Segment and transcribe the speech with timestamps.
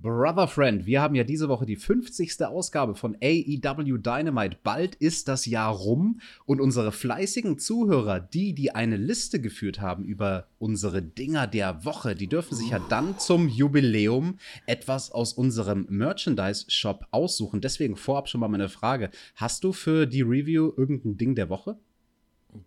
[0.00, 2.40] Brother Friend, wir haben ja diese Woche die 50.
[2.44, 4.56] Ausgabe von AEW Dynamite.
[4.62, 10.04] Bald ist das Jahr rum und unsere fleißigen Zuhörer, die, die eine Liste geführt haben
[10.04, 15.84] über unsere Dinger der Woche, die dürfen sich ja dann zum Jubiläum etwas aus unserem
[15.88, 17.60] Merchandise-Shop aussuchen.
[17.60, 21.76] Deswegen vorab schon mal meine Frage: Hast du für die Review irgendein Ding der Woche?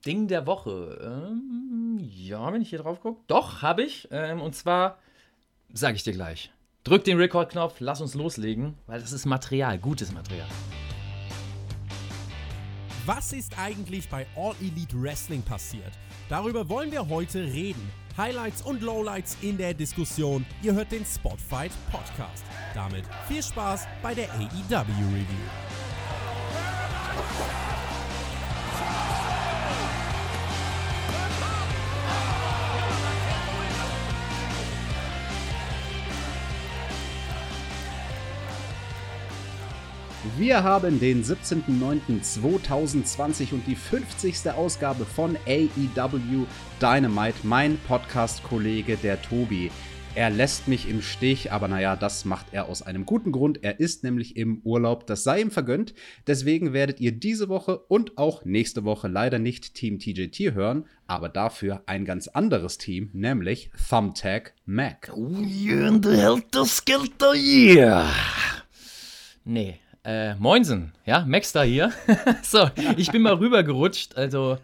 [0.06, 1.00] Ding der Woche.
[1.02, 3.22] Ähm, ja, wenn ich hier drauf gucke.
[3.28, 4.10] Doch, habe ich.
[4.12, 5.00] Ähm, und zwar
[5.72, 6.52] sage ich dir gleich.
[6.84, 10.48] Drück den Record-Knopf, lass uns loslegen, weil das ist Material, gutes Material.
[13.06, 15.92] Was ist eigentlich bei All Elite Wrestling passiert?
[16.28, 17.92] Darüber wollen wir heute reden.
[18.18, 20.44] Highlights und Lowlights in der Diskussion.
[20.64, 22.44] Ihr hört den Spotfight Podcast.
[22.74, 25.48] Damit viel Spaß bei der AEW Review.
[40.38, 44.52] Wir haben den 17.09.2020 und die 50.
[44.52, 46.46] Ausgabe von AEW
[46.80, 47.40] Dynamite.
[47.42, 49.72] Mein Podcast-Kollege, der Tobi.
[50.14, 53.64] Er lässt mich im Stich, aber naja, das macht er aus einem guten Grund.
[53.64, 55.96] Er ist nämlich im Urlaub, das sei ihm vergönnt.
[56.28, 61.30] Deswegen werdet ihr diese Woche und auch nächste Woche leider nicht Team TJT hören, aber
[61.30, 65.12] dafür ein ganz anderes Team, nämlich Thumbtack Mac.
[65.16, 68.08] Oh yeah, the helter skelter yeah.
[69.44, 71.92] Nee, äh, Moinsen, ja, Max da hier.
[72.44, 74.58] so, ich bin mal rübergerutscht, also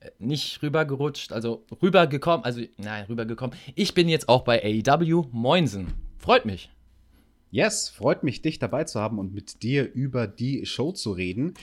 [0.00, 3.56] äh, nicht rübergerutscht, also rübergekommen, also nein, rübergekommen.
[3.74, 5.26] Ich bin jetzt auch bei AEW.
[5.32, 6.70] Moinsen, freut mich.
[7.50, 11.54] Yes, freut mich, dich dabei zu haben und mit dir über die Show zu reden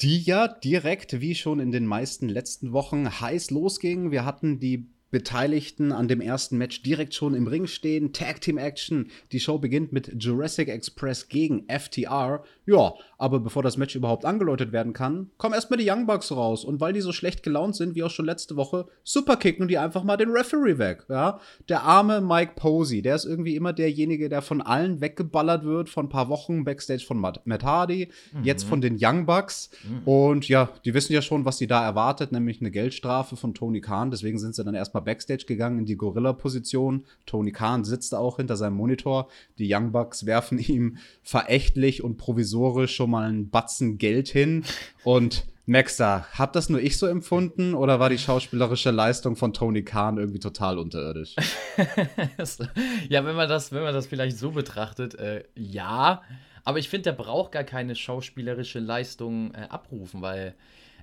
[0.00, 4.10] die ja direkt wie schon in den meisten letzten Wochen heiß losging.
[4.10, 8.12] Wir hatten die Beteiligten an dem ersten Match direkt schon im Ring stehen.
[8.12, 9.12] Tag Team Action.
[9.30, 12.42] Die Show beginnt mit Jurassic Express gegen FTR.
[12.66, 16.64] Ja, aber bevor das Match überhaupt angeläutet werden kann, kommen erstmal die Young Bucks raus.
[16.64, 20.02] Und weil die so schlecht gelaunt sind, wie auch schon letzte Woche, superkicken die einfach
[20.02, 21.04] mal den Referee weg.
[21.08, 21.38] Ja?
[21.68, 25.90] Der arme Mike Posey, der ist irgendwie immer derjenige, der von allen weggeballert wird.
[25.90, 28.42] Von ein paar Wochen Backstage von Matt, Hardy, mhm.
[28.42, 29.70] jetzt von den Young Bucks.
[29.84, 30.08] Mhm.
[30.08, 33.80] Und ja, die wissen ja schon, was sie da erwartet, nämlich eine Geldstrafe von Tony
[33.80, 34.10] Khan.
[34.10, 37.04] Deswegen sind sie dann erstmal Backstage gegangen in die Gorilla-Position.
[37.26, 39.28] Tony Khan sitzt auch hinter seinem Monitor.
[39.58, 44.64] Die Young Bucks werfen ihm verächtlich und provisorisch schon mal einen Batzen Geld hin.
[45.04, 49.82] Und Maxter, hab das nur ich so empfunden oder war die schauspielerische Leistung von Tony
[49.82, 51.34] Khan irgendwie total unterirdisch?
[53.08, 56.22] ja, wenn man das, wenn man das vielleicht so betrachtet, äh, ja.
[56.64, 60.54] Aber ich finde, der braucht gar keine schauspielerische Leistung äh, abrufen, weil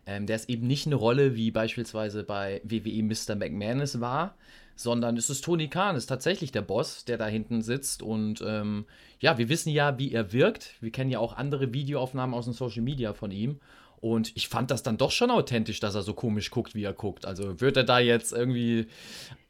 [0.06, 3.36] ähm, der ist eben nicht eine Rolle wie beispielsweise bei WWE Mr.
[3.36, 4.36] McManus war,
[4.76, 8.02] sondern es ist Tony Khan, ist tatsächlich der Boss, der da hinten sitzt.
[8.02, 8.86] Und ähm,
[9.20, 10.76] ja, wir wissen ja, wie er wirkt.
[10.82, 13.60] Wir kennen ja auch andere Videoaufnahmen aus den Social Media von ihm.
[14.00, 16.94] Und ich fand das dann doch schon authentisch, dass er so komisch guckt, wie er
[16.94, 17.28] guckt.
[17.28, 18.88] Also würde er da jetzt irgendwie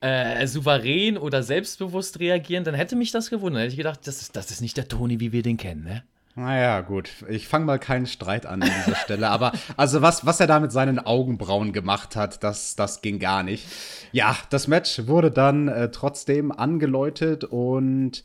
[0.01, 3.59] äh, souverän oder selbstbewusst reagieren, dann hätte mich das gewundert.
[3.59, 5.85] Dann hätte ich gedacht, das ist, das ist nicht der Tony, wie wir den kennen,
[5.85, 6.03] ne?
[6.35, 7.09] Naja, gut.
[7.29, 9.29] Ich fange mal keinen Streit an an dieser Stelle.
[9.29, 13.43] Aber also was, was er da mit seinen Augenbrauen gemacht hat, das, das ging gar
[13.43, 13.65] nicht.
[14.11, 18.23] Ja, das Match wurde dann äh, trotzdem angeläutet und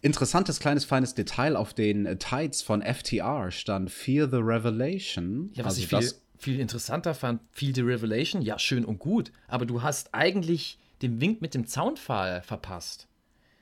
[0.00, 5.50] interessantes kleines feines Detail auf den äh, Tides von FTR stand Fear the Revelation.
[5.54, 9.32] Ja, was also ich viel, viel interessanter fand, Fear the Revelation, ja, schön und gut.
[9.48, 13.08] Aber du hast eigentlich den Wink mit dem Zaunpfahl verpasst.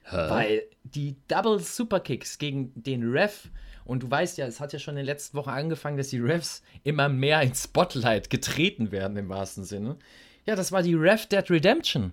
[0.04, 0.16] Hä?
[0.28, 3.50] Weil die Double Superkicks gegen den Ref
[3.88, 6.18] und du weißt ja, es hat ja schon in den letzten Wochen angefangen, dass die
[6.18, 9.96] Refs immer mehr ins Spotlight getreten werden, im wahrsten Sinne.
[10.44, 12.12] Ja, das war die Ref Dead Redemption.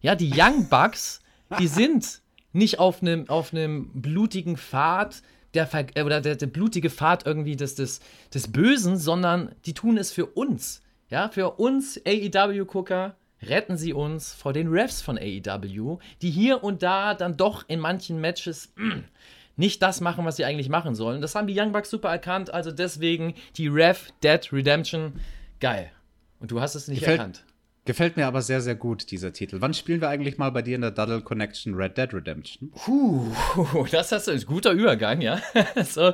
[0.00, 1.20] Ja, die Young Bucks,
[1.58, 2.22] die sind
[2.52, 5.22] nicht auf einem auf blutigen Pfad,
[5.52, 8.00] der, äh, oder der, der, blutige Pfad irgendwie des, des,
[8.32, 10.80] des Bösen, sondern die tun es für uns.
[11.10, 16.82] Ja, für uns AEW-Gucker retten sie uns vor den Refs von AEW, die hier und
[16.82, 18.72] da dann doch in manchen Matches
[19.60, 21.20] nicht das machen, was sie eigentlich machen sollen.
[21.20, 25.20] Das haben die Young Bucks super erkannt, also deswegen die Ref Dead Redemption.
[25.60, 25.92] Geil.
[26.40, 27.44] Und du hast es nicht gefällt, erkannt.
[27.84, 29.60] Gefällt mir aber sehr, sehr gut, dieser Titel.
[29.60, 32.70] Wann spielen wir eigentlich mal bei dir in der Duddle Connection Red Dead Redemption?
[32.72, 33.26] Puh,
[33.90, 35.40] das hast du, ein guter Übergang, ja.
[35.84, 36.12] so,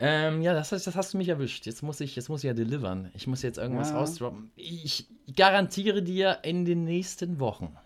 [0.00, 1.66] ähm, ja, das, das, hast du mich erwischt.
[1.66, 3.10] Jetzt muss ich, jetzt muss ich ja delivern.
[3.14, 3.98] Ich muss jetzt irgendwas ja.
[3.98, 4.50] ausdroppen.
[4.56, 7.76] Ich garantiere dir in den nächsten Wochen.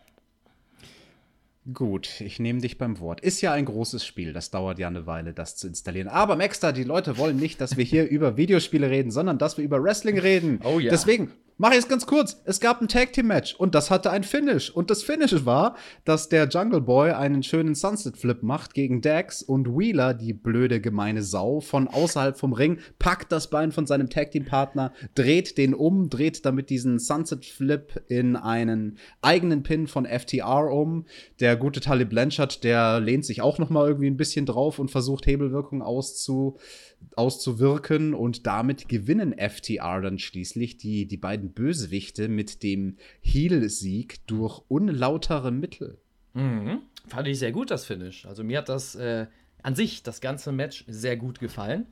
[1.72, 3.22] Gut, ich nehme dich beim Wort.
[3.22, 6.08] Ist ja ein großes Spiel, das dauert ja eine Weile, das zu installieren.
[6.08, 9.64] Aber Maxter, die Leute wollen nicht, dass wir hier über Videospiele reden, sondern dass wir
[9.64, 10.60] über Wrestling reden.
[10.62, 10.90] Oh ja.
[10.90, 12.42] Deswegen Mach ich es ganz kurz.
[12.46, 14.70] Es gab ein Tag Team Match und das hatte ein Finish.
[14.70, 19.40] Und das Finish war, dass der Jungle Boy einen schönen Sunset Flip macht gegen Dax
[19.40, 24.10] und Wheeler, die blöde gemeine Sau, von außerhalb vom Ring, packt das Bein von seinem
[24.10, 29.86] Tag Team Partner, dreht den um, dreht damit diesen Sunset Flip in einen eigenen Pin
[29.86, 31.06] von FTR um.
[31.38, 34.90] Der gute Tully Blanchard, der lehnt sich auch noch mal irgendwie ein bisschen drauf und
[34.90, 36.58] versucht Hebelwirkung auszu
[37.16, 44.62] auszuwirken und damit gewinnen FTR dann schließlich die, die beiden Bösewichte mit dem Heal-Sieg durch
[44.68, 45.98] unlautere Mittel.
[46.34, 46.82] Mhm.
[47.06, 48.26] Fand ich sehr gut, das Finish.
[48.26, 49.26] Also mir hat das äh,
[49.62, 51.86] an sich, das ganze Match, sehr gut gefallen.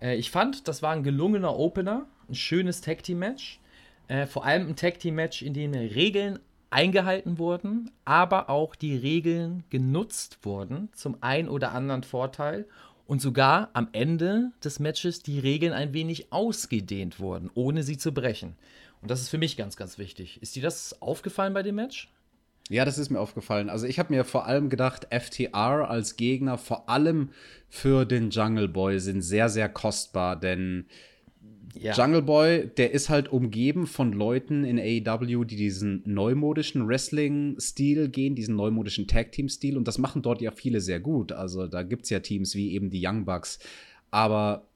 [0.00, 3.60] Äh, ich fand, das war ein gelungener Opener, ein schönes Tag-Team-Match.
[4.08, 6.38] Äh, vor allem ein Tag-Team-Match, in dem Regeln
[6.70, 12.66] eingehalten wurden, aber auch die Regeln genutzt wurden zum ein oder anderen Vorteil
[13.08, 18.12] und sogar am Ende des Matches die Regeln ein wenig ausgedehnt wurden, ohne sie zu
[18.12, 18.54] brechen.
[19.00, 20.40] Und das ist für mich ganz, ganz wichtig.
[20.42, 22.12] Ist dir das aufgefallen bei dem Match?
[22.68, 23.70] Ja, das ist mir aufgefallen.
[23.70, 27.30] Also ich habe mir vor allem gedacht, FTR als Gegner, vor allem
[27.70, 30.84] für den Jungle Boy, sind sehr, sehr kostbar, denn
[31.80, 31.94] ja.
[31.94, 38.34] Jungle Boy, der ist halt umgeben von Leuten in AEW, die diesen neumodischen Wrestling-Stil gehen,
[38.34, 39.76] diesen neumodischen Tag-Team-Stil.
[39.76, 41.32] Und das machen dort ja viele sehr gut.
[41.32, 43.58] Also da gibt es ja Teams wie eben die Young Bucks.
[44.10, 44.68] Aber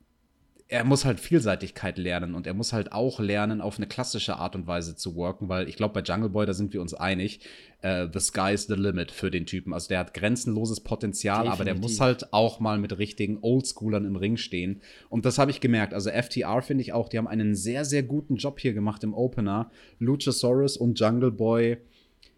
[0.73, 4.57] er muss halt Vielseitigkeit lernen und er muss halt auch lernen, auf eine klassische Art
[4.57, 7.41] und Weise zu worken, weil ich glaube, bei Jungle Boy, da sind wir uns einig,
[7.83, 9.75] äh, the sky's the limit für den Typen.
[9.75, 11.61] Also der hat grenzenloses Potenzial, Definitiv.
[11.61, 14.81] aber der muss halt auch mal mit richtigen Oldschoolern im Ring stehen.
[15.11, 15.93] Und das habe ich gemerkt.
[15.93, 19.13] Also FTR finde ich auch, die haben einen sehr, sehr guten Job hier gemacht im
[19.13, 19.71] Opener.
[19.99, 21.77] Luchasaurus und Jungle Boy,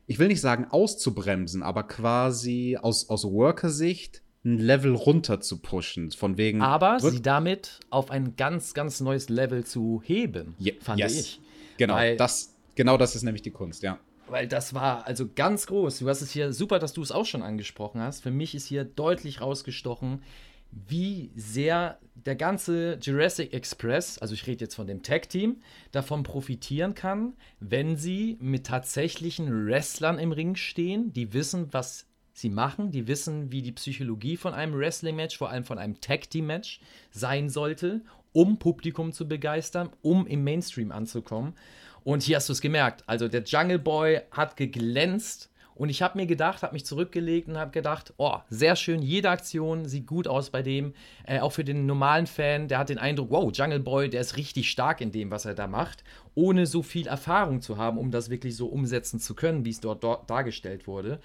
[0.08, 6.10] ich will nicht sagen auszubremsen, aber quasi aus, aus Worker-Sicht ein Level runter zu pushen.
[6.12, 6.62] Von wegen.
[6.62, 11.18] Aber sie damit auf ein ganz, ganz neues Level zu heben, yeah, fand yes.
[11.18, 11.40] ich.
[11.76, 13.98] Genau, Weil, das, genau das ist nämlich die Kunst, ja.
[14.28, 15.98] Weil das war also ganz groß.
[15.98, 18.22] Du hast es hier, super, dass du es auch schon angesprochen hast.
[18.22, 20.22] Für mich ist hier deutlich rausgestochen,
[20.70, 25.60] wie sehr der ganze Jurassic Express, also ich rede jetzt von dem Tag-Team,
[25.92, 32.50] davon profitieren kann, wenn sie mit tatsächlichen Wrestlern im Ring stehen, die wissen, was sie
[32.50, 37.48] machen, die wissen, wie die Psychologie von einem Wrestling-Match, vor allem von einem Tag-Team-Match sein
[37.48, 38.02] sollte,
[38.32, 41.54] um Publikum zu begeistern, um im Mainstream anzukommen.
[42.02, 43.04] Und hier hast du es gemerkt.
[43.06, 45.50] Also der Jungle Boy hat geglänzt.
[45.76, 49.30] Und ich habe mir gedacht, habe mich zurückgelegt und habe gedacht, oh, sehr schön, jede
[49.30, 50.94] Aktion sieht gut aus bei dem.
[51.26, 54.36] Äh, auch für den normalen Fan, der hat den Eindruck, wow, Jungle Boy, der ist
[54.36, 56.04] richtig stark in dem, was er da macht,
[56.36, 59.80] ohne so viel Erfahrung zu haben, um das wirklich so umsetzen zu können, wie es
[59.80, 61.20] dort, dort dargestellt wurde.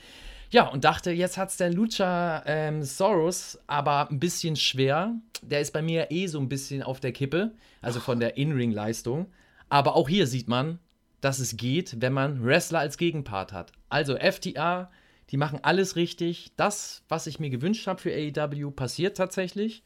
[0.51, 5.13] Ja, und dachte, jetzt hat es der Lucha ähm, Soros aber ein bisschen schwer.
[5.43, 7.51] Der ist bei mir eh so ein bisschen auf der Kippe,
[7.81, 9.27] also von der In-Ring-Leistung.
[9.69, 10.79] Aber auch hier sieht man,
[11.21, 13.71] dass es geht, wenn man Wrestler als Gegenpart hat.
[13.89, 14.89] Also FTA,
[15.29, 16.51] die machen alles richtig.
[16.55, 19.83] Das, was ich mir gewünscht habe für AEW, passiert tatsächlich.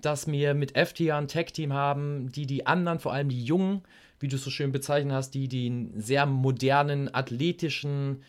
[0.00, 3.82] Dass wir mit FTA ein Tag-Team haben, die die anderen, vor allem die Jungen,
[4.18, 8.24] wie du es so schön bezeichnet hast, die den sehr modernen, athletischen,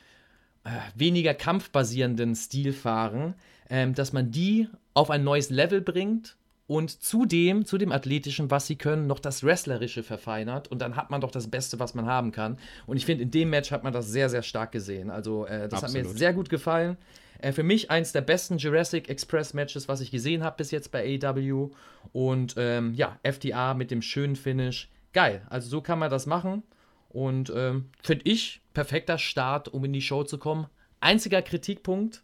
[0.96, 3.36] weniger kampfbasierenden Stil fahren,
[3.70, 6.36] ähm, dass man die auf ein neues Level bringt
[6.68, 11.10] und zudem, zu dem Athletischen, was sie können, noch das Wrestlerische verfeinert und dann hat
[11.10, 12.58] man doch das Beste, was man haben kann.
[12.86, 15.10] Und ich finde, in dem Match hat man das sehr, sehr stark gesehen.
[15.10, 16.06] Also, äh, das Absolut.
[16.06, 16.98] hat mir sehr gut gefallen.
[17.40, 20.92] Äh, für mich eins der besten Jurassic Express Matches, was ich gesehen habe bis jetzt
[20.92, 21.72] bei AEW.
[22.14, 24.90] Und ähm, ja, FDA mit dem schönen Finish.
[25.12, 25.42] Geil.
[25.50, 26.64] Also, so kann man das machen.
[27.12, 30.68] Und ähm, finde ich, perfekter Start, um in die Show zu kommen.
[31.00, 32.24] Einziger Kritikpunkt,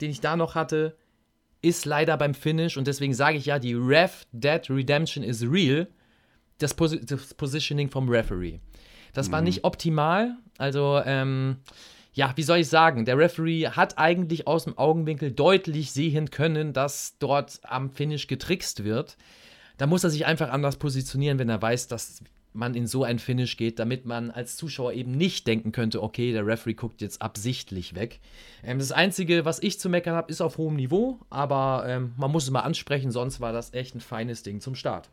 [0.00, 0.96] den ich da noch hatte,
[1.62, 2.76] ist leider beim Finish.
[2.76, 5.86] Und deswegen sage ich ja, die Ref Dead Redemption is real.
[6.58, 8.60] Das, Pos das Positioning vom Referee.
[9.14, 9.32] Das mhm.
[9.32, 10.36] war nicht optimal.
[10.58, 11.56] Also, ähm,
[12.12, 13.04] ja, wie soll ich sagen?
[13.06, 18.84] Der Referee hat eigentlich aus dem Augenwinkel deutlich sehen können, dass dort am Finish getrickst
[18.84, 19.16] wird.
[19.78, 22.22] Da muss er sich einfach anders positionieren, wenn er weiß, dass
[22.54, 26.32] man in so ein Finish geht, damit man als Zuschauer eben nicht denken könnte, okay,
[26.32, 28.20] der Referee guckt jetzt absichtlich weg.
[28.62, 32.30] Ähm, das Einzige, was ich zu meckern habe, ist auf hohem Niveau, aber ähm, man
[32.30, 35.08] muss es mal ansprechen, sonst war das echt ein feines Ding zum Start.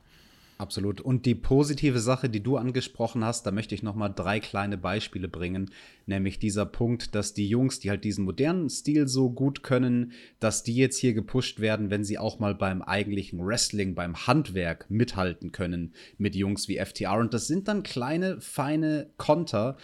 [0.61, 0.99] Absolut.
[0.99, 4.77] Und die positive Sache, die du angesprochen hast, da möchte ich noch mal drei kleine
[4.77, 5.71] Beispiele bringen,
[6.05, 10.11] nämlich dieser Punkt, dass die Jungs, die halt diesen modernen Stil so gut können,
[10.41, 14.85] dass die jetzt hier gepusht werden, wenn sie auch mal beim eigentlichen Wrestling, beim Handwerk
[14.89, 17.19] mithalten können mit Jungs wie FTR.
[17.19, 19.77] Und das sind dann kleine, feine Konter,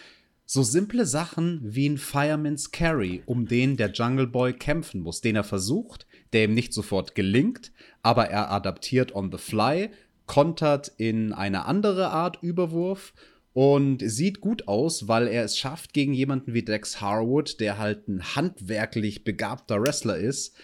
[0.44, 5.36] so simple Sachen wie ein Fireman's Carry, um den der Jungle Boy kämpfen muss, den
[5.36, 9.90] er versucht, der ihm nicht sofort gelingt, aber er adaptiert on the fly
[10.26, 13.14] kontert in eine andere Art Überwurf
[13.52, 18.06] und sieht gut aus, weil er es schafft, gegen jemanden wie Dex Harwood, der halt
[18.06, 20.54] ein handwerklich begabter Wrestler ist,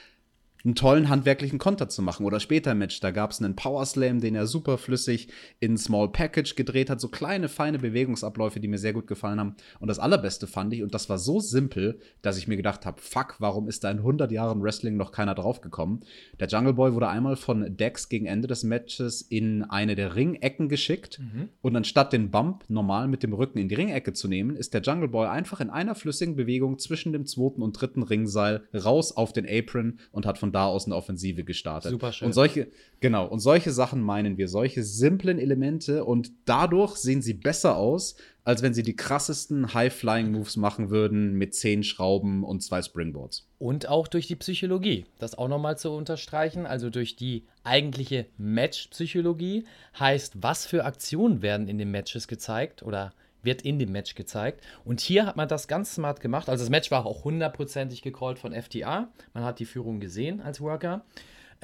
[0.65, 2.25] einen tollen handwerklichen Konter zu machen.
[2.25, 5.29] Oder später im Match, da gab es einen Power Slam, den er super flüssig
[5.61, 7.01] in Small Package gedreht hat.
[7.01, 9.57] So kleine, feine Bewegungsabläufe, die mir sehr gut gefallen haben.
[9.81, 13.01] Und das Allerbeste fand ich, und das war so simpel, dass ich mir gedacht habe,
[13.01, 16.01] fuck, warum ist da in 100 Jahren Wrestling noch keiner draufgekommen?
[16.39, 20.69] Der Jungle Boy wurde einmal von Dex gegen Ende des Matches in eine der Ringecken
[20.69, 21.19] geschickt.
[21.19, 21.49] Mhm.
[21.61, 24.83] Und anstatt den Bump normal mit dem Rücken in die Ringecke zu nehmen, ist der
[24.83, 29.33] Jungle Boy einfach in einer flüssigen Bewegung zwischen dem zweiten und dritten Ringseil raus auf
[29.33, 31.91] den Apron und hat von da aus eine Offensive gestartet.
[31.91, 32.27] Super schön.
[32.27, 32.69] Und solche,
[33.01, 38.17] genau, und solche Sachen meinen wir, solche simplen Elemente und dadurch sehen sie besser aus,
[38.45, 43.49] als wenn sie die krassesten High-Flying-Moves machen würden mit zehn Schrauben und zwei Springboards.
[43.59, 49.65] Und auch durch die Psychologie, das auch nochmal zu unterstreichen, also durch die eigentliche Match-Psychologie,
[49.99, 53.13] heißt, was für Aktionen werden in den Matches gezeigt oder
[53.43, 54.65] wird in dem Match gezeigt.
[54.85, 56.49] Und hier hat man das ganz smart gemacht.
[56.49, 59.09] Also das Match war auch hundertprozentig gecallt von FTA.
[59.35, 61.05] Man hat die Führung gesehen als Worker.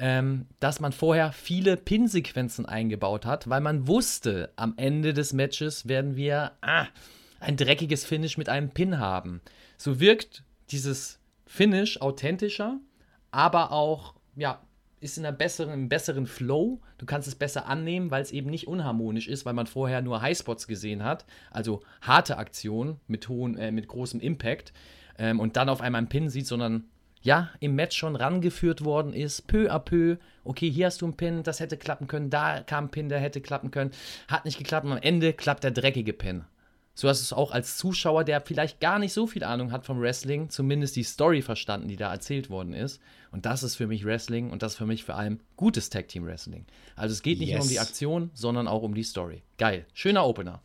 [0.01, 5.89] Ähm, dass man vorher viele Pin-Sequenzen eingebaut hat, weil man wusste, am Ende des Matches
[5.89, 6.87] werden wir ah,
[7.41, 9.41] ein dreckiges Finish mit einem Pin haben.
[9.75, 12.79] So wirkt dieses Finish authentischer,
[13.31, 14.61] aber auch ja,
[15.01, 16.79] ist in einer besseren, einem besseren Flow.
[16.97, 20.21] Du kannst es besser annehmen, weil es eben nicht unharmonisch ist, weil man vorher nur
[20.21, 24.73] Highspots gesehen hat, also harte Aktionen mit, äh, mit großem Impact
[25.17, 26.85] ähm, und dann auf einmal einen Pin sieht, sondern
[27.21, 30.17] ja, im Match schon rangeführt worden ist, peu à peu.
[30.45, 33.19] Okay, hier hast du einen Pin, das hätte klappen können, da kam ein Pin, der
[33.19, 33.91] hätte klappen können,
[34.27, 36.45] hat nicht geklappt und am Ende klappt der dreckige Pin.
[36.99, 39.85] So hast du es auch als Zuschauer, der vielleicht gar nicht so viel Ahnung hat
[39.85, 42.99] vom Wrestling, zumindest die Story verstanden, die da erzählt worden ist.
[43.31, 46.09] Und das ist für mich Wrestling und das ist für mich vor allem gutes Tag
[46.09, 46.65] Team Wrestling.
[46.97, 47.59] Also es geht nicht yes.
[47.59, 49.43] nur um die Aktion, sondern auch um die Story.
[49.57, 49.85] Geil.
[49.93, 50.61] Schöner Opener.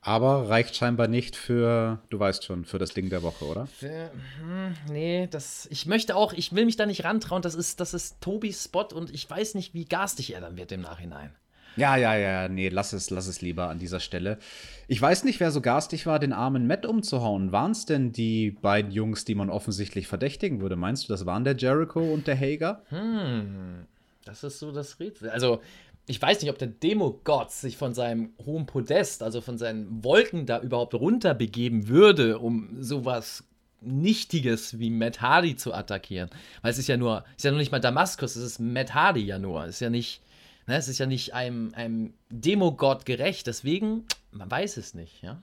[0.00, 3.66] Aber reicht scheinbar nicht für, du weißt schon, für das Ding der Woche, oder?
[3.66, 7.42] Für, hm, nee, das, ich möchte auch, ich will mich da nicht rantrauen.
[7.42, 10.70] Das ist, das ist Tobis Spot und ich weiß nicht, wie garstig er dann wird
[10.70, 11.34] im Nachhinein.
[11.76, 14.38] Ja, ja, ja, nee, lass es, lass es lieber an dieser Stelle.
[14.88, 17.52] Ich weiß nicht, wer so garstig war, den armen Matt umzuhauen.
[17.52, 20.76] Waren es denn die beiden Jungs, die man offensichtlich verdächtigen würde?
[20.76, 22.82] Meinst du, das waren der Jericho und der Hager?
[22.88, 23.86] Hm,
[24.24, 25.28] das ist so das Rätsel.
[25.28, 25.60] Also,
[26.06, 30.46] ich weiß nicht, ob der Demogott sich von seinem hohen Podest, also von seinen Wolken
[30.46, 33.44] da überhaupt runterbegeben würde, um sowas
[33.80, 36.30] Nichtiges wie Matt Hardy zu attackieren.
[36.62, 39.24] Weil es ist ja nur, ist ja nur nicht mal Damaskus, es ist Matt Hardy
[39.24, 39.64] ja nur.
[39.64, 40.22] Es ist ja nicht
[40.66, 45.40] Ne, es ist ja nicht einem, einem Demogott gerecht, deswegen, man weiß es nicht, ja.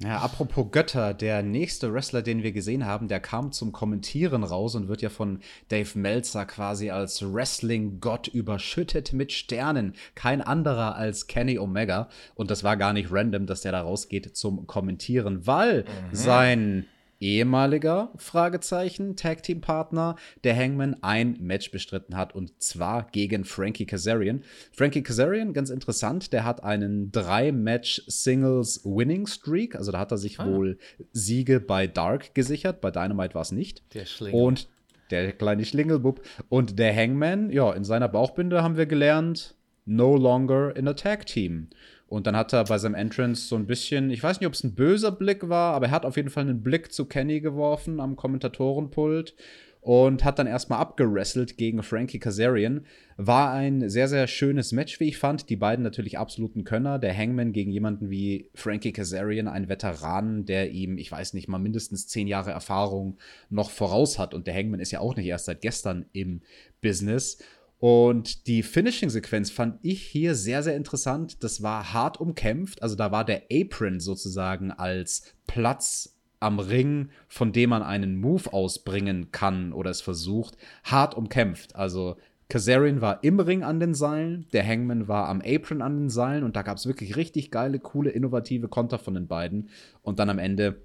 [0.00, 4.76] Ja, apropos Götter, der nächste Wrestler, den wir gesehen haben, der kam zum Kommentieren raus
[4.76, 9.94] und wird ja von Dave Meltzer quasi als Wrestling-Gott überschüttet mit Sternen.
[10.14, 12.08] Kein anderer als Kenny Omega.
[12.36, 16.14] Und das war gar nicht random, dass der da rausgeht zum Kommentieren, weil mhm.
[16.14, 16.86] sein
[17.20, 23.86] ehemaliger Fragezeichen Tag Team Partner der Hangman ein Match bestritten hat und zwar gegen Frankie
[23.86, 24.42] Kazarian.
[24.72, 30.12] Frankie Kazarian, ganz interessant, der hat einen drei Match Singles Winning Streak, also da hat
[30.12, 30.46] er sich ah.
[30.46, 30.78] wohl
[31.12, 33.82] Siege bei Dark gesichert, bei Dynamite war es nicht.
[33.94, 34.40] Der Schlingel.
[34.40, 34.68] Und
[35.10, 39.54] der kleine Schlingelbub und der Hangman, ja, in seiner Bauchbinde haben wir gelernt,
[39.86, 41.68] no longer in a tag team.
[42.08, 44.64] Und dann hat er bei seinem Entrance so ein bisschen, ich weiß nicht, ob es
[44.64, 48.00] ein böser Blick war, aber er hat auf jeden Fall einen Blick zu Kenny geworfen
[48.00, 49.34] am Kommentatorenpult
[49.80, 52.84] und hat dann erstmal abgerasselt gegen Frankie Kazarian.
[53.16, 55.50] War ein sehr, sehr schönes Match, wie ich fand.
[55.50, 56.98] Die beiden natürlich absoluten Könner.
[56.98, 61.58] Der Hangman gegen jemanden wie Frankie Kazarian, ein Veteran, der ihm, ich weiß nicht, mal
[61.58, 63.18] mindestens zehn Jahre Erfahrung
[63.50, 64.34] noch voraus hat.
[64.34, 66.40] Und der Hangman ist ja auch nicht erst seit gestern im
[66.80, 67.38] Business.
[67.78, 71.42] Und die Finishing-Sequenz fand ich hier sehr, sehr interessant.
[71.44, 72.82] Das war hart umkämpft.
[72.82, 78.52] Also da war der Apron sozusagen als Platz am Ring, von dem man einen Move
[78.52, 81.76] ausbringen kann oder es versucht, hart umkämpft.
[81.76, 82.16] Also
[82.48, 86.44] Kazarian war im Ring an den Seilen, der Hangman war am Apron an den Seilen
[86.44, 89.68] und da gab es wirklich richtig geile, coole, innovative Konter von den beiden.
[90.02, 90.80] Und dann am Ende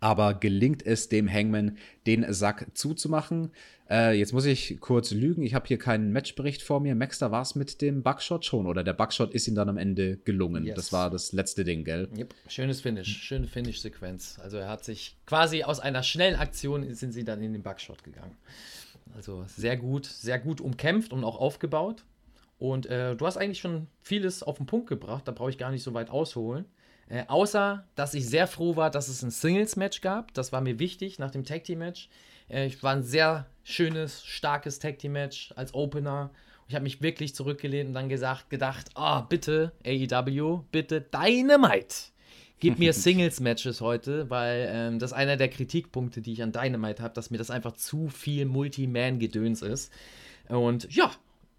[0.00, 3.50] aber gelingt es dem Hangman, den Sack zuzumachen.
[3.88, 6.94] Äh, jetzt muss ich kurz lügen, ich habe hier keinen Matchbericht vor mir.
[6.94, 9.76] Max, da war es mit dem Buckshot schon oder der Buckshot ist ihm dann am
[9.76, 10.64] Ende gelungen.
[10.64, 10.74] Yes.
[10.74, 12.08] Das war das letzte Ding, gell?
[12.16, 12.34] Yep.
[12.48, 14.38] Schönes Finish, schöne Finish-Sequenz.
[14.42, 18.02] Also er hat sich quasi aus einer schnellen Aktion sind sie dann in den Buckshot
[18.02, 18.36] gegangen.
[19.14, 22.04] Also sehr gut, sehr gut umkämpft und auch aufgebaut.
[22.58, 25.70] Und äh, du hast eigentlich schon vieles auf den Punkt gebracht, da brauche ich gar
[25.70, 26.64] nicht so weit ausholen.
[27.08, 30.34] Äh, außer, dass ich sehr froh war, dass es ein Singles-Match gab.
[30.34, 32.08] Das war mir wichtig nach dem Tag Team-Match.
[32.48, 36.30] Äh, ich war ein sehr schönes, starkes Tag Team-Match als Opener.
[36.68, 41.94] Ich habe mich wirklich zurückgelehnt und dann gesagt, gedacht, ah, oh, bitte, AEW, bitte Dynamite.
[42.58, 47.14] Gib mir Singles-Matches heute, weil ähm, das einer der Kritikpunkte, die ich an Dynamite habe,
[47.14, 49.92] dass mir das einfach zu viel Multi-Man-Gedöns ist.
[50.48, 51.12] Und ja,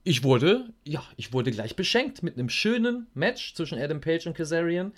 [0.03, 4.35] ich wurde, ja, ich wurde gleich beschenkt mit einem schönen Match zwischen Adam Page und
[4.35, 4.91] Kazarian.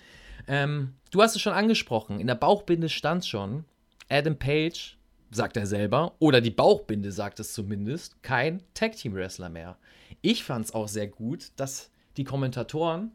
[0.50, 3.64] Ähm, du hast es schon angesprochen, in der Bauchbinde stand schon,
[4.08, 4.98] Adam Page,
[5.30, 9.78] sagt er selber, oder die Bauchbinde sagt es zumindest, kein Tag-Team-Wrestler mehr.
[10.22, 13.12] Ich fand es auch sehr gut, dass die Kommentatoren,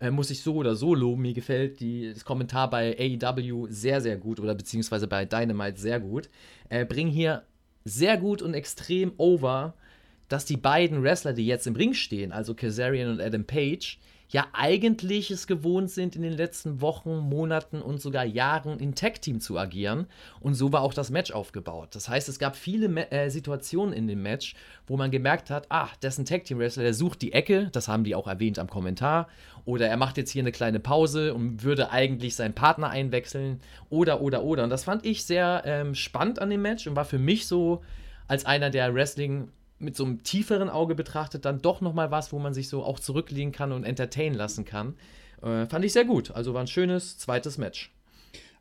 [0.00, 4.00] äh, muss ich so oder so loben, mir gefällt die, das Kommentar bei AEW sehr,
[4.00, 6.30] sehr gut oder beziehungsweise bei Dynamite sehr gut,
[6.68, 7.44] äh, bringen hier
[7.84, 9.74] sehr gut und extrem over,
[10.26, 14.00] dass die beiden Wrestler, die jetzt im Ring stehen, also Kazarian und Adam Page,
[14.32, 19.40] ja eigentlich es gewohnt sind, in den letzten Wochen, Monaten und sogar Jahren in Tag-Team
[19.40, 20.06] zu agieren.
[20.40, 21.90] Und so war auch das Match aufgebaut.
[21.94, 24.54] Das heißt, es gab viele äh, Situationen in dem Match,
[24.86, 28.04] wo man gemerkt hat, ah, das ist ein Tag-Team-Wrestler, der sucht die Ecke, das haben
[28.04, 29.28] die auch erwähnt am Kommentar.
[29.66, 33.60] Oder er macht jetzt hier eine kleine Pause und würde eigentlich seinen Partner einwechseln.
[33.90, 34.64] Oder, oder, oder.
[34.64, 37.82] Und das fand ich sehr ähm, spannend an dem Match und war für mich so
[38.28, 39.48] als einer, der Wrestling
[39.82, 42.98] mit so einem tieferen Auge betrachtet dann doch nochmal was, wo man sich so auch
[42.98, 44.94] zurücklegen kann und entertainen lassen kann.
[45.42, 46.30] Äh, fand ich sehr gut.
[46.30, 47.92] Also war ein schönes zweites Match.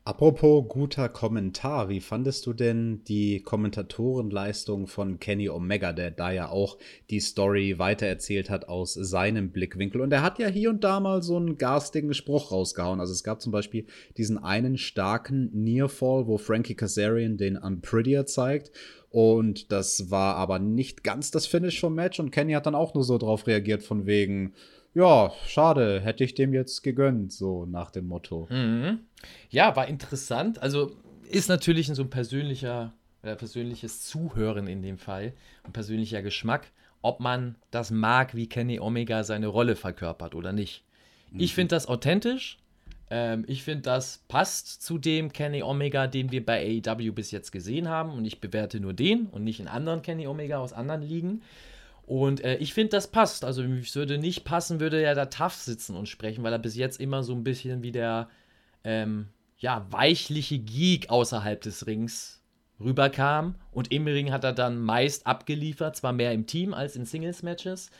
[0.03, 6.49] Apropos guter Kommentar, wie fandest du denn die Kommentatorenleistung von Kenny Omega, der da ja
[6.49, 6.79] auch
[7.11, 10.01] die Story weitererzählt hat aus seinem Blickwinkel?
[10.01, 12.99] Und er hat ja hier und da mal so einen garstigen Spruch rausgehauen.
[12.99, 13.85] Also es gab zum Beispiel
[14.17, 18.71] diesen einen starken Nearfall, wo Frankie Kazarian den Unprettier zeigt.
[19.11, 22.19] Und das war aber nicht ganz das Finish vom Match.
[22.19, 24.53] Und Kenny hat dann auch nur so drauf reagiert, von wegen,
[24.93, 28.47] ja, schade, hätte ich dem jetzt gegönnt, so nach dem Motto.
[28.49, 28.99] Mhm.
[29.49, 30.62] Ja, war interessant.
[30.62, 30.91] Also
[31.30, 37.19] ist natürlich so ein persönlicher, äh, persönliches Zuhören in dem Fall, ein persönlicher Geschmack, ob
[37.19, 40.84] man das mag, wie Kenny Omega seine Rolle verkörpert oder nicht.
[41.32, 41.39] Mhm.
[41.39, 42.58] Ich finde das authentisch.
[43.10, 47.51] Ähm, ich finde, das passt zu dem Kenny Omega, den wir bei AEW bis jetzt
[47.51, 48.12] gesehen haben.
[48.12, 51.41] Und ich bewerte nur den und nicht einen anderen Kenny Omega aus anderen Ligen.
[52.05, 53.45] Und äh, ich finde, das passt.
[53.45, 56.75] Also, es würde nicht passen, würde er da tough sitzen und sprechen, weil er bis
[56.75, 58.29] jetzt immer so ein bisschen wie der
[58.83, 62.41] ähm, ja, weichliche Geek außerhalb des Rings
[62.79, 63.55] rüberkam.
[63.71, 67.91] Und im Ring hat er dann meist abgeliefert, zwar mehr im Team als in Singles-Matches.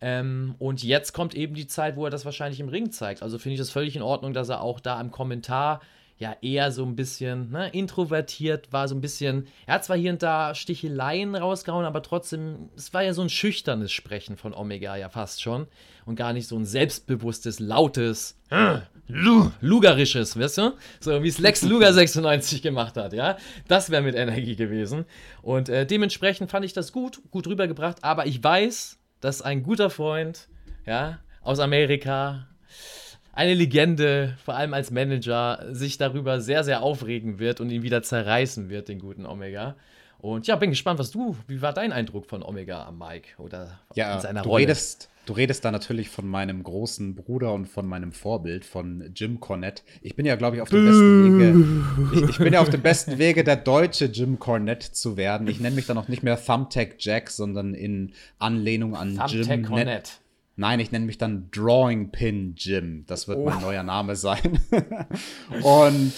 [0.00, 3.22] Ähm, und jetzt kommt eben die Zeit, wo er das wahrscheinlich im Ring zeigt.
[3.22, 5.80] Also finde ich das völlig in Ordnung, dass er auch da im Kommentar
[6.18, 10.12] ja eher so ein bisschen ne, introvertiert war, so ein bisschen, er hat zwar hier
[10.12, 14.96] und da Sticheleien rausgehauen, aber trotzdem, es war ja so ein schüchternes Sprechen von Omega
[14.96, 15.66] ja fast schon
[16.06, 20.72] und gar nicht so ein selbstbewusstes, lautes, äh, lugerisches, weißt du?
[21.00, 23.36] So wie es Lex Luger 96 gemacht hat, ja?
[23.68, 25.04] Das wäre mit Energie gewesen
[25.42, 29.90] und äh, dementsprechend fand ich das gut, gut rübergebracht, aber ich weiß, dass ein guter
[29.90, 30.48] Freund,
[30.86, 32.46] ja, aus Amerika,
[33.36, 38.02] eine Legende, vor allem als Manager, sich darüber sehr, sehr aufregen wird und ihn wieder
[38.02, 39.76] zerreißen wird, den guten Omega.
[40.18, 43.78] Und ja, bin gespannt, was du, wie war dein Eindruck von Omega am Mike oder
[43.94, 44.62] ja, in seiner du Rolle?
[44.62, 49.38] Redest, du redest da natürlich von meinem großen Bruder und von meinem Vorbild, von Jim
[49.38, 49.82] Cornette.
[50.00, 52.24] Ich bin ja, glaube ich, auf dem besten Wege.
[52.24, 55.46] Ich, ich, bin ja auf dem besten Wege, der deutsche Jim Cornette zu werden.
[55.46, 59.62] Ich nenne mich da noch nicht mehr Thumbtack Jack, sondern in Anlehnung an Thumbtack Jim.
[59.66, 60.12] Cornette.
[60.56, 63.04] Nein, ich nenne mich dann Drawing Pin Jim.
[63.06, 63.44] Das wird oh.
[63.44, 64.58] mein neuer Name sein.
[65.62, 66.12] und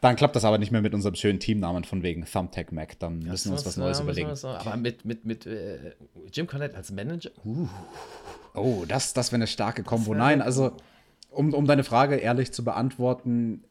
[0.00, 2.98] dann klappt das aber nicht mehr mit unserem schönen Teamnamen von wegen Thumbtack Mac.
[2.98, 4.30] Dann müssen wir uns was, Neues überlegen.
[4.30, 5.92] aber mit, mit, mit äh,
[6.32, 7.30] Jim Cornette als Manager?
[7.44, 7.68] Uh.
[8.54, 10.14] Oh, das, das wäre eine starke Kombo.
[10.14, 10.76] Nein, also
[11.30, 13.64] um, um deine Frage ehrlich zu beantworten,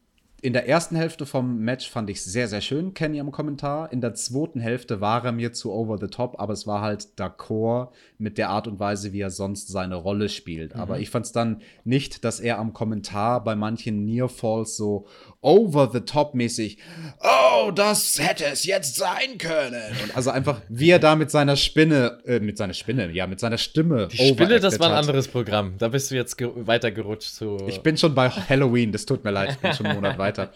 [0.44, 3.92] in der ersten Hälfte vom Match fand ich sehr, sehr schön, Kenny am Kommentar.
[3.92, 7.10] In der zweiten Hälfte war er mir zu over the top, aber es war halt
[7.16, 10.74] d'accord mit der Art und Weise, wie er sonst seine Rolle spielt.
[10.74, 10.80] Mhm.
[10.80, 15.06] Aber ich fand es dann nicht, dass er am Kommentar bei manchen Near Falls so
[15.42, 16.78] over the top mäßig,
[17.20, 19.80] oh, das hätte es jetzt sein können.
[20.02, 23.38] Und also einfach, wie er da mit seiner Spinne, äh, mit seiner Spinne, ja, mit
[23.38, 24.08] seiner Stimme.
[24.08, 25.74] Die Spinne, das war ein anderes Programm.
[25.78, 27.58] Da bist du jetzt weitergerutscht zu.
[27.68, 30.31] Ich bin schon bei Halloween, das tut mir leid, ich bin schon einen Monat weiter
[30.38, 30.52] weiter.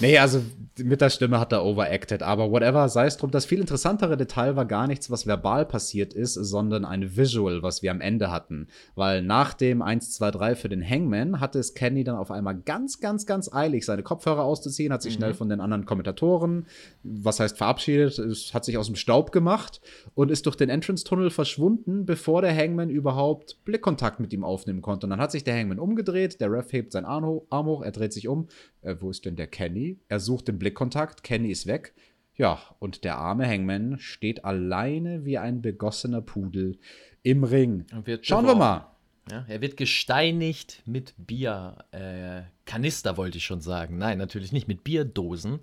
[0.00, 0.42] Nee, also
[0.82, 3.30] mit der Stimme hat er overacted, aber whatever, sei es drum.
[3.30, 7.82] Das viel interessantere Detail war gar nichts, was verbal passiert ist, sondern ein Visual, was
[7.82, 8.68] wir am Ende hatten.
[8.94, 12.56] Weil nach dem 1, 2, 3 für den Hangman hatte es Kenny dann auf einmal
[12.56, 15.18] ganz, ganz, ganz eilig, seine Kopfhörer auszuziehen, hat sich mhm.
[15.18, 16.66] schnell von den anderen Kommentatoren,
[17.02, 18.18] was heißt verabschiedet,
[18.52, 19.80] hat sich aus dem Staub gemacht
[20.14, 25.06] und ist durch den Entrance-Tunnel verschwunden, bevor der Hangman überhaupt Blickkontakt mit ihm aufnehmen konnte.
[25.06, 27.24] Und dann hat sich der Hangman umgedreht, der Ref hebt seinen Arm
[27.66, 28.48] hoch, er dreht sich um,
[28.82, 29.98] äh, wo ist denn der Kenny?
[30.08, 31.94] Er sucht den Blickkontakt, Kenny ist weg.
[32.36, 36.78] Ja, und der arme Hangman steht alleine wie ein begossener Pudel
[37.22, 37.86] im Ring.
[38.22, 38.94] Schauen wir mal.
[39.30, 41.84] Ja, er wird gesteinigt mit Bier.
[41.90, 43.98] Äh, Kanister wollte ich schon sagen.
[43.98, 45.60] Nein, natürlich nicht mit Bierdosen.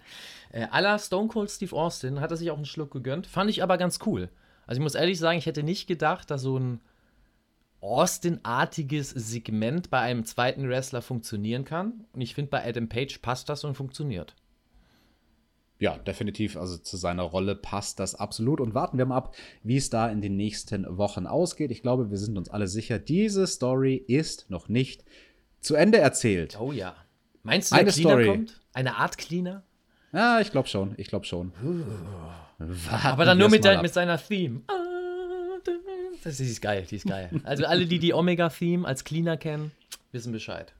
[0.52, 3.26] Äh, la Stone Cold Steve Austin hat er sich auch einen Schluck gegönnt.
[3.26, 4.30] Fand ich aber ganz cool.
[4.68, 6.80] Also ich muss ehrlich sagen, ich hätte nicht gedacht, dass so ein
[7.86, 12.06] Austin-artiges Segment bei einem zweiten Wrestler funktionieren kann.
[12.14, 14.36] Und ich finde, bei Adam Page passt das und funktioniert.
[15.78, 16.58] Ja, definitiv.
[16.58, 18.60] Also zu seiner Rolle passt das absolut.
[18.62, 21.72] Und warten wir mal ab, wie es da in den nächsten Wochen ausgeht.
[21.72, 25.04] Ich glaube, wir sind uns alle sicher, diese Story ist noch nicht
[25.60, 26.58] zu Ende erzählt.
[26.60, 26.96] Oh ja.
[27.44, 28.26] Meinst du, Eine Cleaner Story.
[28.26, 28.62] kommt?
[28.74, 29.64] Eine Art Cleaner?
[30.14, 30.94] Ja, ich glaube schon.
[30.98, 31.52] Ich glaube schon.
[31.64, 31.84] Uh.
[33.04, 34.62] Aber dann nur mit, der, mit seiner Theme.
[34.68, 34.85] Ah.
[36.26, 37.30] Das ist geil, die ist geil.
[37.44, 39.72] Also alle, die die Omega-Theme als Cleaner kennen,
[40.12, 40.74] wissen Bescheid.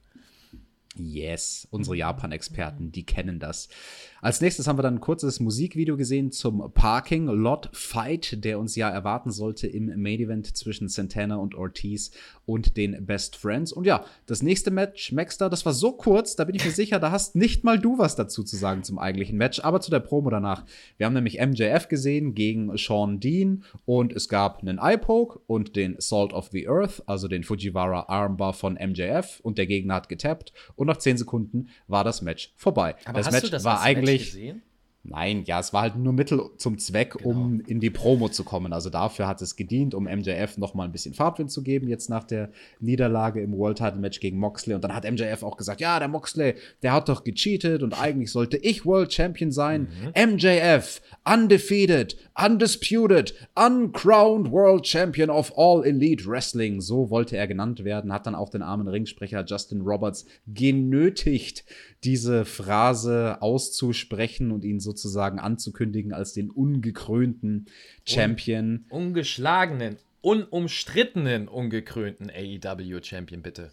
[0.96, 3.68] Yes, unsere Japan-Experten, die kennen das.
[4.26, 8.74] Als nächstes haben wir dann ein kurzes Musikvideo gesehen zum Parking Lot Fight, der uns
[8.74, 12.10] ja erwarten sollte im Main Event zwischen Santana und Ortiz
[12.44, 13.72] und den Best Friends.
[13.72, 16.98] Und ja, das nächste Match, Maxter, das war so kurz, da bin ich mir sicher,
[16.98, 20.00] da hast nicht mal du was dazu zu sagen zum eigentlichen Match, aber zu der
[20.00, 20.64] Promo danach.
[20.96, 26.00] Wir haben nämlich MJF gesehen gegen Sean Dean und es gab einen Eye-Poke und den
[26.00, 30.52] Salt of the Earth, also den Fujiwara Armbar von MJF und der Gegner hat getappt
[30.74, 32.96] und nach 10 Sekunden war das Match vorbei.
[33.04, 34.62] Aber das Match das war eigentlich gesehen?
[35.08, 37.30] Nein, ja, es war halt nur Mittel zum Zweck, genau.
[37.30, 38.72] um in die Promo zu kommen.
[38.72, 42.10] Also dafür hat es gedient, um MJF noch mal ein bisschen Fahrtwind zu geben, jetzt
[42.10, 44.74] nach der Niederlage im World Title Match gegen Moxley.
[44.74, 48.32] Und dann hat MJF auch gesagt, ja, der Moxley, der hat doch gecheatet und eigentlich
[48.32, 49.88] sollte ich World Champion sein.
[50.16, 50.34] Mhm.
[50.34, 56.80] MJF, undefeated, undisputed, uncrowned World Champion of all Elite Wrestling.
[56.80, 61.64] So wollte er genannt werden, hat dann auch den armen Ringsprecher Justin Roberts genötigt,
[62.04, 67.66] diese Phrase auszusprechen und ihn sozusagen anzukündigen als den ungekrönten
[68.04, 68.86] Champion.
[68.90, 73.70] Un ungeschlagenen, unumstrittenen, ungekrönten AEW Champion, bitte.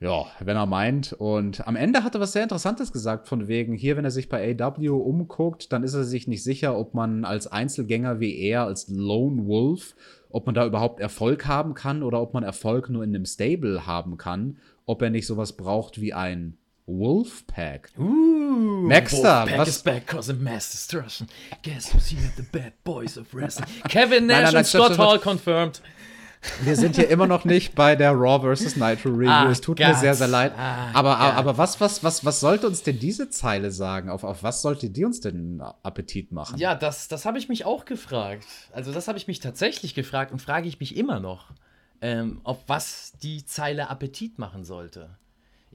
[0.00, 1.12] Ja, wenn er meint.
[1.12, 4.28] Und am Ende hat er was sehr Interessantes gesagt, von wegen, hier, wenn er sich
[4.28, 8.64] bei AW umguckt, dann ist er sich nicht sicher, ob man als Einzelgänger wie er,
[8.64, 9.94] als Lone Wolf,
[10.28, 13.86] ob man da überhaupt Erfolg haben kann oder ob man Erfolg nur in einem Stable
[13.86, 17.90] haben kann, ob er nicht sowas braucht wie ein Wolfpack.
[17.98, 19.68] Ooh, Maxter, Wolfpack was?
[19.68, 21.28] is back causing mass destruction.
[21.62, 23.68] Guess who's here the bad boys of wrestling?
[23.88, 25.80] Kevin Nash nein, nein, nein, und Scott Hall confirmed.
[26.62, 28.76] Wir sind hier immer noch nicht bei der Raw vs.
[28.76, 29.30] Nitro Review.
[29.30, 29.88] Ah, es tut Gott.
[29.88, 30.52] mir sehr, sehr leid.
[30.56, 34.10] Ah, aber, aber, aber was, was, was, was sollte uns denn diese Zeile sagen?
[34.10, 36.58] Auf, auf was sollte die uns denn Appetit machen?
[36.58, 38.44] Ja, das, das habe ich mich auch gefragt.
[38.72, 41.52] Also, das habe ich mich tatsächlich gefragt und frage ich mich immer noch,
[42.00, 45.10] ähm, auf was die Zeile Appetit machen sollte.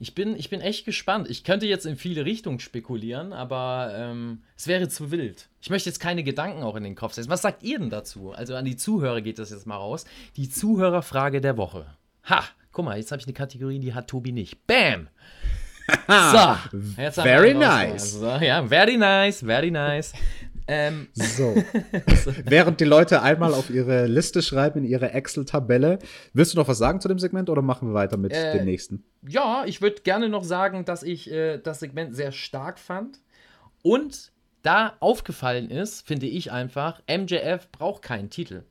[0.00, 1.28] Ich bin, ich bin echt gespannt.
[1.28, 5.48] Ich könnte jetzt in viele Richtungen spekulieren, aber ähm, es wäre zu wild.
[5.60, 7.30] Ich möchte jetzt keine Gedanken auch in den Kopf setzen.
[7.30, 8.30] Was sagt ihr denn dazu?
[8.30, 10.04] Also an die Zuhörer geht das jetzt mal raus.
[10.36, 11.86] Die Zuhörerfrage der Woche.
[12.24, 12.44] Ha!
[12.70, 14.66] Guck mal, jetzt habe ich eine Kategorie, die hat Tobi nicht.
[14.68, 15.08] Bam!
[16.06, 18.12] so, very nice.
[18.12, 20.12] So, ja, very nice, very nice.
[20.68, 21.08] Ähm.
[21.14, 21.56] So.
[22.44, 25.98] Während die Leute einmal auf ihre Liste schreiben, in ihre Excel-Tabelle,
[26.34, 28.66] willst du noch was sagen zu dem Segment oder machen wir weiter mit äh, dem
[28.66, 29.02] nächsten?
[29.26, 33.20] Ja, ich würde gerne noch sagen, dass ich äh, das Segment sehr stark fand.
[33.82, 34.30] Und
[34.62, 38.64] da aufgefallen ist, finde ich einfach, MJF braucht keinen Titel.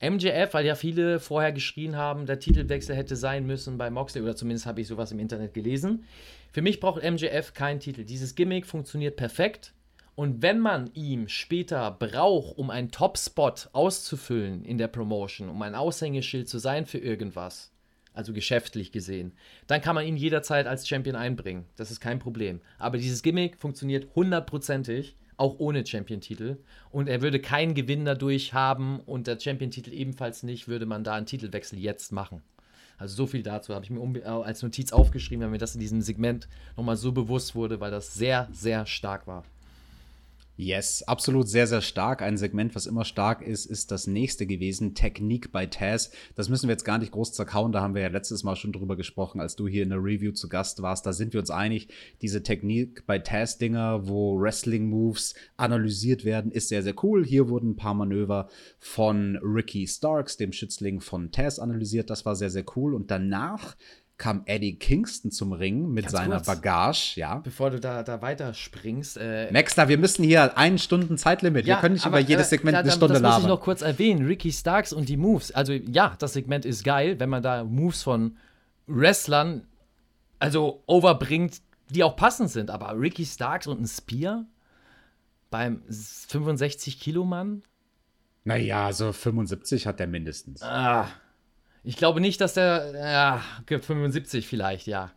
[0.00, 4.36] MJF, weil ja viele vorher geschrien haben, der Titelwechsel hätte sein müssen bei Moxley, oder
[4.36, 6.04] zumindest habe ich sowas im Internet gelesen.
[6.52, 8.04] Für mich braucht MJF keinen Titel.
[8.04, 9.74] Dieses Gimmick funktioniert perfekt.
[10.16, 15.74] Und wenn man ihm später braucht, um einen Top-Spot auszufüllen in der Promotion, um ein
[15.74, 17.72] Aushängeschild zu sein für irgendwas,
[18.12, 19.32] also geschäftlich gesehen,
[19.66, 21.64] dann kann man ihn jederzeit als Champion einbringen.
[21.76, 22.60] Das ist kein Problem.
[22.78, 26.58] Aber dieses Gimmick funktioniert hundertprozentig, auch ohne Champion-Titel.
[26.92, 31.14] Und er würde keinen Gewinn dadurch haben und der Champion-Titel ebenfalls nicht, würde man da
[31.14, 32.42] einen Titelwechsel jetzt machen.
[32.98, 35.80] Also so viel dazu habe ich mir äh, als Notiz aufgeschrieben, weil mir das in
[35.80, 39.42] diesem Segment nochmal so bewusst wurde, weil das sehr, sehr stark war.
[40.56, 42.22] Yes, absolut sehr, sehr stark.
[42.22, 46.12] Ein Segment, was immer stark ist, ist das nächste gewesen, Technik bei Taz.
[46.36, 48.72] Das müssen wir jetzt gar nicht groß zerkauen, da haben wir ja letztes Mal schon
[48.72, 51.06] drüber gesprochen, als du hier in der Review zu Gast warst.
[51.06, 51.88] Da sind wir uns einig,
[52.22, 57.24] diese Technik bei Taz-Dinger, wo Wrestling-Moves analysiert werden, ist sehr, sehr cool.
[57.26, 62.10] Hier wurden ein paar Manöver von Ricky Starks, dem Schützling von Taz, analysiert.
[62.10, 62.94] Das war sehr, sehr cool.
[62.94, 63.74] Und danach
[64.16, 67.38] kam Eddie Kingston zum Ring mit Ganz seiner kurz, Bagage, ja.
[67.38, 69.16] Bevor du da, da weiterspringst.
[69.16, 71.66] Äh, Maxler, wir müssen hier einen Stunden Zeitlimit.
[71.66, 73.22] Ja, wir können nicht aber, über jedes äh, Segment äh, eine Stunde labern.
[73.22, 74.26] Das muss ich noch kurz erwähnen.
[74.26, 75.50] Ricky Starks und die Moves.
[75.52, 78.36] Also ja, das Segment ist geil, wenn man da Moves von
[78.86, 79.66] Wrestlern
[80.38, 82.70] also overbringt, die auch passend sind.
[82.70, 84.46] Aber Ricky Starks und ein Spear
[85.50, 87.62] beim 65 Kilo Mann?
[88.44, 90.62] Naja, so 75 hat der mindestens.
[90.62, 91.08] Ah,
[91.84, 92.92] ich glaube nicht, dass der.
[92.94, 95.12] Ja, 75 vielleicht, ja.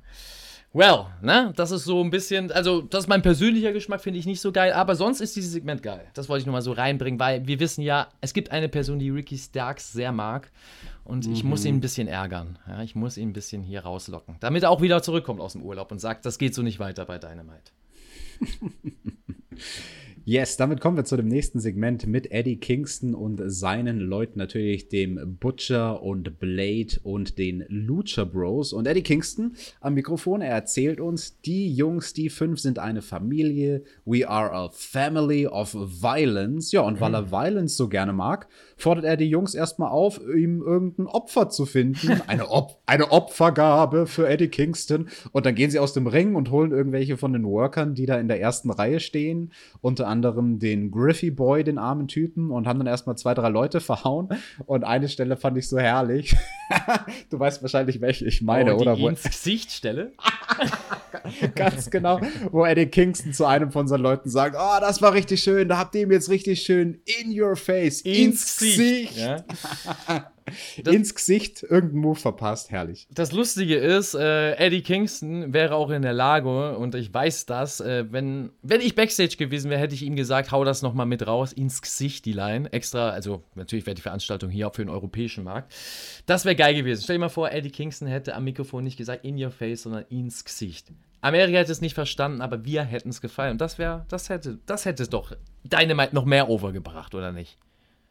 [0.73, 1.53] Well, ne?
[1.55, 2.51] Das ist so ein bisschen.
[2.51, 4.73] Also, das ist mein persönlicher Geschmack, finde ich nicht so geil.
[4.73, 6.05] Aber sonst ist dieses Segment geil.
[6.13, 8.99] Das wollte ich nur mal so reinbringen, weil wir wissen ja, es gibt eine Person,
[8.99, 10.51] die Ricky Starks sehr mag.
[11.05, 11.33] Und mhm.
[11.33, 12.59] ich muss ihn ein bisschen ärgern.
[12.67, 14.35] Ja, ich muss ihn ein bisschen hier rauslocken.
[14.41, 17.05] Damit er auch wieder zurückkommt aus dem Urlaub und sagt, das geht so nicht weiter
[17.05, 17.71] bei Dynamite.
[20.29, 24.89] Yes, damit kommen wir zu dem nächsten Segment mit Eddie Kingston und seinen Leuten, natürlich
[24.89, 28.73] dem Butcher und Blade und den Lucha Bros.
[28.73, 33.83] Und Eddie Kingston am Mikrofon, er erzählt uns, die Jungs, die fünf sind eine Familie.
[34.03, 36.73] We are a family of violence.
[36.73, 40.61] Ja, und weil er Violence so gerne mag, fordert er die Jungs erstmal auf, ihm
[40.61, 42.21] irgendein Opfer zu finden.
[42.27, 45.07] Eine, Op eine Opfergabe für Eddie Kingston.
[45.31, 48.19] Und dann gehen sie aus dem Ring und holen irgendwelche von den Workern, die da
[48.19, 49.53] in der ersten Reihe stehen.
[49.79, 53.49] Unter anderem anderem den Griffey Boy, den armen Typen, und haben dann erstmal zwei, drei
[53.49, 54.29] Leute verhauen.
[54.65, 56.35] Und eine Stelle fand ich so herrlich.
[57.29, 58.99] du weißt wahrscheinlich, welche ich meine, oh, die oder?
[58.99, 60.13] Wo ins Gesicht stelle.
[61.55, 62.19] Ganz genau,
[62.51, 65.77] wo Eddie Kingston zu einem von seinen Leuten sagt: Oh, das war richtig schön, da
[65.77, 69.15] habt ihr ihm jetzt richtig schön in your face, ins, ins Gesicht.
[69.15, 69.17] Gesicht.
[69.17, 70.31] Ja.
[70.83, 72.71] Das, ins Gesicht irgendeinen Move verpasst.
[72.71, 73.07] Herrlich.
[73.11, 77.79] Das Lustige ist, äh, Eddie Kingston wäre auch in der Lage, und ich weiß das,
[77.79, 81.25] äh, wenn, wenn ich Backstage gewesen wäre, hätte ich ihm gesagt, hau das nochmal mit
[81.27, 82.71] raus, ins Gesicht, die Line.
[82.71, 85.73] Extra, also natürlich wäre die Veranstaltung hier auch für den europäischen Markt.
[86.25, 87.01] Das wäre geil gewesen.
[87.03, 90.05] Stell dir mal vor, Eddie Kingston hätte am Mikrofon nicht gesagt, in your face, sondern
[90.09, 90.91] ins Gesicht.
[91.21, 93.53] Amerika hätte es nicht verstanden, aber wir hätten es gefallen.
[93.53, 97.57] Und das wäre, das hätte, das hätte doch Dynamite noch mehr overgebracht, oder nicht?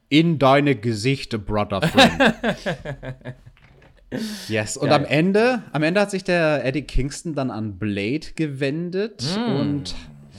[0.08, 2.34] In deine Gesichter, Brother Friend.
[4.48, 4.76] yes.
[4.76, 4.98] Und Geil.
[5.00, 9.56] am Ende, am Ende hat sich der Eddie Kingston dann an Blade gewendet mm.
[9.56, 9.94] und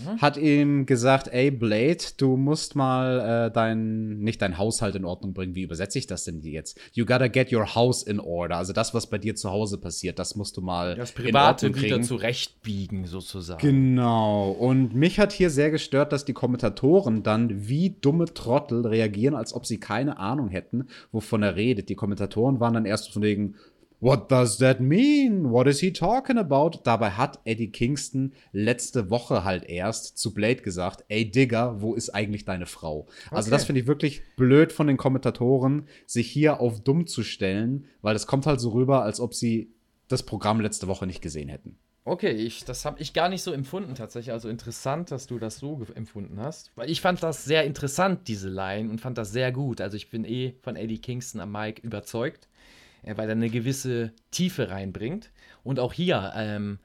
[0.07, 0.21] Mhm.
[0.21, 5.33] hat ihm gesagt, ey Blade, du musst mal äh, dein, nicht dein Haushalt in Ordnung
[5.33, 5.55] bringen.
[5.55, 6.79] Wie übersetze ich das denn jetzt?
[6.93, 8.57] You gotta get your house in order.
[8.57, 12.01] Also das, was bei dir zu Hause passiert, das musst du mal das Private wieder
[12.01, 13.59] zurechtbiegen sozusagen.
[13.59, 14.51] Genau.
[14.51, 19.53] Und mich hat hier sehr gestört, dass die Kommentatoren dann wie dumme Trottel reagieren, als
[19.53, 21.89] ob sie keine Ahnung hätten, wovon er redet.
[21.89, 23.55] Die Kommentatoren waren dann erst von wegen
[23.99, 25.49] What does that mean?
[25.49, 26.81] What is he talking about?
[26.83, 32.11] Dabei hat Eddie Kingston letzte Woche halt erst zu Blade gesagt, ey Digger, wo ist
[32.11, 33.07] eigentlich deine Frau?
[33.31, 33.57] Also okay.
[33.57, 38.13] Das finde ich wirklich blöd von den Kommentatoren, sich hier auf dumm zu stellen, weil
[38.13, 39.73] das kommt halt so rüber, als ob sie
[40.07, 41.77] das Programm letzte Woche nicht gesehen hätten.
[42.05, 44.31] Okay, ich, das habe ich gar nicht so empfunden tatsächlich.
[44.31, 46.71] Also interessant, dass du das so empfunden hast.
[46.75, 49.81] Weil ich fand das sehr interessant, diese Line, und fand das sehr gut.
[49.81, 52.47] Also ich bin eh von Eddie Kingston am Mike überzeugt
[53.03, 55.31] weil er eine gewisse Tiefe reinbringt.
[55.63, 56.79] Und auch hier, ähm,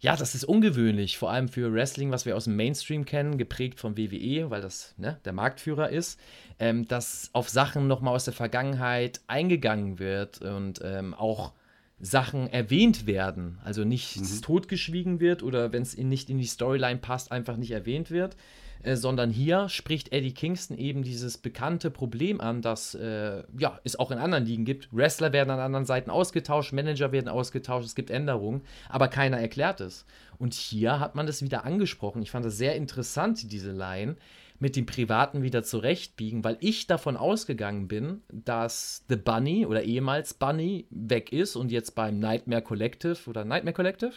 [0.00, 3.80] ja, das ist ungewöhnlich, vor allem für Wrestling, was wir aus dem Mainstream kennen, geprägt
[3.80, 6.18] vom WWE, weil das ne, der Marktführer ist,
[6.58, 11.52] ähm, dass auf Sachen nochmal aus der Vergangenheit eingegangen wird und ähm, auch
[12.00, 13.58] Sachen erwähnt werden.
[13.62, 14.42] Also nichts mhm.
[14.42, 18.36] totgeschwiegen wird oder wenn es nicht in die Storyline passt, einfach nicht erwähnt wird.
[18.82, 23.98] Äh, sondern hier spricht Eddie Kingston eben dieses bekannte Problem an, das äh, ja, es
[23.98, 24.88] auch in anderen Ligen gibt.
[24.92, 29.80] Wrestler werden an anderen Seiten ausgetauscht, Manager werden ausgetauscht, es gibt Änderungen, aber keiner erklärt
[29.80, 30.06] es.
[30.38, 32.22] Und hier hat man das wieder angesprochen.
[32.22, 34.16] Ich fand das sehr interessant, diese Line.
[34.60, 40.34] mit dem Privaten wieder zurechtbiegen, weil ich davon ausgegangen bin, dass The Bunny oder ehemals
[40.34, 44.12] Bunny weg ist und jetzt beim Nightmare Collective oder Nightmare Collective?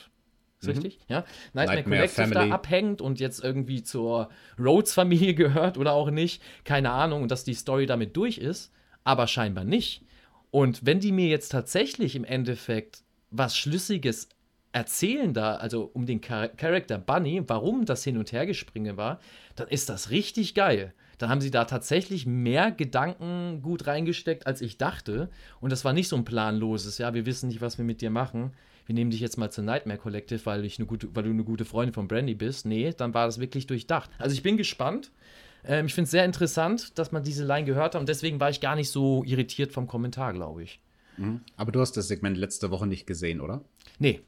[0.64, 0.82] Ist mhm.
[0.82, 1.00] richtig?
[1.08, 1.26] Ja.
[1.54, 2.50] Nightmare, Nightmare Collective Family.
[2.50, 6.42] da abhängt und jetzt irgendwie zur Rhodes-Familie gehört oder auch nicht.
[6.64, 7.24] Keine Ahnung.
[7.24, 8.72] Und dass die Story damit durch ist,
[9.04, 10.04] aber scheinbar nicht.
[10.52, 14.30] Und wenn die mir jetzt tatsächlich im Endeffekt was Schlüssiges
[14.72, 19.20] erzählen da, also um den Char Charakter Bunny, warum das Hin- und Hergespringe war,
[19.56, 20.94] dann ist das richtig geil.
[21.20, 25.30] Dann haben sie da tatsächlich mehr Gedanken gut reingesteckt, als ich dachte.
[25.62, 28.10] Und das war nicht so ein planloses, ja, wir wissen nicht, was wir mit dir
[28.10, 28.52] machen.
[28.86, 31.44] Wir nehmen dich jetzt mal zur Nightmare Collective, weil, ich eine gute, weil du eine
[31.44, 32.66] gute Freundin von Brandy bist.
[32.66, 34.10] Nee, dann war das wirklich durchdacht.
[34.18, 35.12] Also ich bin gespannt.
[35.66, 38.00] Ähm, ich finde es sehr interessant, dass man diese Line gehört hat.
[38.02, 40.80] Und deswegen war ich gar nicht so irritiert vom Kommentar, glaube ich.
[41.18, 41.42] Mhm.
[41.56, 43.64] Aber du hast das Segment letzte Woche nicht gesehen, oder?
[44.00, 44.22] Nee,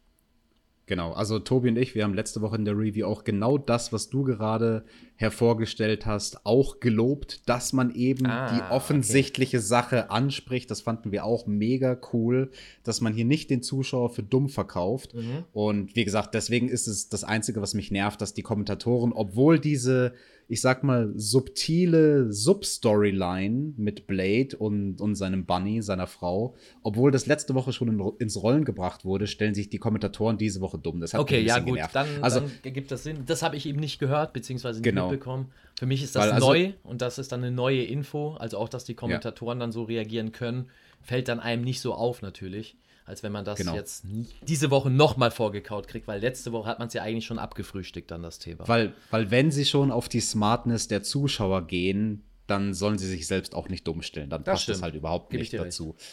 [0.87, 3.91] Genau, also Tobi und ich, wir haben letzte Woche in der Review auch genau das,
[3.91, 9.65] was du gerade hervorgestellt hast, auch gelobt, dass man eben ah, die offensichtliche okay.
[9.65, 10.69] Sache anspricht.
[10.69, 12.51] Das fanden wir auch mega cool,
[12.83, 15.15] dass man hier nicht den Zuschauer für dumm verkauft.
[15.15, 15.45] Mhm.
[15.53, 19.59] Und wie gesagt, deswegen ist es das Einzige, was mich nervt, dass die Kommentatoren, obwohl
[19.59, 20.13] diese
[20.47, 27.25] ich sag mal, subtile Substoryline mit Blade und, und seinem Bunny, seiner Frau, obwohl das
[27.25, 30.99] letzte Woche schon in, ins Rollen gebracht wurde, stellen sich die Kommentatoren diese Woche dumm.
[30.99, 31.95] Das hat okay, ja gut, genervt.
[31.95, 33.23] dann, also, dann gibt das Sinn.
[33.25, 35.09] Das habe ich eben nicht gehört, beziehungsweise nicht genau.
[35.09, 35.51] mitbekommen.
[35.77, 38.35] Für mich ist das Weil, also, neu und das ist dann eine neue Info.
[38.35, 39.63] Also auch, dass die Kommentatoren ja.
[39.63, 40.69] dann so reagieren können,
[41.01, 43.75] fällt dann einem nicht so auf natürlich als wenn man das genau.
[43.75, 44.03] jetzt
[44.47, 48.09] diese Woche nochmal vorgekaut kriegt, weil letzte Woche hat man es ja eigentlich schon abgefrühstückt,
[48.09, 48.67] dann das Thema.
[48.67, 53.27] Weil, weil wenn sie schon auf die Smartness der Zuschauer gehen, dann sollen sie sich
[53.27, 54.29] selbst auch nicht dumm stellen.
[54.29, 54.77] Dann das passt stimmt.
[54.77, 55.91] das halt überhaupt Gib nicht dazu.
[55.91, 56.05] Recht.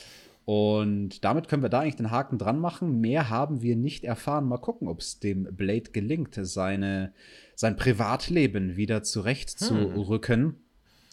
[0.44, 3.00] Und damit können wir da eigentlich den Haken dran machen.
[3.00, 4.46] Mehr haben wir nicht erfahren.
[4.46, 7.12] Mal gucken, ob es dem Blade gelingt, seine,
[7.55, 10.40] sein Privatleben wieder zurechtzurücken.
[10.40, 10.57] Hm.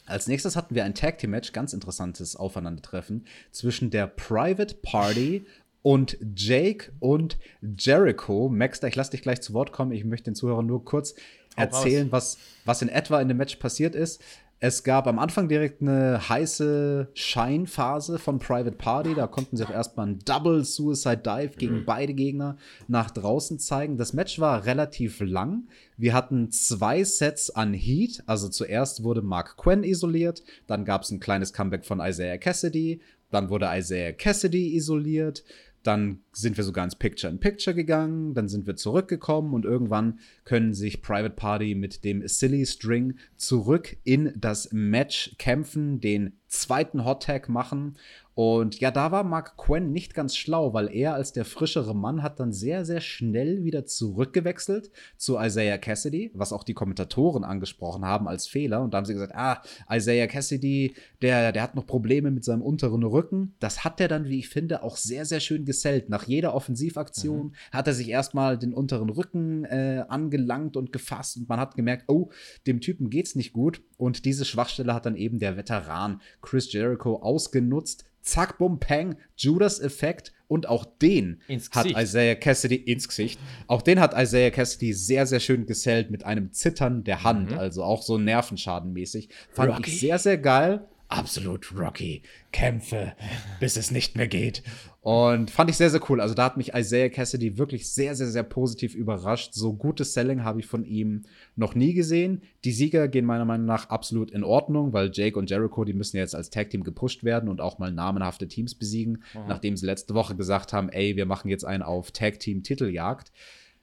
[0.08, 5.46] Als nächstes hatten wir ein Tag Team Match, ganz interessantes Aufeinandertreffen zwischen der Private Party
[5.82, 8.50] und Jake und Jericho.
[8.50, 9.92] Maxter, ich lasse dich gleich zu Wort kommen.
[9.92, 11.16] Ich möchte den Zuhörern nur kurz
[11.56, 14.22] erzählen, was, was in etwa in dem Match passiert ist.
[14.62, 19.16] Es gab am Anfang direkt eine heiße Scheinphase von Private Party.
[19.16, 21.86] Da konnten sie auch erstmal einen Double Suicide Dive gegen mhm.
[21.86, 22.58] beide Gegner
[22.90, 23.96] nach draußen zeigen.
[23.96, 25.70] Das Match war relativ lang.
[25.96, 28.22] Wir hatten zwei Sets an Heat.
[28.26, 30.44] Also zuerst wurde Mark Quinn isoliert.
[30.68, 33.00] Dann gab es ein kleines Comeback von Isaiah Cassidy.
[33.32, 35.46] Dann wurde Isaiah Cassidy isoliert.
[35.84, 41.02] Dann sind wir sogar ins Picture-in-Picture gegangen, dann sind wir zurückgekommen und irgendwann können sich
[41.02, 47.48] Private Party mit dem Silly String zurück in das Match kämpfen, den zweiten Hot Tag
[47.48, 47.98] machen
[48.40, 52.24] und ja, da war Mark Quinn nicht ganz schlau, weil er als der frischere Mann
[52.24, 58.06] hat dann sehr, sehr schnell wieder zurückgewechselt zu Isaiah Cassidy, was auch die Kommentatoren angesprochen
[58.06, 58.82] haben als Fehler.
[58.82, 62.62] Und da haben sie gesagt, ah, Isaiah Cassidy, der, der hat noch Probleme mit seinem
[62.62, 63.56] unteren Rücken.
[63.60, 66.08] Das hat er dann, wie ich finde, auch sehr, sehr schön gesellt.
[66.08, 67.54] Nach jeder Offensivaktion mhm.
[67.74, 71.36] hat er sich erstmal den unteren Rücken äh, angelangt und gefasst.
[71.36, 72.30] Und man hat gemerkt, oh,
[72.68, 73.82] dem Typen geht's nicht gut.
[73.98, 80.34] Und diese Schwachstelle hat dann eben der Veteran Chris Jericho ausgenutzt zack, bum, peng, Judas-Effekt
[80.48, 83.40] und auch den hat Isaiah Cassidy ins Gesicht.
[83.68, 87.60] Auch den hat Isaiah Cassidy sehr, sehr schön gesellt mit einem Zittern der Hand, mhm.
[87.60, 89.30] also auch so nervenschadenmäßig.
[89.52, 89.90] Fand Rocky.
[89.90, 92.22] ich sehr, sehr geil absolut Rocky.
[92.52, 93.14] Kämpfe,
[93.60, 94.64] bis es nicht mehr geht.
[95.10, 96.22] Und fand ich sehr, sehr cool.
[96.22, 99.56] Also da hat mich Isaiah Cassidy wirklich sehr, sehr, sehr positiv überrascht.
[99.56, 101.24] So gutes Selling habe ich von ihm
[101.56, 102.44] noch nie gesehen.
[102.64, 106.18] Die Sieger gehen meiner Meinung nach absolut in Ordnung, weil Jake und Jericho, die müssen
[106.18, 109.48] jetzt als Tag-Team gepusht werden und auch mal namenhafte Teams besiegen, mhm.
[109.48, 113.32] nachdem sie letzte Woche gesagt haben, ey, wir machen jetzt einen auf Tag-Team-Titeljagd.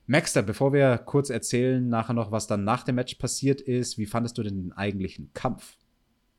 [0.07, 4.07] Maxter, bevor wir kurz erzählen nachher noch, was dann nach dem Match passiert ist, wie
[4.07, 5.77] fandest du denn den eigentlichen Kampf?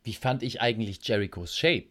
[0.08, 1.89] wie fand ich eigentlich Jerichos Shape?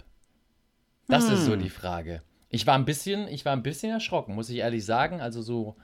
[1.07, 1.35] Das hm.
[1.35, 1.61] ist so hm.
[1.61, 2.23] die Frage.
[2.49, 5.21] Ich war ein bisschen, ich war ein bisschen erschrocken, muss ich ehrlich sagen.
[5.21, 5.77] Also so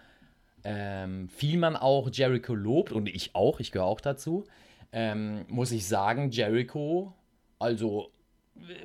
[0.65, 4.45] ähm, viel man auch Jericho lobt und ich auch, ich gehöre auch dazu,
[4.93, 7.13] ähm, muss ich sagen, Jericho,
[7.59, 8.11] also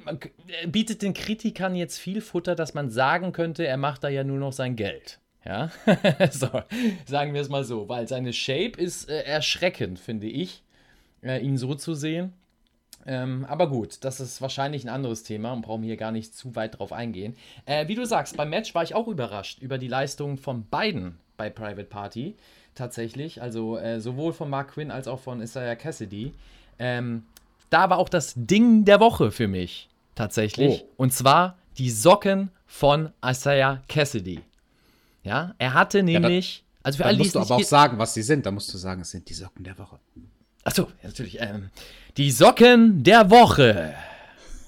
[0.04, 0.20] man
[0.68, 4.40] bietet den Kritikern jetzt viel Futter, dass man sagen könnte, er macht da ja nur
[4.40, 5.20] noch sein Geld.
[5.46, 5.72] Ja,
[6.32, 6.50] so,
[7.06, 10.63] sagen wir es mal so, weil seine Shape ist äh, erschreckend, finde ich,
[11.22, 12.34] äh, ihn so zu sehen.
[13.08, 16.56] Ähm, aber gut, das ist wahrscheinlich ein anderes Thema und brauchen hier gar nicht zu
[16.56, 17.36] weit drauf eingehen.
[17.65, 21.17] Äh, wie du sagst, beim Match war ich auch überrascht über die Leistung von beiden
[21.38, 22.36] bei Private Party.
[22.75, 23.42] Tatsächlich.
[23.42, 26.34] Also äh, sowohl von Mark Quinn als auch von Isaiah Cassidy.
[26.79, 27.23] Ähm,
[27.69, 29.90] da war auch das Ding der Woche für mich.
[30.13, 30.84] Tatsächlich.
[30.84, 31.04] Oh.
[31.04, 34.42] Und zwar die Socken von Isaiah Cassidy.
[35.23, 36.58] Ja, er hatte nämlich.
[36.58, 38.46] Ja, da, also für alle, musst du aber auch sagen, was sie sind.
[38.46, 40.00] Da musst du sagen, es sind die Socken der Woche.
[40.64, 41.40] Achso, natürlich.
[41.42, 41.70] Ähm,
[42.18, 43.94] die Socken der Woche.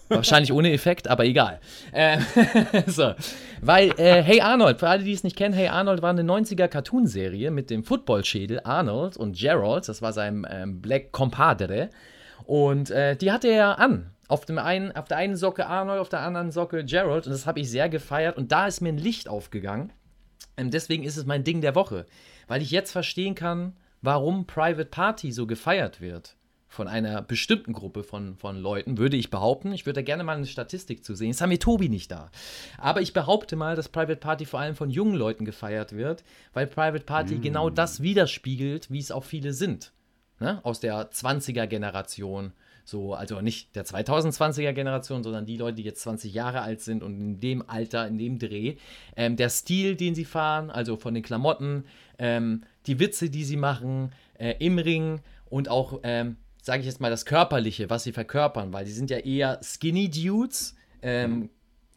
[0.10, 1.60] Wahrscheinlich ohne Effekt, aber egal.
[1.92, 2.20] Äh,
[2.88, 3.14] so.
[3.62, 6.68] Weil, äh, Hey Arnold, für alle, die es nicht kennen, Hey Arnold war eine 90er
[6.68, 11.90] Cartoonserie mit dem Footballschädel Arnold und Gerald, das war sein ähm, Black Compadre.
[12.46, 14.10] Und äh, die hatte er an.
[14.28, 17.28] Auf, dem einen, auf der einen Socke Arnold, auf der anderen Socke Gerald.
[17.28, 18.38] Und das habe ich sehr gefeiert.
[18.38, 19.92] Und da ist mir ein Licht aufgegangen.
[20.58, 22.06] Ähm, deswegen ist es mein Ding der Woche.
[22.48, 26.36] Weil ich jetzt verstehen kann, warum Private Party so gefeiert wird
[26.70, 29.74] von einer bestimmten Gruppe von, von Leuten, würde ich behaupten.
[29.74, 31.30] Ich würde da gerne mal eine Statistik zu sehen.
[31.30, 32.30] Jetzt haben wir Tobi nicht da.
[32.78, 36.24] Aber ich behaupte mal, dass Private Party vor allem von jungen Leuten gefeiert wird,
[36.54, 37.42] weil Private Party mm.
[37.42, 39.94] genau das widerspiegelt, wie es auch viele sind.
[40.40, 40.64] Ne?
[40.64, 42.54] Aus der 20er-Generation.
[42.90, 47.04] So, also nicht der 2020er Generation, sondern die Leute, die jetzt 20 Jahre alt sind
[47.04, 48.78] und in dem Alter, in dem Dreh.
[49.16, 51.86] Ähm, der Stil, den sie fahren, also von den Klamotten,
[52.18, 57.02] ähm, die Witze, die sie machen, äh, im Ring und auch ähm, sage ich jetzt
[57.02, 60.76] mal, das Körperliche, was sie verkörpern, weil sie sind ja eher Skinny Dudes.
[61.02, 61.50] Ähm,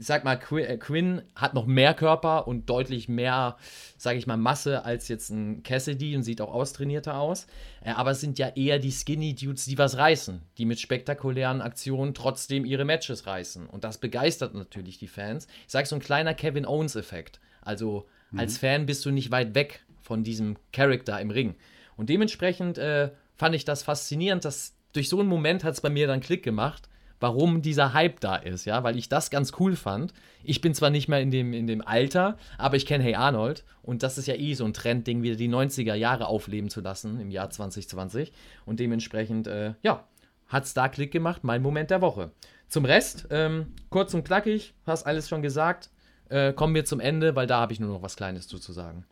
[0.03, 3.57] ich sag mal, äh, Quinn hat noch mehr Körper und deutlich mehr,
[3.97, 7.47] sage ich mal, Masse als jetzt ein Cassidy und sieht auch austrainierter aus.
[7.85, 11.61] Äh, aber es sind ja eher die Skinny Dudes, die was reißen, die mit spektakulären
[11.61, 13.69] Aktionen trotzdem ihre Matches reißen.
[13.69, 15.47] Und das begeistert natürlich die Fans.
[15.67, 17.39] Ich sage so ein kleiner Kevin Owens-Effekt.
[17.61, 18.41] Also mhm.
[18.41, 21.55] als Fan bist du nicht weit weg von diesem Charakter im Ring.
[21.97, 25.91] Und dementsprechend äh, fand ich das faszinierend, dass durch so einen Moment hat es bei
[25.91, 26.89] mir dann Klick gemacht,
[27.23, 30.13] warum dieser Hype da ist, ja, weil ich das ganz cool fand.
[30.43, 33.65] Ich bin zwar nicht mehr in dem, in dem Alter, aber ich kenne Hey Arnold
[33.83, 37.21] und das ist ja eh so ein Trendding, wieder die 90er Jahre aufleben zu lassen
[37.21, 38.33] im Jahr 2020
[38.67, 40.05] und dementsprechend, äh, ja,
[40.49, 42.33] hat da Klick gemacht, mein Moment der Woche.
[42.69, 45.91] Zum Rest, ähm, kurz und knackig, hast alles schon gesagt,
[46.29, 49.07] äh, kommen wir zum Ende, weil da habe ich nur noch was Kleines zu sagen.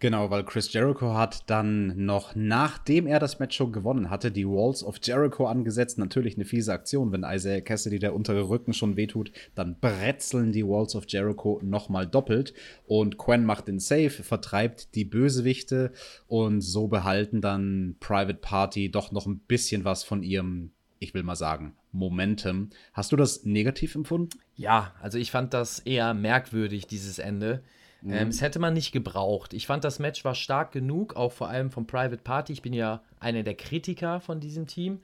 [0.00, 4.46] Genau, weil Chris Jericho hat dann noch, nachdem er das Match schon gewonnen hatte, die
[4.46, 5.98] Walls of Jericho angesetzt.
[5.98, 10.64] Natürlich eine fiese Aktion, wenn Isaiah Cassidy der untere Rücken schon wehtut, dann bretzeln die
[10.64, 12.54] Walls of Jericho nochmal doppelt.
[12.86, 15.90] Und Quen macht den Save, vertreibt die Bösewichte
[16.28, 20.70] und so behalten dann Private Party doch noch ein bisschen was von ihrem,
[21.00, 22.70] ich will mal sagen, Momentum.
[22.92, 24.38] Hast du das negativ empfunden?
[24.54, 27.64] Ja, also ich fand das eher merkwürdig, dieses Ende.
[28.00, 28.12] Mhm.
[28.12, 29.52] Ähm, es hätte man nicht gebraucht.
[29.52, 32.52] Ich fand, das Match war stark genug, auch vor allem vom Private Party.
[32.52, 35.00] Ich bin ja einer der Kritiker von diesem Team.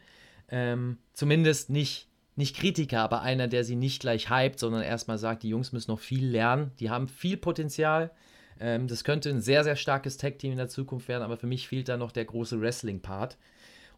[0.49, 5.43] Ähm, zumindest nicht, nicht Kritiker, aber einer, der sie nicht gleich hypt, sondern erstmal sagt,
[5.43, 6.73] die Jungs müssen noch viel lernen.
[6.79, 8.11] Die haben viel Potenzial.
[8.61, 11.69] Ähm, das könnte ein sehr, sehr starkes Tag-Team in der Zukunft werden, aber für mich
[11.69, 13.37] fehlt da noch der große Wrestling-Part.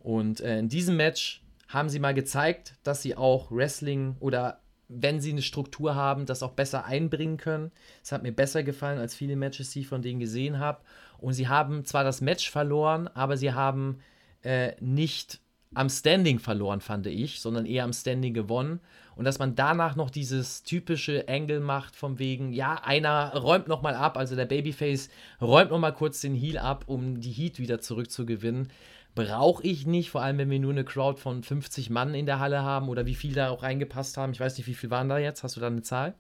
[0.01, 5.21] Und äh, in diesem Match haben sie mal gezeigt, dass sie auch Wrestling oder wenn
[5.21, 7.73] sie eine Struktur haben, das auch besser einbringen können.
[8.03, 10.81] Es hat mir besser gefallen als viele Matches, die ich von denen gesehen habe.
[11.19, 13.99] Und sie haben zwar das Match verloren, aber sie haben
[14.43, 15.41] äh, nicht
[15.75, 18.81] am Standing verloren, fand ich, sondern eher am Standing gewonnen.
[19.17, 23.95] Und dass man danach noch dieses typische Angle macht, von wegen, ja, einer räumt nochmal
[23.95, 25.09] ab, also der Babyface
[25.41, 28.69] räumt nochmal kurz den Heal ab, um die Heat wieder zurückzugewinnen
[29.17, 32.39] brauche ich nicht, vor allem wenn wir nur eine Crowd von 50 Mann in der
[32.39, 34.31] Halle haben oder wie viel da auch reingepasst haben.
[34.31, 35.43] Ich weiß nicht, wie viel waren da jetzt?
[35.43, 36.15] Hast du da eine Zahl?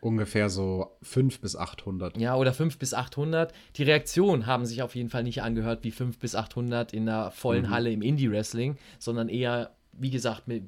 [0.00, 2.18] Ungefähr so 5 bis 800.
[2.18, 3.52] Ja, oder 5 bis 800.
[3.76, 7.30] Die Reaktionen haben sich auf jeden Fall nicht angehört wie 5 bis 800 in einer
[7.30, 7.70] vollen mhm.
[7.70, 10.64] Halle im Indie-Wrestling, sondern eher, wie gesagt, mit,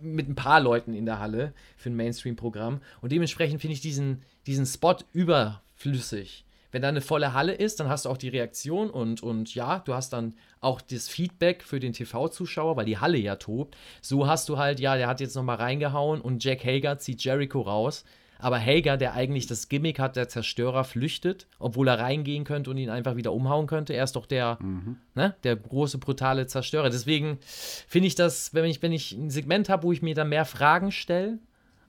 [0.00, 2.80] mit ein paar Leuten in der Halle für ein Mainstream-Programm.
[3.02, 7.88] Und dementsprechend finde ich diesen, diesen Spot überflüssig wenn da eine volle Halle ist, dann
[7.88, 11.80] hast du auch die Reaktion und, und ja, du hast dann auch das Feedback für
[11.80, 13.76] den TV-Zuschauer, weil die Halle ja tobt.
[14.02, 17.60] So hast du halt, ja, der hat jetzt nochmal reingehauen und Jack Hager zieht Jericho
[17.60, 18.04] raus.
[18.40, 22.76] Aber Hager, der eigentlich das Gimmick hat, der Zerstörer flüchtet, obwohl er reingehen könnte und
[22.76, 23.94] ihn einfach wieder umhauen könnte.
[23.94, 24.98] Er ist doch der, mhm.
[25.14, 26.88] ne, der große, brutale Zerstörer.
[26.88, 30.24] Deswegen finde ich das, wenn ich, wenn ich ein Segment habe, wo ich mir da
[30.24, 31.40] mehr Fragen stelle,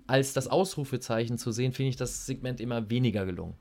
[0.08, 3.54] als das Ausrufezeichen zu sehen, finde ich das Segment immer weniger gelungen.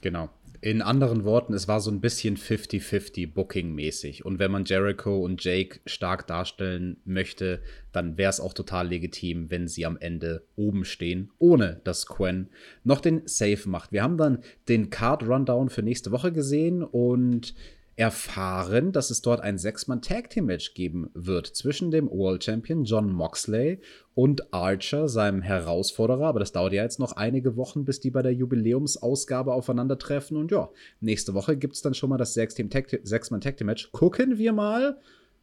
[0.00, 0.30] Genau.
[0.62, 4.26] In anderen Worten, es war so ein bisschen 50-50 Booking-mäßig.
[4.26, 9.50] Und wenn man Jericho und Jake stark darstellen möchte, dann wäre es auch total legitim,
[9.50, 12.50] wenn sie am Ende oben stehen, ohne dass Quen
[12.84, 13.90] noch den Save macht.
[13.90, 17.54] Wir haben dann den Card-Rundown für nächste Woche gesehen und
[18.00, 23.82] erfahren, dass es dort ein Sechs-Mann-Tag-Team-Match geben wird zwischen dem World Champion John Moxley
[24.14, 26.24] und Archer, seinem Herausforderer.
[26.24, 30.38] Aber das dauert ja jetzt noch einige Wochen, bis die bei der Jubiläumsausgabe aufeinandertreffen.
[30.38, 30.70] Und ja,
[31.00, 33.92] nächste Woche gibt es dann schon mal das Sechs-Mann-Tag-Team-Match.
[33.92, 34.98] Gucken wir mal,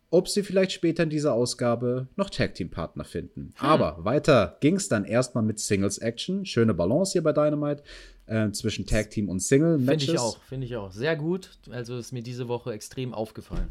[0.09, 3.53] ob sie vielleicht später in dieser Ausgabe noch Tag-Team-Partner finden.
[3.55, 3.69] Hm.
[3.69, 6.45] Aber weiter ging es dann erstmal mit Singles-Action.
[6.45, 7.83] Schöne Balance hier bei Dynamite
[8.27, 10.05] äh, zwischen Tag Team und Single Matches.
[10.05, 10.91] Finde ich auch, finde ich auch.
[10.91, 11.57] Sehr gut.
[11.69, 13.69] Also ist mir diese Woche extrem aufgefallen.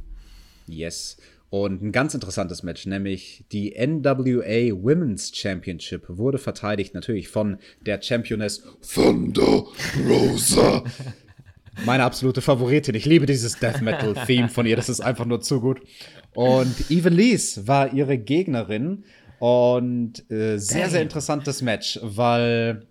[0.66, 1.16] Yes.
[1.48, 8.02] Und ein ganz interessantes Match, nämlich die NWA Women's Championship, wurde verteidigt natürlich von der
[8.02, 9.64] Championess Thunder
[10.08, 10.82] Rosa.
[11.84, 12.94] Meine absolute Favoritin.
[12.94, 14.76] Ich liebe dieses Death Metal Theme von ihr.
[14.76, 15.80] Das ist einfach nur zu gut.
[16.34, 19.04] Und Even Lees war ihre Gegnerin.
[19.38, 22.86] Und äh, sehr, sehr interessantes Match, weil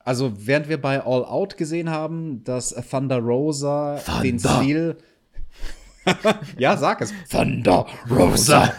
[0.00, 4.22] also während wir bei All Out gesehen haben, dass Thunder Rosa Thunder.
[4.22, 4.96] den Stil
[6.58, 7.12] ja, sag es.
[7.30, 8.72] Thunder Rosa.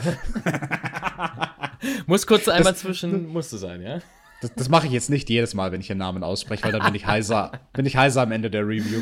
[2.08, 4.00] Muss kurz einmal das, zwischen, musste sein, ja?
[4.42, 6.84] Das, das mache ich jetzt nicht jedes Mal, wenn ich den Namen ausspreche, weil dann
[6.84, 9.02] bin ich heiser, bin ich heiser am Ende der Review.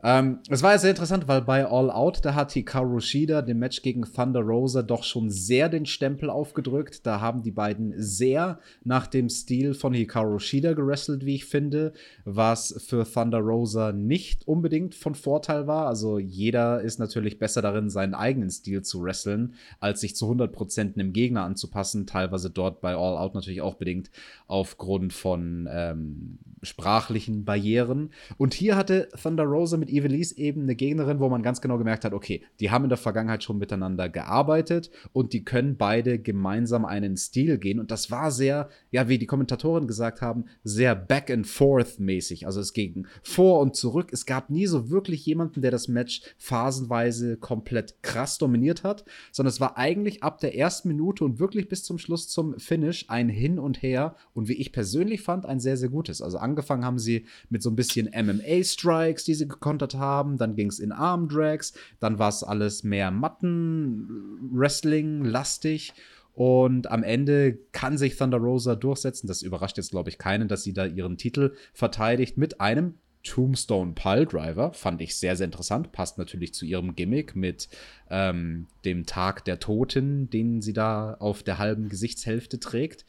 [0.00, 3.58] Ähm, es war ja sehr interessant, weil bei All Out, da hat Hikaru Shida dem
[3.58, 7.04] Match gegen Thunder Rosa doch schon sehr den Stempel aufgedrückt.
[7.04, 11.94] Da haben die beiden sehr nach dem Stil von Hikaru Shida gewrestelt, wie ich finde,
[12.24, 15.88] was für Thunder Rosa nicht unbedingt von Vorteil war.
[15.88, 20.94] Also jeder ist natürlich besser darin, seinen eigenen Stil zu wresteln, als sich zu 100%
[20.94, 22.06] einem Gegner anzupassen.
[22.06, 24.12] Teilweise dort bei All Out natürlich auch bedingt
[24.46, 28.10] aufgrund von ähm, sprachlichen Barrieren.
[28.36, 32.04] Und hier hatte Thunder Rosa mit Evelise eben eine Gegnerin, wo man ganz genau gemerkt
[32.04, 36.84] hat, okay, die haben in der Vergangenheit schon miteinander gearbeitet und die können beide gemeinsam
[36.84, 37.80] einen Stil gehen.
[37.80, 42.46] Und das war sehr, ja, wie die Kommentatoren gesagt haben, sehr back and forth mäßig.
[42.46, 44.10] Also es ging vor und zurück.
[44.12, 49.50] Es gab nie so wirklich jemanden, der das Match phasenweise komplett krass dominiert hat, sondern
[49.50, 53.28] es war eigentlich ab der ersten Minute und wirklich bis zum Schluss zum Finish ein
[53.28, 56.22] Hin und Her und wie ich persönlich fand, ein sehr, sehr gutes.
[56.22, 60.36] Also angefangen haben sie mit so ein bisschen MMA-Strikes, die sie gekontert haben.
[60.38, 61.72] Dann ging es in Arm-Drags.
[62.00, 65.94] Dann war es alles mehr Matten-Wrestling-lastig.
[66.34, 69.26] Und am Ende kann sich Thunder Rosa durchsetzen.
[69.26, 73.92] Das überrascht jetzt, glaube ich, keinen, dass sie da ihren Titel verteidigt mit einem Tombstone
[73.92, 74.72] Pile Driver.
[74.72, 75.92] Fand ich sehr, sehr interessant.
[75.92, 77.68] Passt natürlich zu ihrem Gimmick mit
[78.10, 83.04] ähm, dem Tag der Toten, den sie da auf der halben Gesichtshälfte trägt.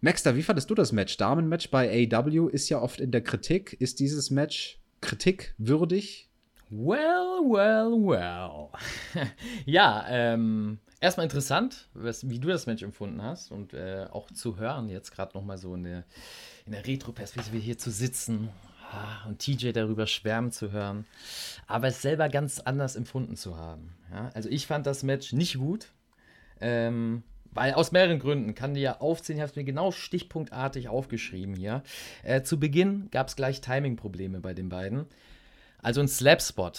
[0.00, 1.16] Maxter, wie fandest du das Match?
[1.16, 3.76] Damenmatch bei AW ist ja oft in der Kritik.
[3.80, 6.28] Ist dieses Match kritikwürdig?
[6.68, 8.70] Well, well, well.
[9.66, 14.56] ja, ähm, erstmal interessant, was, wie du das Match empfunden hast und äh, auch zu
[14.58, 16.04] hören, jetzt gerade nochmal so in der,
[16.66, 18.48] in der Retro-Perspektive hier zu sitzen
[19.28, 21.06] und TJ darüber schwärmen zu hören,
[21.66, 23.94] aber es selber ganz anders empfunden zu haben.
[24.10, 24.30] Ja?
[24.34, 25.92] Also ich fand das Match nicht gut.
[26.60, 27.22] Ähm,
[27.56, 31.54] weil aus mehreren Gründen kann dir ja aufzählen, ich habe es mir genau stichpunktartig aufgeschrieben
[31.54, 31.82] hier.
[32.22, 35.06] Äh, zu Beginn gab es gleich Timing-Probleme bei den beiden.
[35.82, 36.72] Also ein Slap-Spot.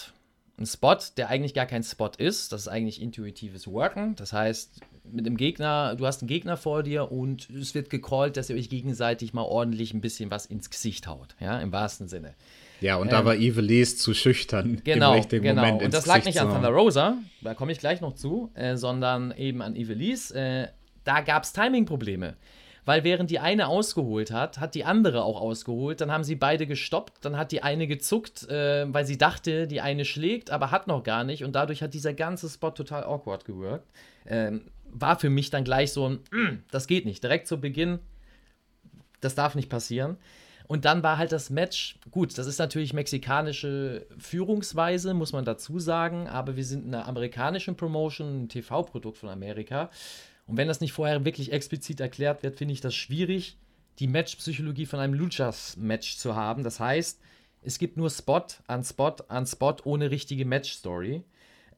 [0.58, 2.52] Ein Spot, der eigentlich gar kein Spot ist.
[2.52, 4.16] Das ist eigentlich intuitives Worken.
[4.16, 8.36] Das heißt, mit dem Gegner, du hast einen Gegner vor dir und es wird gecallt,
[8.36, 11.36] dass ihr euch gegenseitig mal ordentlich ein bisschen was ins Gesicht haut.
[11.40, 12.34] Ja, im wahrsten Sinne.
[12.80, 14.80] Ja, und ähm, da war Evilise zu schüchtern.
[14.84, 15.62] Genau, im richtigen genau.
[15.62, 18.76] Moment und das lag nicht an Thunder Rosa, da komme ich gleich noch zu, äh,
[18.76, 20.38] sondern eben an Evilise.
[20.38, 20.68] Äh,
[21.04, 22.36] da gab es Timing-Probleme.
[22.84, 26.00] Weil während die eine ausgeholt hat, hat die andere auch ausgeholt.
[26.00, 27.22] Dann haben sie beide gestoppt.
[27.22, 31.02] Dann hat die eine gezuckt, äh, weil sie dachte, die eine schlägt, aber hat noch
[31.02, 31.44] gar nicht.
[31.44, 33.86] Und dadurch hat dieser ganze Spot total awkward gewirkt.
[34.26, 37.22] Ähm, war für mich dann gleich so ein, mm, das geht nicht.
[37.22, 37.98] Direkt zu Beginn,
[39.20, 40.16] das darf nicht passieren.
[40.68, 45.78] Und dann war halt das Match, gut, das ist natürlich mexikanische Führungsweise, muss man dazu
[45.80, 49.90] sagen, aber wir sind in einer amerikanischen Promotion, ein TV-Produkt von Amerika.
[50.46, 53.56] Und wenn das nicht vorher wirklich explizit erklärt wird, finde ich das schwierig,
[53.98, 56.62] die Matchpsychologie von einem Luchas-Match zu haben.
[56.62, 57.18] Das heißt,
[57.62, 61.24] es gibt nur Spot an Spot an Spot ohne richtige Match-Story.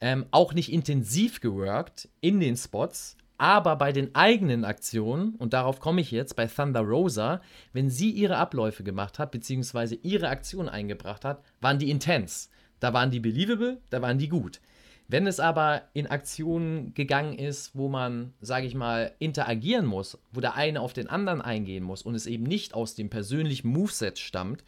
[0.01, 5.81] Ähm, auch nicht intensiv geworkt in den Spots, aber bei den eigenen Aktionen, und darauf
[5.81, 7.41] komme ich jetzt, bei Thunder Rosa,
[7.73, 12.51] wenn sie ihre Abläufe gemacht hat, beziehungsweise ihre Aktionen eingebracht hat, waren die intens.
[12.81, 14.61] Da waren die believable, da waren die gut.
[15.09, 20.41] Wenn es aber in Aktionen gegangen ist, wo man, sage ich mal, interagieren muss, wo
[20.41, 24.19] der eine auf den anderen eingehen muss und es eben nicht aus dem persönlichen Moveset
[24.19, 24.65] stammt,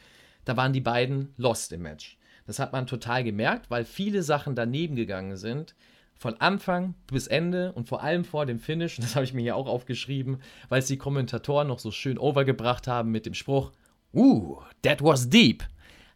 [0.47, 2.17] da waren die beiden lost im Match.
[2.47, 5.75] Das hat man total gemerkt, weil viele Sachen daneben gegangen sind,
[6.23, 9.57] von Anfang bis Ende und vor allem vor dem Finish, das habe ich mir hier
[9.57, 13.73] auch aufgeschrieben, weil es die Kommentatoren noch so schön overgebracht haben mit dem Spruch,
[14.15, 15.65] Uh, that was deep.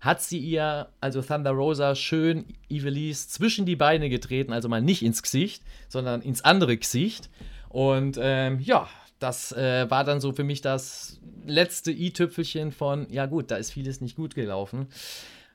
[0.01, 5.03] Hat sie ihr, also Thunder Rosa, schön Evilise zwischen die Beine getreten, also mal nicht
[5.03, 7.31] ins Gesicht, sondern ins andere Gesicht.
[7.71, 8.89] Und ähm, ja,
[9.19, 13.73] das äh, war dann so für mich das letzte i-Tüpfelchen von, ja gut, da ist
[13.73, 14.89] vieles nicht gut gelaufen.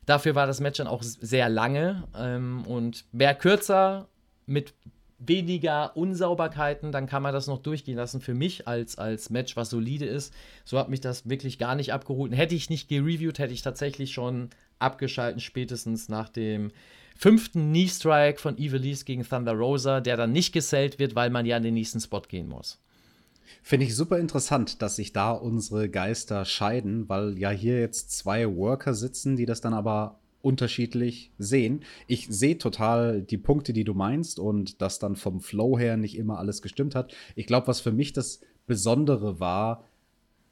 [0.08, 4.10] Dafür war das Match dann auch sehr lange ähm, und wäre kürzer
[4.52, 4.74] mit
[5.18, 8.22] weniger Unsauberkeiten, dann kann man das noch durchgehen lassen.
[8.22, 10.34] Für mich als, als Match, was solide ist,
[10.66, 12.36] so hat mich das wirklich gar nicht abgeholt.
[12.36, 14.50] Hätte ich nicht gereviewt, hätte ich tatsächlich schon
[14.80, 16.72] abgeschalten, spätestens nach dem
[17.16, 21.46] fünften Knee Strike von Evilise gegen Thunder Rosa, der dann nicht gesellt wird, weil man
[21.46, 22.82] ja in den nächsten Spot gehen muss.
[23.62, 28.56] Finde ich super interessant, dass sich da unsere Geister scheiden, weil ja hier jetzt zwei
[28.56, 31.84] Worker sitzen, die das dann aber unterschiedlich sehen.
[32.08, 36.18] Ich sehe total die Punkte, die du meinst und dass dann vom Flow her nicht
[36.18, 37.14] immer alles gestimmt hat.
[37.36, 39.84] Ich glaube, was für mich das Besondere war,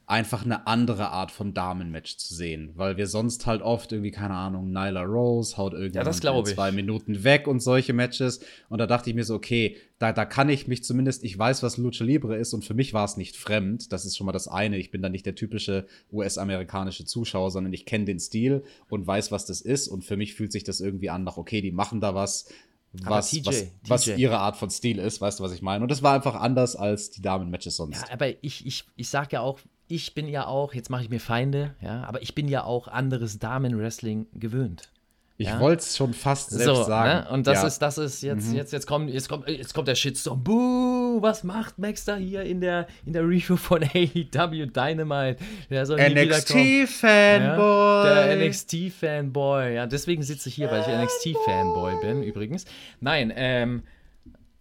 [0.10, 4.34] einfach eine andere Art von Damenmatch zu sehen, weil wir sonst halt oft irgendwie keine
[4.34, 8.40] Ahnung Nyla Rose haut irgendwie ja, zwei Minuten weg und solche Matches
[8.70, 11.62] und da dachte ich mir so okay da da kann ich mich zumindest ich weiß
[11.62, 14.32] was Lucha Libre ist und für mich war es nicht fremd das ist schon mal
[14.32, 18.64] das eine ich bin dann nicht der typische US-amerikanische Zuschauer sondern ich kenne den Stil
[18.90, 21.62] und weiß was das ist und für mich fühlt sich das irgendwie an nach okay
[21.62, 22.52] die machen da was
[22.94, 24.16] was, TJ, was, was TJ.
[24.18, 25.84] ihre Art von Stil ist, weißt du, was ich meine?
[25.84, 28.02] Und das war einfach anders als die Damen-Matches sonst.
[28.02, 29.60] Ja, aber ich, ich, ich sag ja auch,
[29.90, 32.88] ich bin ja auch, jetzt mache ich mir Feinde, ja, aber ich bin ja auch
[32.88, 34.92] anderes Damenwrestling gewöhnt.
[35.38, 35.60] Ich ja?
[35.62, 37.28] wollte es schon fast selbst so, sagen.
[37.28, 37.34] Ne?
[37.34, 37.68] Und das ja.
[37.68, 38.56] ist, das ist jetzt, mhm.
[38.56, 40.44] jetzt, jetzt kommt, jetzt kommt, jetzt kommt der Shitstorm.
[40.44, 45.38] Buh, was macht Max da hier in der, in der Review von AEW Dynamite?
[45.70, 48.06] Der soll NXT-Fanboy.
[48.06, 48.26] Ja?
[48.26, 49.76] Der NXT-Fanboy.
[49.76, 52.66] Ja, deswegen sitze ich hier, weil ich NXT-Fanboy bin, übrigens.
[53.00, 53.84] Nein, ähm,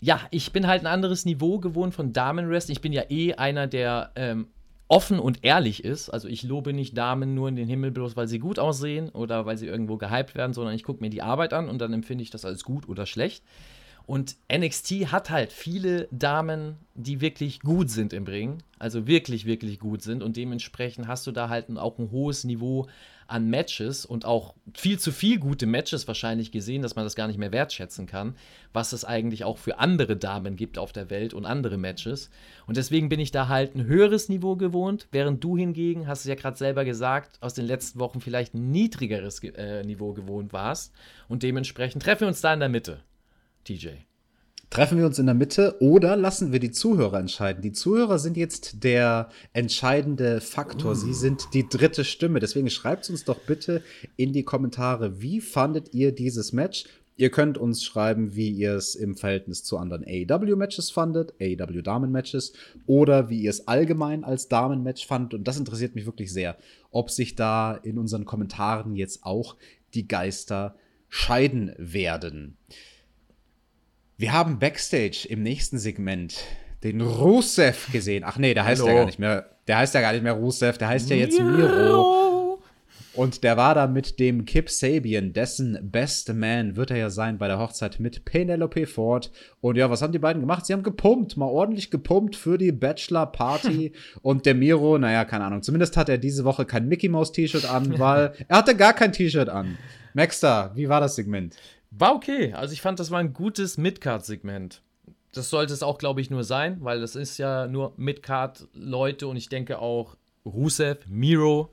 [0.00, 2.76] ja, ich bin halt ein anderes Niveau gewohnt von Damenwrestling.
[2.76, 4.46] Ich bin ja eh einer, der ähm,
[4.88, 6.08] offen und ehrlich ist.
[6.08, 9.46] Also ich lobe nicht Damen nur in den Himmel bloß, weil sie gut aussehen oder
[9.46, 12.22] weil sie irgendwo gehypt werden, sondern ich gucke mir die Arbeit an und dann empfinde
[12.22, 13.44] ich das als gut oder schlecht.
[14.08, 19.78] Und NXT hat halt viele Damen, die wirklich gut sind im Ring, also wirklich, wirklich
[19.78, 20.22] gut sind.
[20.22, 22.86] Und dementsprechend hast du da halt auch ein hohes Niveau
[23.26, 27.26] an Matches und auch viel zu viel gute Matches wahrscheinlich gesehen, dass man das gar
[27.26, 28.34] nicht mehr wertschätzen kann,
[28.72, 32.30] was es eigentlich auch für andere Damen gibt auf der Welt und andere Matches.
[32.66, 36.30] Und deswegen bin ich da halt ein höheres Niveau gewohnt, während du hingegen, hast du
[36.30, 40.94] ja gerade selber gesagt, aus den letzten Wochen vielleicht ein niedrigeres äh, Niveau gewohnt warst.
[41.28, 43.02] Und dementsprechend treffen wir uns da in der Mitte.
[43.68, 43.88] TJ.
[44.70, 47.62] Treffen wir uns in der Mitte oder lassen wir die Zuhörer entscheiden?
[47.62, 50.94] Die Zuhörer sind jetzt der entscheidende Faktor.
[50.94, 52.38] Sie sind die dritte Stimme.
[52.38, 53.82] Deswegen schreibt uns doch bitte
[54.16, 56.84] in die Kommentare, wie fandet ihr dieses Match?
[57.16, 62.52] Ihr könnt uns schreiben, wie ihr es im Verhältnis zu anderen AEW-Matches fandet, AEW-Damen-Matches,
[62.86, 65.34] oder wie ihr es allgemein als Damen-Match fandet.
[65.34, 66.56] Und das interessiert mich wirklich sehr,
[66.90, 69.56] ob sich da in unseren Kommentaren jetzt auch
[69.94, 70.76] die Geister
[71.08, 72.56] scheiden werden.
[74.20, 76.42] Wir haben Backstage im nächsten Segment
[76.82, 78.24] den Rusev gesehen.
[78.26, 78.90] Ach nee, der heißt Hallo.
[78.90, 79.46] ja gar nicht mehr.
[79.68, 82.60] Der heißt ja gar nicht mehr Rusev, der heißt ja jetzt Miro.
[83.14, 87.38] Und der war da mit dem Kip Sabian, dessen Best Man wird er ja sein
[87.38, 89.30] bei der Hochzeit mit Penelope Ford.
[89.60, 90.66] Und ja, was haben die beiden gemacht?
[90.66, 93.92] Sie haben gepumpt, mal ordentlich gepumpt für die Bachelor Party.
[94.22, 95.62] und der Miro, naja, keine Ahnung.
[95.62, 99.12] Zumindest hat er diese Woche kein Mickey Mouse T-Shirt an, weil er hatte gar kein
[99.12, 99.78] T-Shirt an.
[100.12, 101.54] Maxter, wie war das Segment?
[101.90, 102.52] War okay.
[102.52, 104.82] Also ich fand, das war ein gutes Midcard-Segment.
[105.32, 109.36] Das sollte es auch, glaube ich, nur sein, weil das ist ja nur Midcard-Leute und
[109.36, 111.70] ich denke auch Rusev, Miro,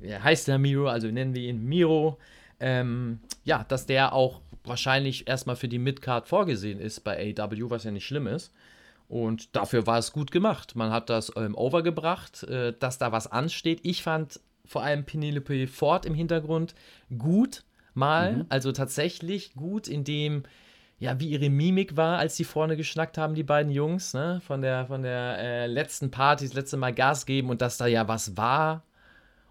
[0.00, 2.18] er heißt ja Miro, also nennen wir ihn Miro.
[2.60, 7.84] Ähm, ja, dass der auch wahrscheinlich erstmal für die Midcard vorgesehen ist bei AW, was
[7.84, 8.52] ja nicht schlimm ist.
[9.08, 10.76] Und dafür war es gut gemacht.
[10.76, 13.80] Man hat das ähm, overgebracht, äh, dass da was ansteht.
[13.82, 16.74] Ich fand vor allem Penelope Ford im Hintergrund
[17.18, 17.64] gut
[17.96, 18.36] mal.
[18.36, 18.46] Mhm.
[18.48, 20.42] Also tatsächlich gut, in dem,
[20.98, 24.40] ja, wie ihre Mimik war, als sie vorne geschnackt haben, die beiden Jungs, ne?
[24.46, 27.86] Von der, von der äh, letzten Party, das letzte Mal Gas geben und dass da
[27.86, 28.82] ja was war.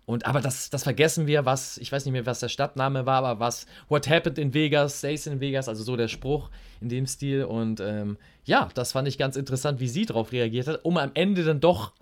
[0.05, 3.23] Und aber das, das vergessen wir, was, ich weiß nicht mehr, was der Stadtname war,
[3.23, 6.49] aber was, what happened in Vegas, stays in Vegas, also so der Spruch
[6.81, 7.45] in dem Stil.
[7.45, 11.11] Und ähm, ja, das fand ich ganz interessant, wie sie darauf reagiert hat, um am
[11.13, 11.93] Ende dann doch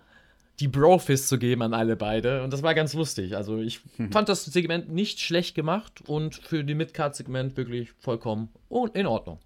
[0.62, 2.44] die Brofist zu geben an alle beide.
[2.44, 3.36] Und das war ganz lustig.
[3.36, 4.12] Also ich mhm.
[4.12, 8.48] fand das Segment nicht schlecht gemacht und für die Midcard-Segment wirklich vollkommen
[8.94, 9.40] in Ordnung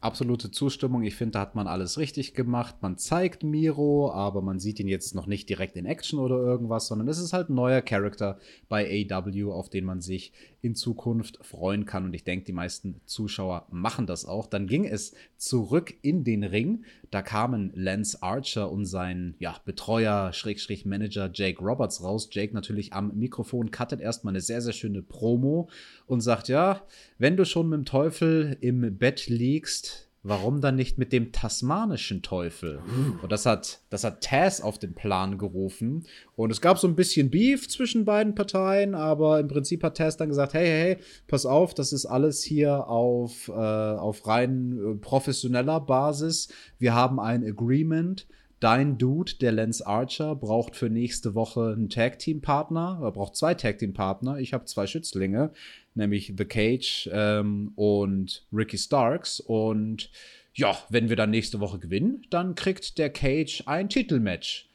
[0.00, 1.02] absolute Zustimmung.
[1.02, 2.76] Ich finde, da hat man alles richtig gemacht.
[2.82, 6.88] Man zeigt Miro, aber man sieht ihn jetzt noch nicht direkt in Action oder irgendwas,
[6.88, 10.34] sondern es ist halt ein neuer Charakter bei AW, auf den man sich
[10.64, 12.04] in Zukunft freuen kann.
[12.06, 14.46] Und ich denke, die meisten Zuschauer machen das auch.
[14.46, 16.84] Dann ging es zurück in den Ring.
[17.10, 22.30] Da kamen Lance Archer und sein ja, Betreuer, Schrägstrich Manager Jake Roberts raus.
[22.32, 25.68] Jake natürlich am Mikrofon cuttet erstmal eine sehr, sehr schöne Promo
[26.06, 26.82] und sagt, ja,
[27.18, 32.22] wenn du schon mit dem Teufel im Bett liegst, warum dann nicht mit dem tasmanischen
[32.22, 32.80] Teufel?
[33.22, 36.06] Und das hat, das hat Taz auf den Plan gerufen.
[36.34, 40.16] Und es gab so ein bisschen Beef zwischen beiden Parteien, aber im Prinzip hat Taz
[40.16, 44.78] dann gesagt, hey, hey, hey, pass auf, das ist alles hier auf, äh, auf rein
[44.78, 46.48] äh, professioneller Basis.
[46.78, 48.26] Wir haben ein Agreement
[48.64, 53.00] dein Dude, der Lance Archer, braucht für nächste Woche einen Tag-Team-Partner.
[53.02, 54.38] Er braucht zwei Tag-Team-Partner.
[54.38, 55.52] Ich habe zwei Schützlinge,
[55.94, 59.38] nämlich The Cage ähm, und Ricky Starks.
[59.38, 60.10] Und
[60.54, 64.70] ja, wenn wir dann nächste Woche gewinnen, dann kriegt der Cage ein Titelmatch.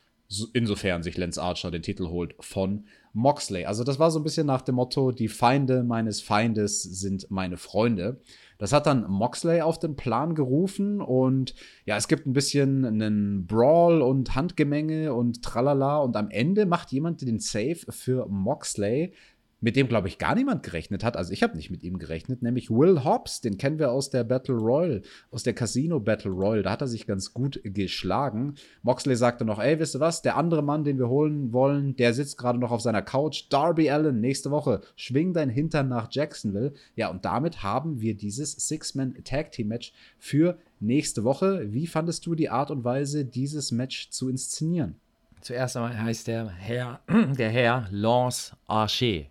[0.54, 3.66] Insofern sich Lance Archer den Titel holt von Moxley.
[3.66, 7.58] Also das war so ein bisschen nach dem Motto, die Feinde meines Feindes sind meine
[7.58, 8.22] Freunde.
[8.60, 11.56] Das hat dann Moxley auf den Plan gerufen und
[11.86, 16.92] ja, es gibt ein bisschen einen Brawl und Handgemenge und tralala und am Ende macht
[16.92, 19.14] jemand den Save für Moxley
[19.62, 21.18] mit dem, glaube ich, gar niemand gerechnet hat.
[21.18, 24.24] Also ich habe nicht mit ihm gerechnet, nämlich Will Hobbs, den kennen wir aus der
[24.24, 25.02] Battle Royale,
[25.32, 26.64] aus der Casino Battle Royale.
[26.64, 28.56] Da hat er sich ganz gut geschlagen.
[28.84, 32.14] Moxley sagte noch, ey, wisst ihr was, der andere Mann, den wir holen wollen, der
[32.14, 33.46] sitzt gerade noch auf seiner Couch.
[33.50, 36.74] Darby Allen, nächste Woche, schwing dein Hintern nach Jacksonville.
[36.96, 41.74] Ja, und damit haben wir dieses Six-Man-Tag-Team-Match für nächste Woche.
[41.74, 44.96] Wie fandest du die Art und Weise, dieses Match zu inszenieren?
[45.42, 47.02] Zuerst einmal heißt der Herr,
[47.38, 49.26] der Herr Lance Archer.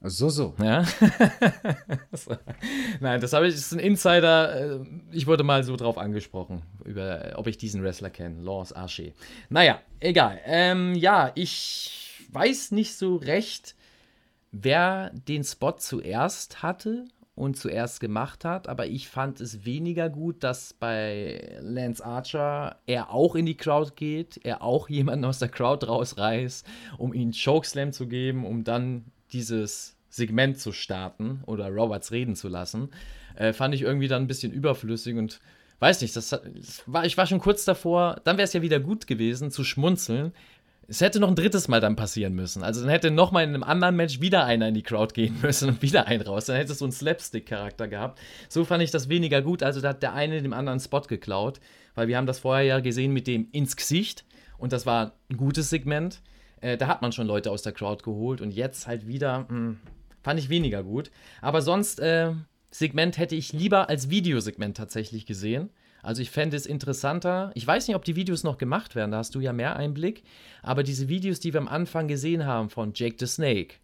[0.00, 0.54] So, so.
[0.62, 0.84] Ja?
[3.00, 4.80] Nein, das habe ich, das ist ein Insider.
[4.80, 4.80] Äh,
[5.10, 9.10] ich wurde mal so drauf angesprochen, über, ob ich diesen Wrestler kenne, Lance Archer.
[9.48, 10.40] Naja, egal.
[10.44, 13.74] Ähm, ja, ich weiß nicht so recht,
[14.52, 20.44] wer den Spot zuerst hatte und zuerst gemacht hat, aber ich fand es weniger gut,
[20.44, 25.48] dass bei Lance Archer er auch in die Crowd geht, er auch jemanden aus der
[25.48, 26.64] Crowd rausreißt,
[26.98, 32.48] um ihn Chokeslam zu geben, um dann dieses Segment zu starten oder Roberts reden zu
[32.48, 32.90] lassen,
[33.36, 35.40] äh, fand ich irgendwie dann ein bisschen überflüssig und
[35.80, 38.80] weiß nicht, das, das war, ich war schon kurz davor, dann wäre es ja wieder
[38.80, 40.32] gut gewesen zu schmunzeln.
[40.90, 42.62] Es hätte noch ein drittes Mal dann passieren müssen.
[42.62, 45.36] Also dann hätte noch mal in einem anderen Match wieder einer in die Crowd gehen
[45.42, 46.46] müssen und wieder ein raus.
[46.46, 48.18] Dann hätte es so einen Slapstick-Charakter gehabt.
[48.48, 49.62] So fand ich das weniger gut.
[49.62, 51.60] Also da hat der eine dem anderen Spot geklaut,
[51.94, 54.24] weil wir haben das vorher ja gesehen mit dem ins Gesicht
[54.56, 56.22] und das war ein gutes Segment.
[56.60, 59.48] Äh, da hat man schon Leute aus der Crowd geholt und jetzt halt wieder, mh,
[59.48, 59.80] hm,
[60.22, 61.10] fand ich weniger gut.
[61.40, 62.32] Aber sonst, äh,
[62.70, 65.70] Segment hätte ich lieber als Videosegment tatsächlich gesehen.
[66.02, 67.50] Also ich fände es interessanter.
[67.54, 70.22] Ich weiß nicht, ob die Videos noch gemacht werden, da hast du ja mehr Einblick.
[70.62, 73.76] Aber diese Videos, die wir am Anfang gesehen haben von Jake the Snake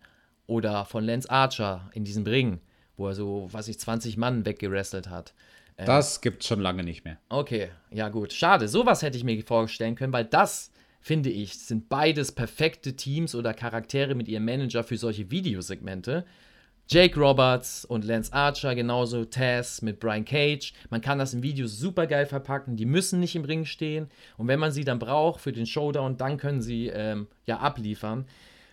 [0.46, 2.60] oder von Lance Archer in diesem Ring,
[2.96, 5.34] wo er so, was ich, 20 Mann weggerestelt hat.
[5.76, 7.18] Äh, das gibt schon lange nicht mehr.
[7.28, 8.32] Okay, ja gut.
[8.32, 8.68] Schade.
[8.68, 10.70] Sowas hätte ich mir vorstellen können, weil das
[11.04, 16.24] finde ich, sind beides perfekte Teams oder Charaktere mit ihrem Manager für solche Videosegmente.
[16.88, 20.72] Jake Roberts und Lance Archer, genauso Taz mit Brian Cage.
[20.88, 22.76] Man kann das im Video super geil verpacken.
[22.76, 24.08] Die müssen nicht im Ring stehen.
[24.38, 28.24] Und wenn man sie dann braucht für den Showdown, dann können sie ähm, ja abliefern.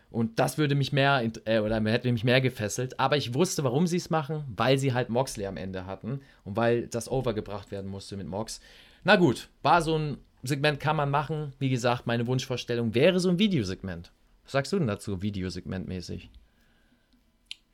[0.09, 2.97] Und das würde mich mehr, äh, oder hätte mich mehr gefesselt.
[2.97, 6.55] Aber ich wusste, warum sie es machen, weil sie halt Moxley am Ende hatten und
[6.55, 8.61] weil das overgebracht werden musste mit Mox.
[9.03, 11.53] Na gut, war so ein Segment kann man machen.
[11.59, 14.11] Wie gesagt, meine Wunschvorstellung wäre so ein Videosegment.
[14.43, 16.29] Was sagst du denn dazu, Videosegmentmäßig?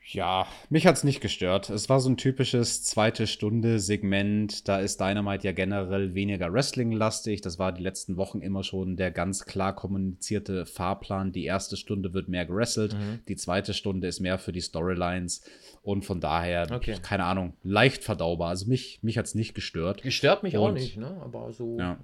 [0.10, 1.70] Ja, mich hat es nicht gestört.
[1.70, 4.66] Es war so ein typisches zweite Stunde Segment.
[4.70, 7.42] Da ist Dynamite ja generell weniger Wrestling-lastig.
[7.42, 11.34] Das war die letzten Wochen immer schon der ganz klar kommunizierte Fahrplan.
[11.34, 13.20] Die erste Stunde wird mehr gewrestelt, mhm.
[13.28, 15.44] die zweite Stunde ist mehr für die Storylines.
[15.84, 16.96] Und von daher, okay.
[17.02, 18.50] keine Ahnung, leicht verdaubar.
[18.50, 20.04] Also mich, mich hat es nicht gestört.
[20.04, 21.20] Gestört mich Und, auch nicht, ne?
[21.22, 21.78] Aber so.
[21.78, 21.98] Ja.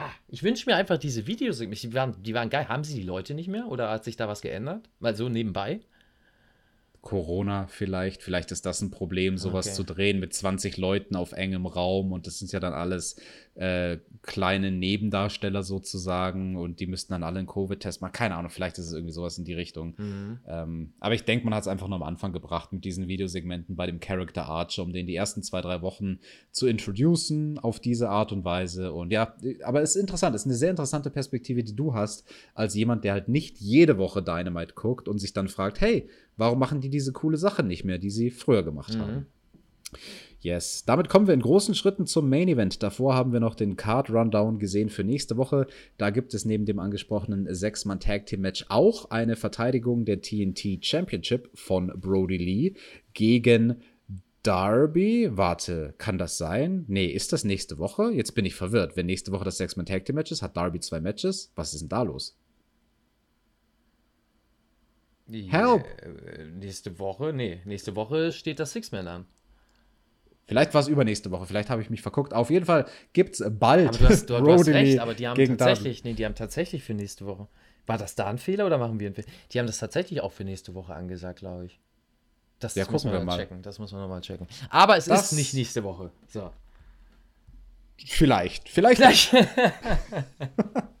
[0.00, 1.58] Ah, ich wünsche mir einfach diese Videos.
[1.58, 2.68] Die waren, die waren geil.
[2.68, 3.66] Haben sie die Leute nicht mehr?
[3.66, 4.88] Oder hat sich da was geändert?
[5.00, 5.80] Weil so nebenbei?
[7.08, 8.22] Corona vielleicht.
[8.22, 9.76] Vielleicht ist das ein Problem, sowas okay.
[9.76, 12.12] zu drehen mit 20 Leuten auf engem Raum.
[12.12, 13.16] Und das sind ja dann alles
[13.54, 16.56] äh, kleine Nebendarsteller sozusagen.
[16.56, 18.12] Und die müssten dann alle einen Covid-Test machen.
[18.12, 19.94] Keine Ahnung, vielleicht ist es irgendwie sowas in die Richtung.
[19.96, 20.40] Mhm.
[20.46, 23.74] Ähm, aber ich denke, man hat es einfach nur am Anfang gebracht mit diesen Videosegmenten
[23.74, 26.18] bei dem Character Archer, um den die ersten zwei, drei Wochen
[26.50, 28.92] zu introducen auf diese Art und Weise.
[28.92, 29.34] Und ja,
[29.64, 30.36] aber es ist interessant.
[30.36, 33.96] Es ist eine sehr interessante Perspektive, die du hast, als jemand, der halt nicht jede
[33.96, 36.06] Woche Dynamite guckt und sich dann fragt, hey,
[36.38, 39.00] Warum machen die diese coole Sache nicht mehr, die sie früher gemacht mhm.
[39.00, 39.26] haben?
[40.40, 40.84] Yes.
[40.86, 42.82] Damit kommen wir in großen Schritten zum Main Event.
[42.82, 45.66] Davor haben wir noch den Card Rundown gesehen für nächste Woche.
[45.96, 50.84] Da gibt es neben dem angesprochenen Sechs-Mann Tag Team Match auch eine Verteidigung der TNT
[50.84, 52.74] Championship von Brody Lee
[53.14, 53.82] gegen
[54.44, 55.30] Darby.
[55.32, 56.84] Warte, kann das sein?
[56.86, 58.12] Nee, ist das nächste Woche?
[58.12, 58.96] Jetzt bin ich verwirrt.
[58.96, 61.50] Wenn nächste Woche das Sechs-Mann Tag Team Match ist, hat Darby zwei Matches.
[61.56, 62.37] Was ist denn da los?
[65.30, 65.84] Help!
[66.02, 67.32] Äh, nächste Woche?
[67.32, 69.26] Nee, nächste Woche steht das Six-Man an.
[70.46, 72.32] Vielleicht war es übernächste Woche, vielleicht habe ich mich verguckt.
[72.32, 73.88] Auf jeden Fall gibt es bald.
[73.88, 76.82] Aber du hast, du, du hast recht, aber die haben tatsächlich, nee, die haben tatsächlich
[76.82, 77.48] für nächste Woche.
[77.86, 79.28] War das da ein Fehler oder machen wir einen Fehler?
[79.52, 81.78] Die haben das tatsächlich auch für nächste Woche angesagt, glaube ich.
[82.60, 83.62] Das, ja, das muss man mal checken.
[83.62, 84.46] Das muss man nochmal checken.
[84.70, 86.10] Aber es das ist nicht nächste Woche.
[86.28, 86.50] So.
[87.98, 88.68] Vielleicht.
[88.68, 89.02] Vielleicht.
[89.02, 89.32] Vielleicht.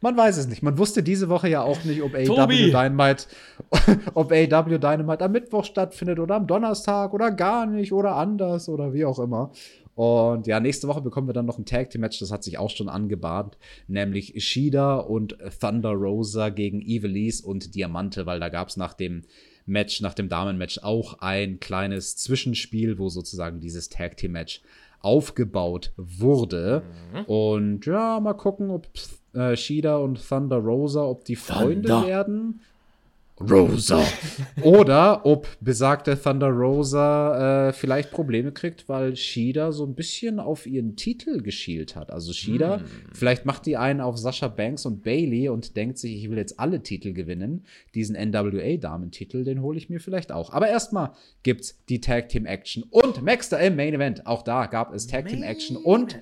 [0.00, 0.62] Man weiß es nicht.
[0.62, 3.24] Man wusste diese Woche ja auch nicht, ob AW Dynamite,
[4.14, 8.92] ob AW Dynamite am Mittwoch stattfindet oder am Donnerstag oder gar nicht oder anders oder
[8.92, 9.52] wie auch immer.
[9.98, 12.56] Und ja, nächste Woche bekommen wir dann noch ein Tag Team Match, das hat sich
[12.56, 13.58] auch schon angebahnt,
[13.88, 19.22] nämlich Shida und Thunder Rosa gegen Evilise und Diamante, weil da gab es nach dem
[19.66, 24.62] Match, nach dem Damen-Match auch ein kleines Zwischenspiel, wo sozusagen dieses Tag Team Match
[25.00, 26.82] aufgebaut wurde.
[27.12, 27.24] Mhm.
[27.24, 28.88] Und ja, mal gucken, ob
[29.34, 32.06] äh, Shida und Thunder Rosa, ob die Freunde Thunder.
[32.06, 32.60] werden.
[33.40, 34.04] Rosa.
[34.62, 40.66] Oder ob besagte Thunder Rosa äh, vielleicht Probleme kriegt, weil Shida so ein bisschen auf
[40.66, 42.10] ihren Titel geschielt hat.
[42.10, 42.84] Also Shida, hm.
[43.12, 46.58] vielleicht macht die einen auf Sascha Banks und Bailey und denkt sich, ich will jetzt
[46.58, 47.64] alle Titel gewinnen.
[47.94, 50.52] Diesen NWA-Damentitel, den hole ich mir vielleicht auch.
[50.52, 51.12] Aber erstmal
[51.42, 54.26] gibt's die Tag Team Action und Maxter im Main Event.
[54.26, 56.18] Auch da gab es Tag Team Action und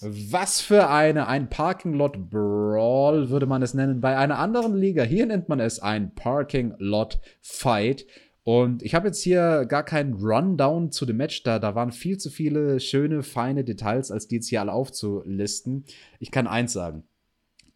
[0.00, 4.00] was für eine, ein Parking Lot Brawl würde man es nennen.
[4.00, 8.06] Bei einer anderen Liga, hier nennt man es ein Parking Lot Fight.
[8.44, 12.18] Und ich habe jetzt hier gar keinen Rundown zu dem Match, da, da waren viel
[12.18, 15.84] zu viele schöne, feine Details, als die jetzt hier alle aufzulisten.
[16.20, 17.04] Ich kann eins sagen.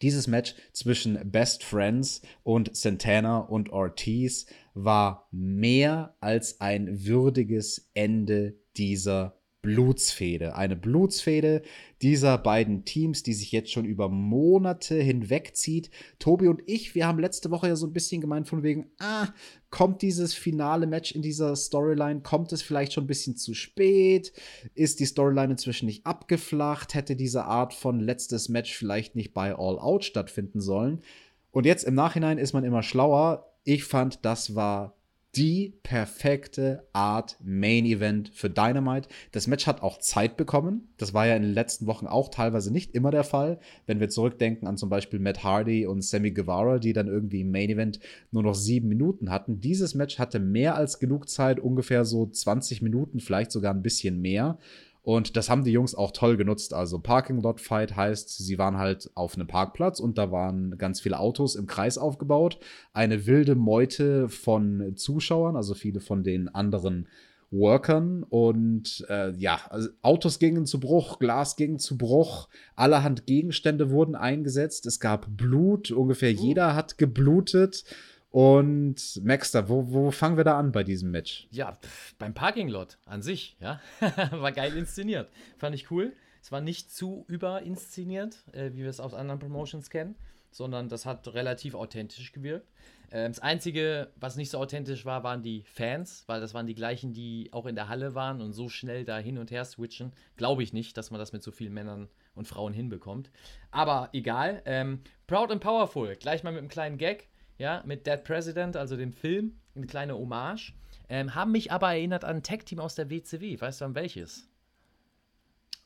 [0.00, 8.54] Dieses Match zwischen Best Friends und Santana und Ortiz war mehr als ein würdiges Ende
[8.76, 10.56] dieser Blutsfehde.
[10.56, 11.62] Eine Blutsfehde
[12.00, 15.90] dieser beiden Teams, die sich jetzt schon über Monate hinwegzieht.
[16.18, 19.28] Tobi und ich, wir haben letzte Woche ja so ein bisschen gemeint von wegen, ah,
[19.68, 24.32] kommt dieses finale Match in dieser Storyline, kommt es vielleicht schon ein bisschen zu spät?
[24.74, 26.94] Ist die Storyline inzwischen nicht abgeflacht?
[26.94, 31.02] Hätte diese Art von letztes Match vielleicht nicht bei All Out stattfinden sollen?
[31.50, 33.52] Und jetzt im Nachhinein ist man immer schlauer.
[33.64, 34.96] Ich fand, das war
[35.36, 39.08] die perfekte Art Main Event für Dynamite.
[39.30, 40.88] Das Match hat auch Zeit bekommen.
[40.96, 43.60] Das war ja in den letzten Wochen auch teilweise nicht immer der Fall.
[43.86, 47.52] Wenn wir zurückdenken an zum Beispiel Matt Hardy und Sammy Guevara, die dann irgendwie im
[47.52, 48.00] Main Event
[48.32, 49.60] nur noch sieben Minuten hatten.
[49.60, 54.20] Dieses Match hatte mehr als genug Zeit, ungefähr so 20 Minuten, vielleicht sogar ein bisschen
[54.20, 54.58] mehr.
[55.02, 56.74] Und das haben die Jungs auch toll genutzt.
[56.74, 61.00] Also Parking Lot Fight heißt, sie waren halt auf einem Parkplatz und da waren ganz
[61.00, 62.58] viele Autos im Kreis aufgebaut.
[62.92, 67.08] Eine wilde Meute von Zuschauern, also viele von den anderen
[67.50, 73.90] Workern und äh, ja, also Autos gingen zu Bruch, Glas ging zu Bruch, allerhand Gegenstände
[73.90, 76.40] wurden eingesetzt, es gab Blut, ungefähr oh.
[76.40, 77.84] jeder hat geblutet
[78.30, 81.48] und Maxter, wo, wo fangen wir da an bei diesem Match?
[81.50, 81.78] Ja,
[82.18, 83.80] beim Parking Lot an sich, ja.
[84.30, 85.28] war geil inszeniert.
[85.58, 86.12] Fand ich cool.
[86.42, 90.14] Es war nicht zu überinszeniert, äh, wie wir es aus anderen Promotions kennen,
[90.50, 92.66] sondern das hat relativ authentisch gewirkt.
[93.10, 96.74] Äh, das Einzige, was nicht so authentisch war, waren die Fans, weil das waren die
[96.76, 100.12] gleichen, die auch in der Halle waren und so schnell da hin und her switchen.
[100.36, 103.30] Glaube ich nicht, dass man das mit so vielen Männern und Frauen hinbekommt.
[103.72, 104.62] Aber egal.
[104.64, 107.28] Ähm, Proud and Powerful, gleich mal mit einem kleinen Gag
[107.60, 110.72] ja, mit Dead President, also dem Film, eine kleine Hommage.
[111.10, 113.60] Ähm, haben mich aber erinnert an ein Tag-Team aus der WCW.
[113.60, 114.48] Weißt du an welches?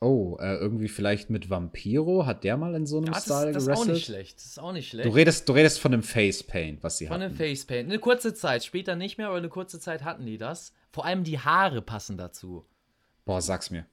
[0.00, 2.26] Oh, äh, irgendwie vielleicht mit Vampiro?
[2.26, 4.36] Hat der mal in so einem ja, Style das, das ist auch nicht schlecht.
[4.36, 5.08] Das ist auch nicht schlecht.
[5.08, 7.34] Du redest, du redest von dem Facepaint, was sie von hatten.
[7.34, 7.88] Von dem Facepaint.
[7.88, 10.72] Eine kurze Zeit, später nicht mehr, aber eine kurze Zeit hatten die das.
[10.92, 12.64] Vor allem die Haare passen dazu.
[13.24, 13.86] Boah, sag's mir.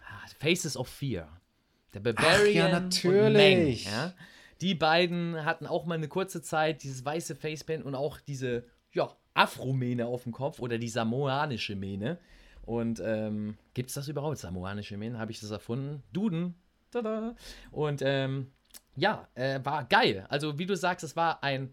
[0.00, 1.40] Ah, Faces of Fear.
[1.94, 3.26] Der Barbarian Ach, ja, natürlich.
[3.26, 4.12] Und Meng, ja?
[4.60, 9.10] Die beiden hatten auch mal eine kurze Zeit dieses weiße Facepaint und auch diese, ja,
[9.34, 12.18] Afro-Mähne auf dem Kopf oder die samoanische Mähne.
[12.62, 15.18] Und ähm, gibt es das überhaupt, samoanische Mähne?
[15.18, 16.02] Habe ich das erfunden?
[16.12, 16.54] Duden.
[16.90, 17.34] Tada.
[17.70, 18.50] Und ähm,
[18.96, 20.26] ja, äh, war geil.
[20.28, 21.72] Also, wie du sagst, es war ein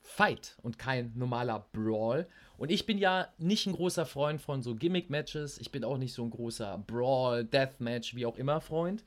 [0.00, 2.28] Fight und kein normaler Brawl.
[2.58, 5.58] Und ich bin ja nicht ein großer Freund von so Gimmick-Matches.
[5.58, 9.04] Ich bin auch nicht so ein großer Brawl, Deathmatch, wie auch immer Freund.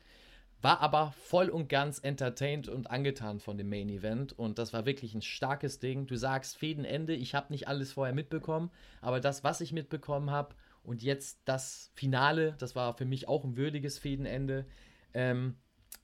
[0.62, 4.38] War aber voll und ganz entertained und angetan von dem Main Event.
[4.38, 6.08] Und das war wirklich ein starkes Ding.
[6.08, 10.55] Du sagst Fädenende, ich habe nicht alles vorher mitbekommen, aber das, was ich mitbekommen habe
[10.84, 14.66] und jetzt das Finale, das war für mich auch ein würdiges Fädenende.
[15.14, 15.58] Ähm,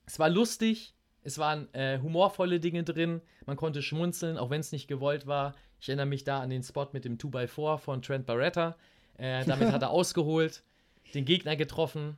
[0.05, 0.93] es war lustig,
[1.23, 5.55] es waren äh, humorvolle Dinge drin, man konnte schmunzeln, auch wenn es nicht gewollt war.
[5.79, 8.77] Ich erinnere mich da an den Spot mit dem 2x4 von Trent Barretta.
[9.17, 10.63] Äh, damit hat er ausgeholt,
[11.13, 12.17] den Gegner getroffen,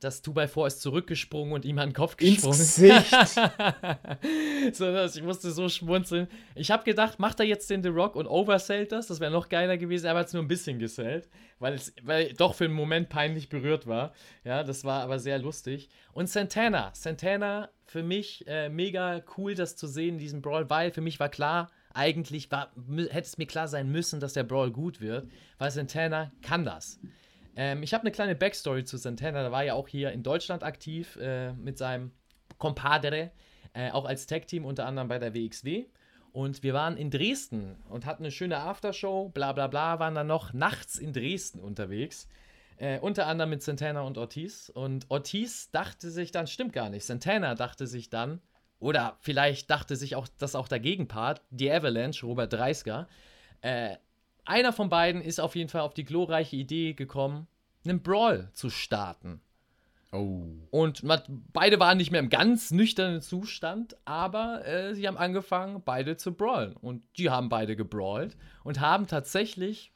[0.00, 2.58] das 2x4 ist zurückgesprungen und ihm an den Kopf gesprungen.
[2.58, 3.10] Ins Gesicht.
[4.72, 6.28] so, dass ich musste so schmunzeln.
[6.54, 9.06] Ich habe gedacht, macht er jetzt den The Rock und oversellt das?
[9.06, 10.06] Das wäre noch geiler gewesen.
[10.06, 11.28] Er hat es nur ein bisschen gesellt,
[11.58, 14.12] weil es weil doch für einen Moment peinlich berührt war.
[14.44, 15.88] Ja, das war aber sehr lustig.
[16.12, 16.90] Und Santana.
[16.94, 21.20] Santana, für mich äh, mega cool, das zu sehen in diesem Brawl, weil für mich
[21.20, 22.72] war klar, eigentlich war,
[23.10, 25.28] hätte es mir klar sein müssen, dass der Brawl gut wird,
[25.58, 27.00] weil Santana kann das.
[27.56, 29.42] Ähm, ich habe eine kleine Backstory zu Santana.
[29.42, 32.12] Der war ja auch hier in Deutschland aktiv äh, mit seinem
[32.58, 33.30] Compadre,
[33.72, 35.86] äh, auch als Tag-Team unter anderem bei der WXW.
[36.32, 40.28] Und wir waren in Dresden und hatten eine schöne Aftershow, bla bla bla, waren dann
[40.28, 42.28] noch nachts in Dresden unterwegs.
[42.76, 44.70] Äh, unter anderem mit Santana und Ortiz.
[44.72, 47.04] Und Ortiz dachte sich dann, stimmt gar nicht.
[47.04, 48.40] Santana dachte sich dann,
[48.78, 53.08] oder vielleicht dachte sich auch das auch der Gegenpart, die Avalanche, Robert Dreisker.
[53.60, 53.96] Äh,
[54.44, 57.46] einer von beiden ist auf jeden Fall auf die glorreiche Idee gekommen,
[57.84, 59.40] einen Brawl zu starten.
[60.12, 60.42] Oh.
[60.70, 61.22] Und man,
[61.52, 66.34] beide waren nicht mehr im ganz nüchternen Zustand, aber äh, sie haben angefangen, beide zu
[66.34, 66.74] brawlen.
[66.74, 69.92] Und die haben beide gebrawlt und haben tatsächlich,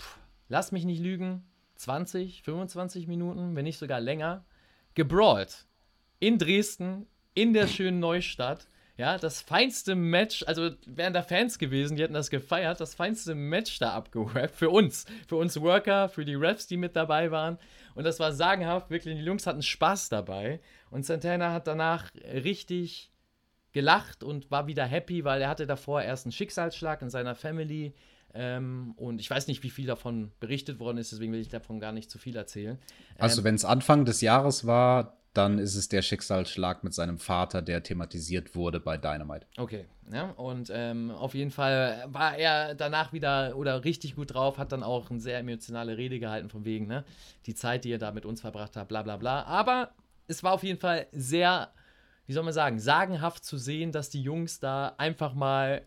[0.00, 0.18] pff,
[0.48, 1.44] lass mich nicht lügen,
[1.76, 4.44] 20, 25 Minuten, wenn nicht sogar länger,
[4.94, 5.66] gebrawlt.
[6.18, 8.66] In Dresden, in der schönen Neustadt.
[8.96, 13.34] Ja, das feinste Match, also wären da Fans gewesen, die hätten das gefeiert, das feinste
[13.34, 17.58] Match da abgerappt für uns, für uns Worker, für die Refs, die mit dabei waren.
[17.94, 20.60] Und das war sagenhaft, wirklich, die Jungs hatten Spaß dabei.
[20.90, 23.10] Und Santana hat danach richtig
[23.72, 27.92] gelacht und war wieder happy, weil er hatte davor erst einen Schicksalsschlag in seiner Family
[28.36, 31.80] ähm, und ich weiß nicht, wie viel davon berichtet worden ist, deswegen will ich davon
[31.80, 32.78] gar nicht zu viel erzählen.
[33.18, 37.18] Also, Ähm, wenn es Anfang des Jahres war, dann ist es der Schicksalsschlag mit seinem
[37.18, 39.46] Vater, der thematisiert wurde bei Dynamite.
[39.56, 44.58] Okay, ja, und ähm, auf jeden Fall war er danach wieder oder richtig gut drauf,
[44.58, 47.04] hat dann auch eine sehr emotionale Rede gehalten, von wegen, ne,
[47.46, 49.42] die Zeit, die er da mit uns verbracht hat, bla bla bla.
[49.44, 49.90] Aber
[50.26, 51.70] es war auf jeden Fall sehr,
[52.26, 55.82] wie soll man sagen, sagenhaft zu sehen, dass die Jungs da einfach mal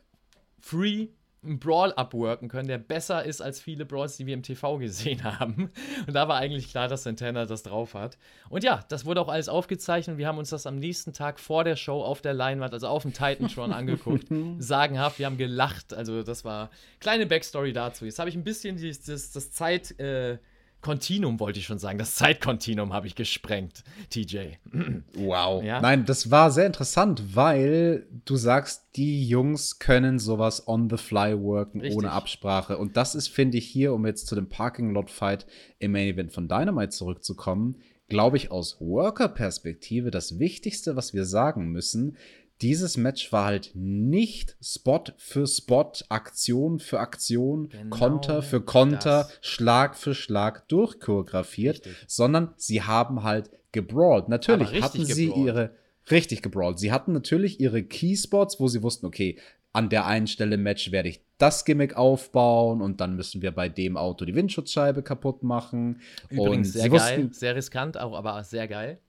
[0.60, 1.08] free
[1.44, 5.24] einen Brawl abworken können, der besser ist als viele Brawls, die wir im TV gesehen
[5.40, 5.72] haben.
[6.06, 8.18] Und da war eigentlich klar, dass Santana das drauf hat.
[8.50, 10.18] Und ja, das wurde auch alles aufgezeichnet.
[10.18, 13.04] Wir haben uns das am nächsten Tag vor der Show auf der Leinwand, also auf
[13.04, 14.28] dem Titantron angeguckt.
[14.58, 15.94] Sagenhaft, wir haben gelacht.
[15.94, 16.70] Also das war
[17.00, 18.06] kleine Backstory dazu.
[18.06, 20.00] Jetzt habe ich ein bisschen dieses, das, das Zeit...
[20.00, 20.40] Äh,
[20.82, 22.00] Kontinuum wollte ich schon sagen.
[22.00, 24.38] Das Zeitkontinuum habe ich gesprengt, TJ.
[25.16, 25.64] Wow.
[25.64, 25.82] Ja.
[25.82, 31.38] Nein, das war sehr interessant, weil du sagst, die Jungs können sowas on the fly
[31.38, 31.98] worken Richtig.
[31.98, 32.78] ohne Absprache.
[32.78, 35.46] Und das ist, finde ich, hier, um jetzt zu dem Parking Lot Fight
[35.80, 37.76] im Main Event von Dynamite zurückzukommen,
[38.08, 42.18] glaube ich, aus Worker-Perspektive das Wichtigste, was wir sagen müssen.
[42.62, 49.28] Dieses Match war halt nicht Spot für Spot, Aktion für Aktion, Genau Konter für Konter,
[49.30, 49.39] das.
[49.41, 51.97] Schlag für Schlag durchchoreografiert, Richtig.
[52.07, 54.28] sondern sie haben halt gebrawlt.
[54.28, 55.47] Natürlich hatten sie gebrawlt.
[55.47, 55.72] ihre
[56.12, 56.80] richtig gebrawlt.
[56.80, 59.38] Sie hatten natürlich ihre Keyspots, wo sie wussten, okay,
[59.72, 63.51] an der einen Stelle im Match werde ich das Gimmick aufbauen und dann müssen wir
[63.51, 66.01] bei dem Auto die Windschutzscheibe kaputt machen.
[66.30, 68.99] Übrigens und sehr geil, wussten, sehr riskant, auch, aber sehr geil.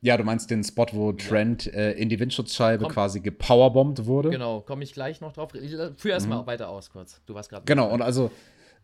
[0.00, 2.92] Ja, du meinst den Spot, wo Trent äh, in die Windschutzscheibe Komm.
[2.92, 4.30] quasi gepowerbombt wurde?
[4.30, 5.54] Genau, komme ich gleich noch drauf.
[5.54, 7.20] Äh, Führ erstmal weiter aus kurz.
[7.26, 7.62] Du warst gerade.
[7.62, 7.66] Mhm.
[7.66, 8.30] Genau, und also,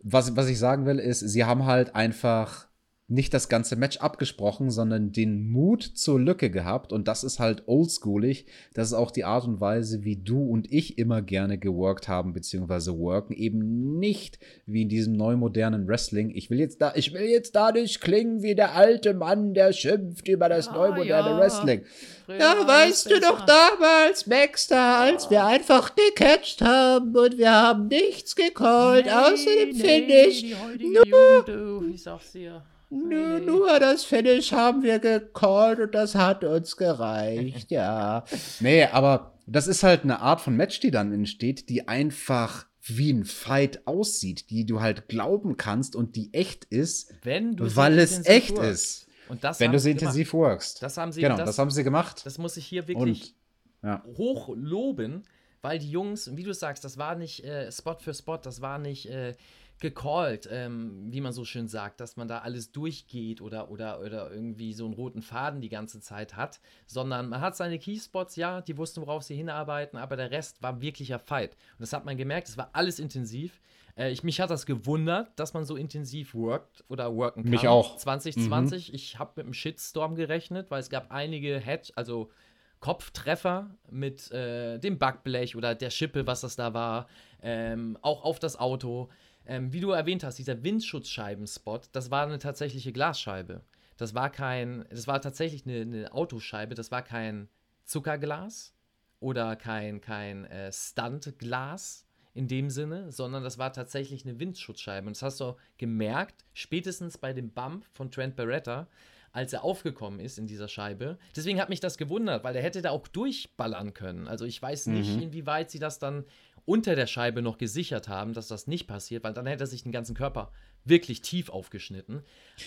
[0.03, 2.67] was, was ich sagen will, ist, sie haben halt einfach
[3.13, 6.93] nicht das ganze Match abgesprochen, sondern den Mut zur Lücke gehabt.
[6.93, 8.47] Und das ist halt oldschoolig.
[8.73, 12.33] Das ist auch die Art und Weise, wie du und ich immer gerne geworkt haben,
[12.33, 13.35] beziehungsweise worken.
[13.35, 16.33] Eben nicht wie in diesem neu modernen Wrestling.
[16.35, 19.73] Ich will jetzt da, ich will jetzt da nicht klingen wie der alte Mann, der
[19.73, 21.39] schimpft über das Ja, neu moderne ja.
[21.39, 21.83] Wrestling.
[22.25, 27.89] Früher Ja, weißt du doch damals, Maxter, als wir einfach gecatcht haben und wir haben
[27.89, 30.41] nichts gecallt, außerdem Finish.
[30.41, 32.63] Die heutige Jugend, du, ich sag's dir.
[32.93, 38.23] Nur, nur das Finish haben wir gecallt und das hat uns gereicht, ja.
[38.61, 43.11] Nee, aber das ist halt eine Art von Match, die dann entsteht, die einfach wie
[43.11, 47.77] ein Fight aussieht, die du halt glauben kannst und die echt ist, Wenn du sie
[47.77, 48.71] weil es echt workst.
[48.71, 49.07] ist.
[49.31, 50.03] Und das Wenn du sie gemacht.
[50.03, 50.83] intensiv workst.
[50.83, 52.27] Das haben sie, genau, das, das, haben sie gemacht.
[52.27, 53.35] das muss ich hier wirklich
[53.83, 54.05] und ja.
[54.19, 55.23] hoch loben,
[55.63, 58.79] weil die Jungs, wie du sagst, das war nicht äh, Spot für Spot, das war
[58.79, 59.35] nicht äh,
[59.83, 64.31] gecallt, ähm, wie man so schön sagt, dass man da alles durchgeht oder, oder, oder
[64.31, 68.63] irgendwie so einen roten Faden die ganze Zeit hat, sondern man hat seine Keyspots, ja,
[68.63, 71.57] die wussten, worauf sie hinarbeiten, aber der Rest war wirklicher Fight.
[71.73, 73.61] Und das hat man gemerkt, es war alles intensiv.
[73.97, 77.51] Äh, ich, mich hat das gewundert, dass man so intensiv workt oder worken kann.
[77.51, 77.97] Mich auch.
[77.97, 82.31] 2020, ich habe mit einem Shitstorm gerechnet, weil es gab einige Head, also
[82.79, 87.09] Kopftreffer mit äh, dem Backblech oder der Schippe, was das da war,
[87.41, 89.09] ähm, auch auf das Auto.
[89.47, 93.63] Ähm, wie du erwähnt hast, dieser Windschutzscheibenspot, das war eine tatsächliche Glasscheibe.
[93.97, 97.49] Das war kein, das war tatsächlich eine, eine Autoscheibe, das war kein
[97.85, 98.75] Zuckerglas
[99.21, 105.07] oder kein, kein äh, Stuntglas in dem Sinne, sondern das war tatsächlich eine Windschutzscheibe.
[105.07, 108.89] Und das hast du gemerkt, spätestens bei dem Bump von Trent Beretta,
[109.33, 111.19] als er aufgekommen ist in dieser Scheibe.
[111.35, 114.29] Deswegen hat mich das gewundert, weil er hätte da auch durchballern können.
[114.29, 116.25] Also ich weiß nicht, inwieweit sie das dann
[116.65, 119.83] unter der Scheibe noch gesichert haben, dass das nicht passiert, weil dann hätte er sich
[119.83, 120.53] den ganzen Körper
[120.85, 122.23] wirklich tief aufgeschnitten.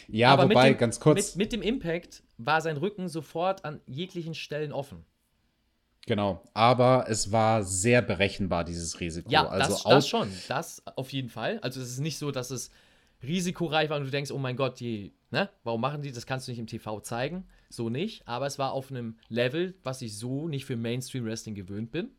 [0.07, 1.35] Ja, Aber wobei, dem, ganz kurz.
[1.35, 5.05] Mit, mit dem Impact war sein Rücken sofort an jeglichen Stellen offen.
[6.07, 9.29] Genau, aber es war sehr berechenbar, dieses Risiko.
[9.29, 11.59] Ja, also das, das schon, das auf jeden Fall.
[11.61, 12.69] Also es ist nicht so, dass es
[13.23, 16.47] risikoreich war und du denkst, oh mein Gott, die, ne, warum machen die, das kannst
[16.47, 17.47] du nicht im TV zeigen.
[17.69, 21.55] So nicht, aber es war auf einem Level, was ich so nicht für Mainstream Wrestling
[21.55, 22.11] gewöhnt bin.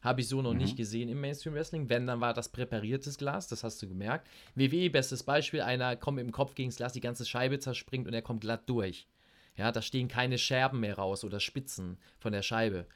[0.00, 0.58] Habe ich so noch mhm.
[0.58, 1.88] nicht gesehen im Mainstream Wrestling.
[1.88, 4.28] Wenn, dann war das präpariertes Glas, das hast du gemerkt.
[4.54, 8.06] WWE, bestes Beispiel, einer kommt mit dem Kopf gegen das Glas, die ganze Scheibe zerspringt
[8.06, 9.06] und er kommt glatt durch.
[9.56, 12.86] Ja, da stehen keine Scherben mehr raus oder Spitzen von der Scheibe.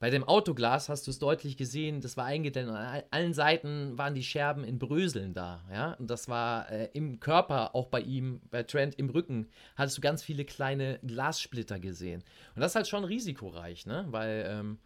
[0.00, 2.70] Bei dem Autoglas hast du es deutlich gesehen, das war eingedämmt.
[2.70, 5.62] An allen Seiten waren die Scherben in Bröseln da.
[5.70, 5.92] Ja?
[5.92, 10.00] Und das war äh, im Körper, auch bei ihm, bei Trent im Rücken, hattest du
[10.00, 12.24] ganz viele kleine Glassplitter gesehen.
[12.54, 14.06] Und das ist halt schon risikoreich, ne?
[14.08, 14.78] Weil, ähm,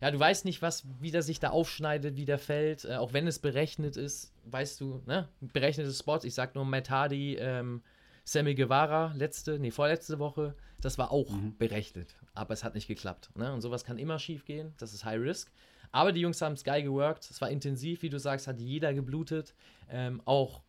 [0.00, 2.84] ja, du weißt nicht, was, wie der sich da aufschneidet, wie der fällt.
[2.84, 5.28] Äh, auch wenn es berechnet ist, weißt du, ne?
[5.40, 6.24] Berechnete Spots.
[6.24, 7.82] Ich sag nur Matt Hardy, ähm,
[8.24, 11.56] Sammy Guevara, letzte, nee, vorletzte Woche, das war auch mhm.
[11.56, 13.30] berechnet aber es hat nicht geklappt.
[13.34, 13.52] Ne?
[13.52, 14.74] Und sowas kann immer schief gehen.
[14.78, 15.50] Das ist High Risk.
[15.90, 17.28] Aber die Jungs haben es geil geworkt.
[17.30, 19.54] Es war intensiv, wie du sagst, hat jeder geblutet.
[19.88, 20.62] Ähm, auch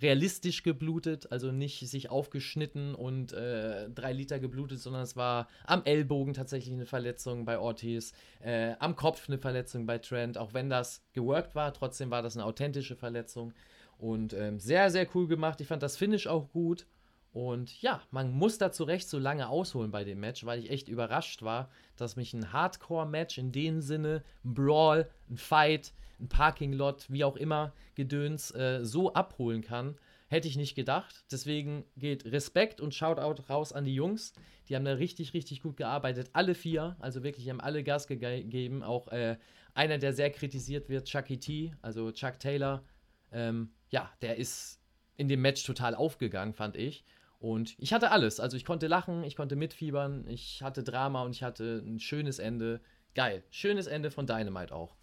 [0.00, 5.84] realistisch geblutet, also nicht sich aufgeschnitten und äh, drei Liter geblutet, sondern es war am
[5.84, 10.68] Ellbogen tatsächlich eine Verletzung bei Ortiz, äh, am Kopf eine Verletzung bei Trent, auch wenn
[10.68, 13.52] das geworkt war, trotzdem war das eine authentische Verletzung
[13.98, 15.60] und ähm, sehr, sehr cool gemacht.
[15.60, 16.86] Ich fand das Finish auch gut
[17.34, 20.70] und ja, man muss da zu Recht so lange ausholen bei dem Match, weil ich
[20.70, 25.92] echt überrascht war, dass mich ein Hardcore-Match in dem Sinne, ein Brawl, ein Fight,
[26.24, 29.96] ein Parking-Lot, wie auch immer, Gedöns, äh, so abholen kann.
[30.28, 31.24] Hätte ich nicht gedacht.
[31.30, 34.32] Deswegen geht Respekt und Shoutout raus an die Jungs.
[34.68, 36.30] Die haben da richtig, richtig gut gearbeitet.
[36.32, 38.82] Alle vier, also wirklich, haben alle Gas gegeben.
[38.82, 39.36] Auch äh,
[39.74, 42.82] einer, der sehr kritisiert wird, Chucky T, also Chuck Taylor.
[43.30, 44.80] Ähm, ja, der ist
[45.16, 47.04] in dem Match total aufgegangen, fand ich.
[47.38, 48.40] Und ich hatte alles.
[48.40, 52.38] Also ich konnte lachen, ich konnte mitfiebern, ich hatte Drama und ich hatte ein schönes
[52.38, 52.80] Ende.
[53.14, 53.44] Geil.
[53.50, 54.96] Schönes Ende von Dynamite auch.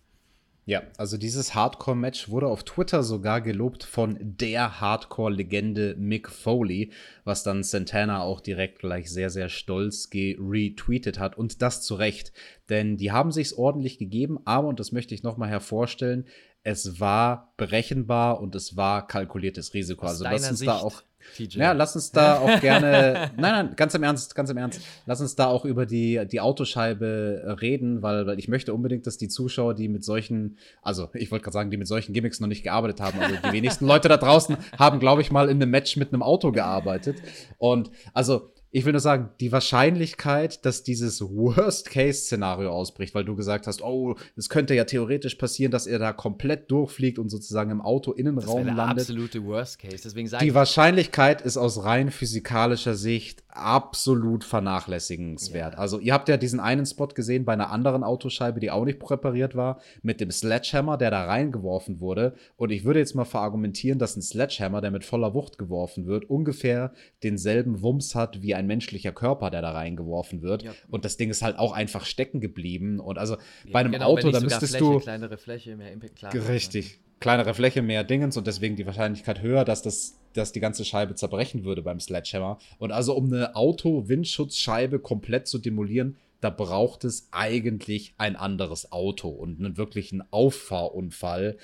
[0.72, 6.94] Ja, also dieses Hardcore-Match wurde auf Twitter sogar gelobt von der Hardcore-Legende Mick Foley,
[7.26, 11.38] was dann Santana auch direkt gleich sehr, sehr stolz retweetet hat.
[11.38, 12.32] Und das zu Recht,
[12.70, 16.26] denn die haben sich's ordentlich gegeben, aber, und das möchte ich nochmal hervorstellen,
[16.64, 20.06] es war berechenbar und es war kalkuliertes Risiko.
[20.06, 21.04] Aus also lass uns Sicht, da auch.
[21.36, 21.58] TJ.
[21.58, 23.32] Ja, lass uns da auch gerne.
[23.38, 24.82] nein, nein, ganz im Ernst, ganz im Ernst.
[25.06, 29.18] Lass uns da auch über die, die Autoscheibe reden, weil, weil ich möchte unbedingt, dass
[29.18, 32.48] die Zuschauer, die mit solchen, also ich wollte gerade sagen, die mit solchen Gimmicks noch
[32.48, 35.72] nicht gearbeitet haben, also die wenigsten Leute da draußen haben, glaube ich, mal in einem
[35.72, 37.18] Match mit einem Auto gearbeitet.
[37.58, 43.68] Und also ich will nur sagen, die Wahrscheinlichkeit, dass dieses Worst-Case-Szenario ausbricht, weil du gesagt
[43.68, 47.82] hast, oh, es könnte ja theoretisch passieren, dass er da komplett durchfliegt und sozusagen im
[47.82, 48.78] Auto-Innenraum landet.
[48.78, 49.98] Das der absolute Worst-Case.
[50.04, 55.74] Deswegen sage Die Wahrscheinlichkeit ist aus rein physikalischer Sicht absolut vernachlässigenswert.
[55.74, 55.80] Ja.
[55.80, 59.00] Also ihr habt ja diesen einen Spot gesehen bei einer anderen Autoscheibe, die auch nicht
[59.00, 62.36] präpariert war, mit dem Sledgehammer, der da reingeworfen wurde.
[62.56, 66.30] Und ich würde jetzt mal verargumentieren, dass ein Sledgehammer, der mit voller Wucht geworfen wird,
[66.30, 66.94] ungefähr
[67.24, 70.64] denselben Wumms hat wie ein menschlicher Körper, der da reingeworfen wird.
[70.64, 70.72] Ja.
[70.90, 73.00] Und das Ding ist halt auch einfach stecken geblieben.
[73.00, 73.42] Und also ja,
[73.72, 75.00] bei einem genau, Auto, da müsstest Fläche, du.
[75.00, 76.34] Kleinere Fläche, mehr Impact, klar.
[76.34, 77.00] Richtig.
[77.22, 81.16] Kleinere Fläche, mehr Dingens und deswegen die Wahrscheinlichkeit höher, dass das dass die ganze Scheibe
[81.16, 82.58] zerbrechen würde beim Sledgehammer.
[82.80, 89.30] Und also um eine Auto-Windschutzscheibe komplett zu demolieren, da braucht es eigentlich ein anderes Auto
[89.30, 91.58] und einen wirklichen Auffahrunfall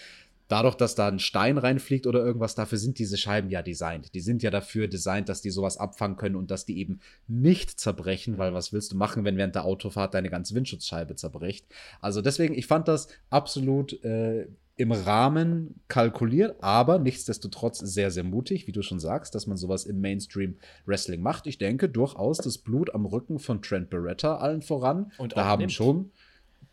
[0.47, 4.13] dadurch, dass da ein Stein reinfliegt oder irgendwas, dafür sind diese Scheiben ja designt.
[4.13, 7.77] Die sind ja dafür designt, dass die sowas abfangen können und dass die eben nicht
[7.79, 11.65] zerbrechen, weil was willst du machen, wenn während der Autofahrt deine ganze Windschutzscheibe zerbricht?
[11.99, 14.47] Also deswegen, ich fand das absolut äh,
[14.77, 19.85] im Rahmen kalkuliert, aber nichtsdestotrotz sehr, sehr mutig, wie du schon sagst, dass man sowas
[19.85, 20.55] im Mainstream
[20.85, 21.47] Wrestling macht.
[21.47, 25.11] Ich denke durchaus das Blut am Rücken von Trent Beretta allen voran.
[25.17, 25.71] Und da haben nimmt.
[25.71, 26.11] schon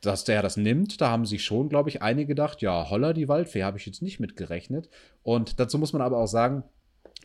[0.04, 3.28] dass der das nimmt, da haben sich schon, glaube ich, einige gedacht, ja, holla, die
[3.28, 4.90] Waldfee, habe ich jetzt nicht mitgerechnet.
[5.22, 6.62] Und dazu muss man aber auch sagen,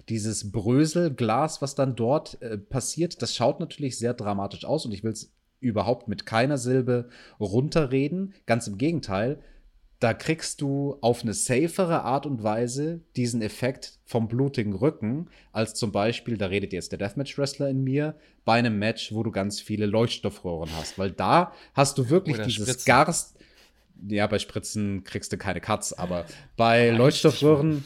[0.07, 5.03] dieses Bröselglas, was dann dort äh, passiert, das schaut natürlich sehr dramatisch aus und ich
[5.03, 8.33] will es überhaupt mit keiner Silbe runterreden.
[8.45, 9.39] Ganz im Gegenteil,
[9.99, 15.73] da kriegst du auf eine safere Art und Weise diesen Effekt vom blutigen Rücken, als
[15.73, 18.15] zum Beispiel, da redet jetzt der Deathmatch-Wrestler in mir,
[18.45, 20.97] bei einem Match, wo du ganz viele Leuchtstoffröhren hast.
[20.97, 22.85] Weil da hast du wirklich Oder dieses Spritzen.
[22.85, 23.35] Garst.
[24.07, 27.83] Ja, bei Spritzen kriegst du keine Cuts, aber bei Leuchtstoffröhren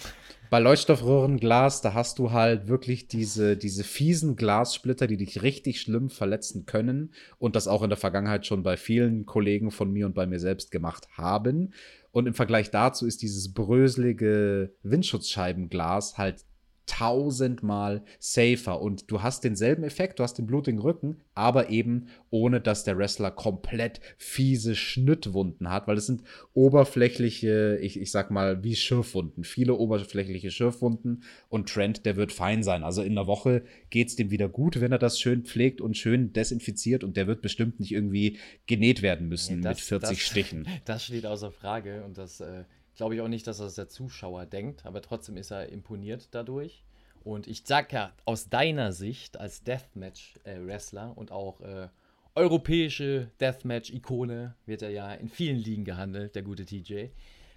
[0.54, 6.12] bei Leuchtstoffröhrenglas, da hast du halt wirklich diese, diese fiesen Glassplitter, die dich richtig schlimm
[6.12, 10.14] verletzen können und das auch in der Vergangenheit schon bei vielen Kollegen von mir und
[10.14, 11.74] bei mir selbst gemacht haben.
[12.14, 16.46] Und im Vergleich dazu ist dieses bröselige Windschutzscheibenglas halt
[16.86, 22.60] tausendmal safer und du hast denselben Effekt, du hast den blutigen Rücken, aber eben ohne,
[22.60, 26.24] dass der Wrestler komplett fiese Schnittwunden hat, weil es sind
[26.54, 32.64] oberflächliche, ich, ich sag mal, wie Schürfwunden, viele oberflächliche Schürfwunden und Trent, der wird fein
[32.64, 32.84] sein.
[32.84, 36.34] Also in der Woche geht's dem wieder gut, wenn er das schön pflegt und schön
[36.34, 38.38] desinfiziert und der wird bestimmt nicht irgendwie
[38.68, 40.68] genäht werden müssen nee, das, mit 40 das, Stichen.
[40.86, 42.64] Das steht außer Frage und das äh
[42.96, 46.84] glaube ich auch nicht, dass das der Zuschauer denkt, aber trotzdem ist er imponiert dadurch.
[47.24, 51.88] Und ich sag ja, aus deiner Sicht als Deathmatch-Wrestler und auch äh,
[52.36, 57.08] europäische Deathmatch-Ikone, wird er ja in vielen Ligen gehandelt, der gute TJ,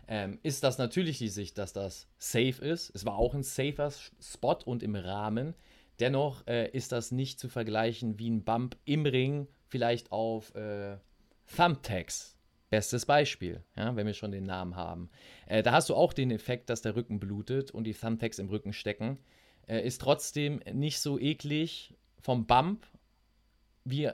[0.09, 2.95] ähm, ist das natürlich die Sicht, dass das safe ist.
[2.95, 3.91] Es war auch ein safer
[4.21, 5.55] Spot und im Rahmen.
[5.99, 10.99] Dennoch äh, ist das nicht zu vergleichen wie ein Bump im Ring, vielleicht auf äh,
[11.57, 12.36] Thumbtacks
[12.69, 15.09] Bestes Beispiel, ja, wenn wir schon den Namen haben.
[15.47, 18.49] Äh, da hast du auch den Effekt, dass der Rücken blutet und die Thumbtacks im
[18.49, 19.19] Rücken stecken.
[19.69, 22.87] Äh, ist trotzdem nicht so eklig vom Bump
[23.85, 24.11] wie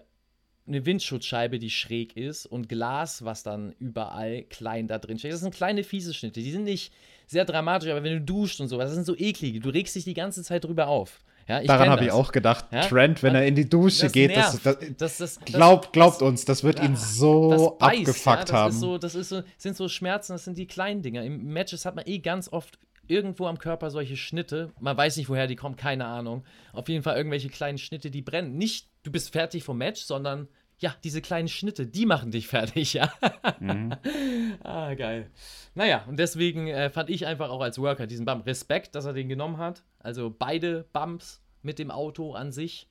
[0.66, 5.32] eine Windschutzscheibe, die schräg ist und Glas, was dann überall klein da drin steht.
[5.32, 6.40] Das sind kleine fiese Schnitte.
[6.40, 6.92] Die sind nicht
[7.26, 9.60] sehr dramatisch, aber wenn du duscht und sowas, das sind so eklige.
[9.60, 11.24] Du regst dich die ganze Zeit drüber auf.
[11.48, 12.66] Ja, Daran habe ich auch gedacht.
[12.70, 12.82] Ja?
[12.82, 14.60] Trent, wenn er in die Dusche das geht, das,
[14.96, 18.70] das, das, glaubt, glaubt uns, das wird ja, ihn so beißt, abgefuckt haben.
[18.70, 21.22] Ist so, das so, sind so Schmerzen, das sind die kleinen Dinger.
[21.24, 22.78] Im Matches hat man eh ganz oft
[23.08, 24.72] irgendwo am Körper solche Schnitte.
[24.80, 26.44] Man weiß nicht, woher die kommen, keine Ahnung.
[26.72, 28.56] Auf jeden Fall irgendwelche kleinen Schnitte, die brennen.
[28.56, 30.48] Nicht, du bist fertig vom Match, sondern
[30.82, 33.12] ja, diese kleinen Schnitte, die machen dich fertig, ja.
[33.60, 33.94] Mhm.
[34.64, 35.30] ah, geil.
[35.74, 39.12] Naja, und deswegen äh, fand ich einfach auch als Worker diesen Bump Respekt, dass er
[39.12, 39.84] den genommen hat.
[40.00, 42.90] Also beide Bumps mit dem Auto an sich.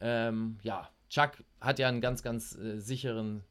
[0.00, 3.42] Ähm, ja, Chuck hat ja einen ganz, ganz äh, sicheren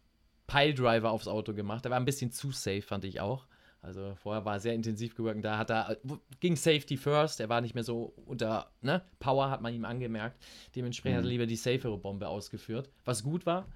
[0.48, 1.84] Piledriver aufs Auto gemacht.
[1.84, 3.46] Der war ein bisschen zu safe, fand ich auch.
[3.82, 5.44] Also vorher war er sehr intensiv gewirkt.
[5.44, 5.98] Da hat er,
[6.40, 7.40] ging Safety first.
[7.40, 9.02] Er war nicht mehr so unter ne?
[9.20, 10.42] Power, hat man ihm angemerkt.
[10.76, 11.18] Dementsprechend mhm.
[11.18, 11.32] hat er mhm.
[11.32, 13.68] lieber die safere Bombe ausgeführt, was gut war.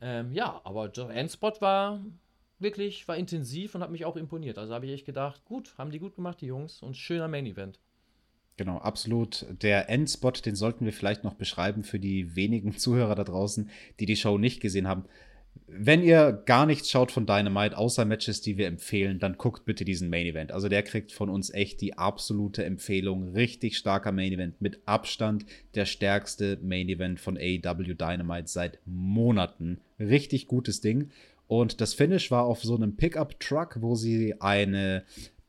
[0.00, 2.00] Ähm, ja, aber der Endspot war
[2.60, 4.56] wirklich, war intensiv und hat mich auch imponiert.
[4.56, 6.80] Also habe ich echt gedacht, gut, haben die gut gemacht, die Jungs.
[6.80, 7.80] Und schöner Main Event.
[8.56, 9.46] Genau, absolut.
[9.62, 14.06] Der Endspot, den sollten wir vielleicht noch beschreiben für die wenigen Zuhörer da draußen, die
[14.06, 15.06] die Show nicht gesehen haben.
[15.72, 19.84] Wenn ihr gar nichts schaut von Dynamite, außer Matches, die wir empfehlen, dann guckt bitte
[19.84, 20.52] diesen Main Event.
[20.52, 23.28] Also der kriegt von uns echt die absolute Empfehlung.
[23.28, 24.60] Richtig starker Main Event.
[24.60, 29.80] Mit Abstand der stärkste Main Event von AEW Dynamite seit Monaten.
[29.98, 31.10] Richtig gutes Ding.
[31.46, 35.04] Und das Finish war auf so einem Pickup-Truck, wo sie eine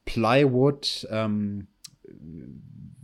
[0.05, 1.67] Plywood, ähm,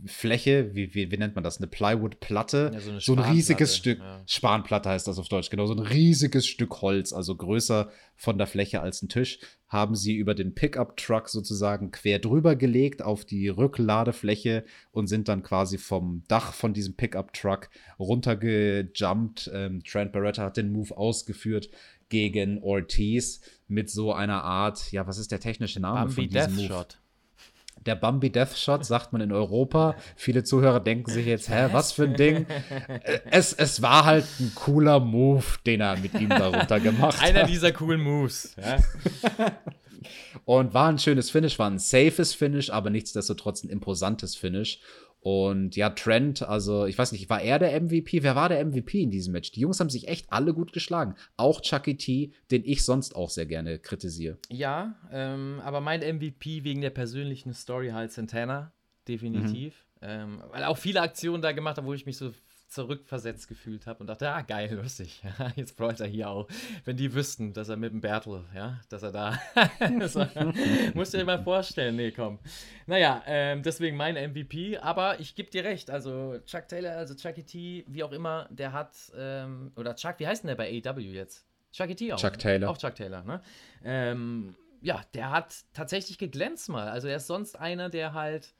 [0.08, 1.58] Fläche, wie, wie, wie nennt man das?
[1.58, 2.70] Eine Plywood-Platte.
[2.74, 3.98] Ja, so, so, ein riesiges Stück.
[3.98, 4.22] Ja.
[4.26, 5.66] Spanplatte heißt das auf Deutsch, genau.
[5.66, 10.16] So ein riesiges Stück Holz, also größer von der Fläche als ein Tisch, haben sie
[10.16, 16.24] über den Pickup-Truck sozusagen quer drüber gelegt auf die Rückladefläche und sind dann quasi vom
[16.26, 17.68] Dach von diesem Pickup-Truck
[17.98, 19.50] runtergejumpt.
[19.52, 21.68] Ähm, Trent Barretta hat den Move ausgeführt
[22.08, 26.40] gegen Ortiz mit so einer Art, ja, was ist der technische Name Bambi von diesem
[26.40, 26.66] Death Move?
[26.68, 26.98] Shot
[27.86, 29.96] der Bambi Death Shot, sagt man in Europa.
[30.16, 32.46] Viele Zuhörer denken sich jetzt, hä, was für ein Ding?
[33.30, 37.28] Es, es war halt ein cooler Move, den er mit ihm darunter gemacht hat.
[37.28, 38.54] Einer dieser coolen Moves.
[38.56, 38.78] Ja.
[40.44, 44.80] Und war ein schönes Finish, war ein safes Finish, aber nichtsdestotrotz ein imposantes Finish.
[45.20, 48.22] Und ja, Trent, also ich weiß nicht, war er der MVP?
[48.22, 49.50] Wer war der MVP in diesem Match?
[49.50, 51.16] Die Jungs haben sich echt alle gut geschlagen.
[51.36, 54.38] Auch Chucky T, den ich sonst auch sehr gerne kritisiere.
[54.48, 58.72] Ja, ähm, aber mein MVP wegen der persönlichen Story halt Santana,
[59.08, 59.74] definitiv.
[59.74, 59.88] Mhm.
[60.00, 62.32] Ähm, weil er auch viele Aktionen da gemacht hat, wo ich mich so
[62.68, 65.22] zurückversetzt gefühlt habe und dachte, ah, geil, lustig.
[65.56, 66.48] Jetzt bräuchte er hier auch.
[66.84, 69.38] Wenn die wüssten, dass er mit dem Bertel, ja, dass er da.
[70.94, 72.38] musst du dir mal vorstellen, nee, komm.
[72.86, 77.44] Naja, ähm, deswegen mein MVP, aber ich gebe dir recht, also Chuck Taylor, also Chucky
[77.44, 81.00] T, wie auch immer, der hat, ähm, oder Chuck, wie heißt denn der bei AW
[81.00, 81.46] jetzt?
[81.72, 82.18] Chucky T auch.
[82.18, 82.70] Chuck Taylor.
[82.70, 83.40] Auch Chuck Taylor, ne?
[83.84, 86.88] Ähm, ja, der hat tatsächlich geglänzt mal.
[86.88, 88.54] Also er ist sonst einer, der halt.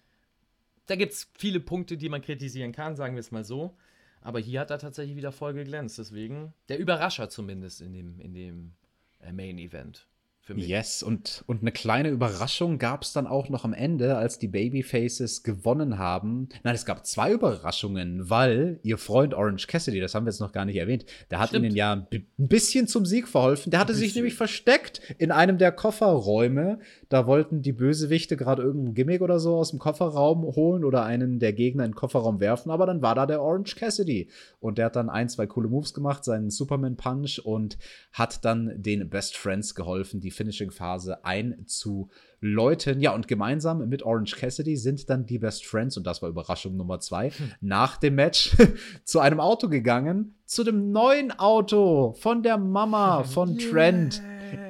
[0.87, 3.77] Da gibt es viele Punkte, die man kritisieren kann, sagen wir es mal so.
[4.21, 5.99] Aber hier hat er tatsächlich wieder voll geglänzt.
[5.99, 8.73] Deswegen der Überrascher zumindest in dem, in dem
[9.21, 10.08] äh, Main Event
[10.49, 10.67] für mich.
[10.67, 14.49] Yes, und, und eine kleine Überraschung gab es dann auch noch am Ende, als die
[14.49, 16.49] Babyfaces gewonnen haben.
[16.63, 20.53] Nein, es gab zwei Überraschungen, weil ihr Freund Orange Cassidy, das haben wir jetzt noch
[20.53, 21.67] gar nicht erwähnt, der hat Stimmt.
[21.67, 23.71] ihnen ja ein bisschen zum Sieg verholfen.
[23.71, 26.79] Der hatte sich nämlich versteckt in einem der Kofferräume.
[27.11, 31.41] Da wollten die Bösewichte gerade irgendein Gimmick oder so aus dem Kofferraum holen oder einen
[31.41, 34.31] der Gegner in den Kofferraum werfen, aber dann war da der Orange Cassidy.
[34.61, 37.77] Und der hat dann ein, zwei coole Moves gemacht, seinen Superman Punch und
[38.15, 43.01] hat dann den Best Friends geholfen, die Finishing-Phase einzuläuten.
[43.01, 46.77] Ja, und gemeinsam mit Orange Cassidy sind dann die Best Friends, und das war Überraschung
[46.77, 47.53] Nummer zwei, hm.
[47.61, 48.57] nach dem Match
[49.05, 53.71] zu einem Auto gegangen, zu dem neuen Auto von der Mama von yeah.
[53.71, 54.23] Trent.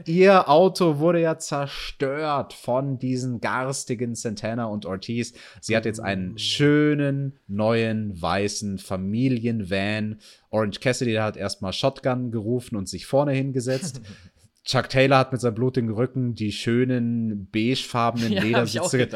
[0.07, 5.35] Ihr Auto wurde ja zerstört von diesen garstigen Santana und Ortiz.
[5.61, 6.39] Sie hat jetzt einen mm.
[6.39, 10.19] schönen, neuen, weißen Familienvan.
[10.51, 14.01] Orange Cassidy hat erstmal Shotgun gerufen und sich vorne hingesetzt.
[14.69, 19.09] Chuck Taylor hat mit seinem blutigen Rücken die schönen beigefarbenen ja, Ledersitze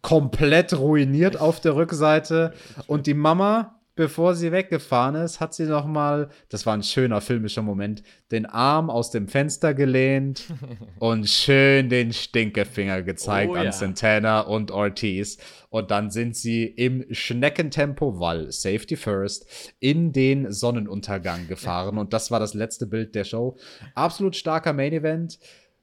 [0.00, 2.52] komplett ruiniert auf der Rückseite.
[2.86, 7.20] Und die Mama bevor sie weggefahren ist, hat sie noch mal, das war ein schöner
[7.20, 10.44] filmischer Moment, den Arm aus dem Fenster gelehnt
[11.00, 13.72] und schön den Stinkefinger gezeigt oh, an ja.
[13.72, 15.38] Santana und Ortiz.
[15.70, 21.98] Und dann sind sie im Schneckentempo, weil Safety First, in den Sonnenuntergang gefahren.
[22.06, 23.56] Und das war das letzte Bild der Show.
[23.94, 25.38] Absolut starker Main Event.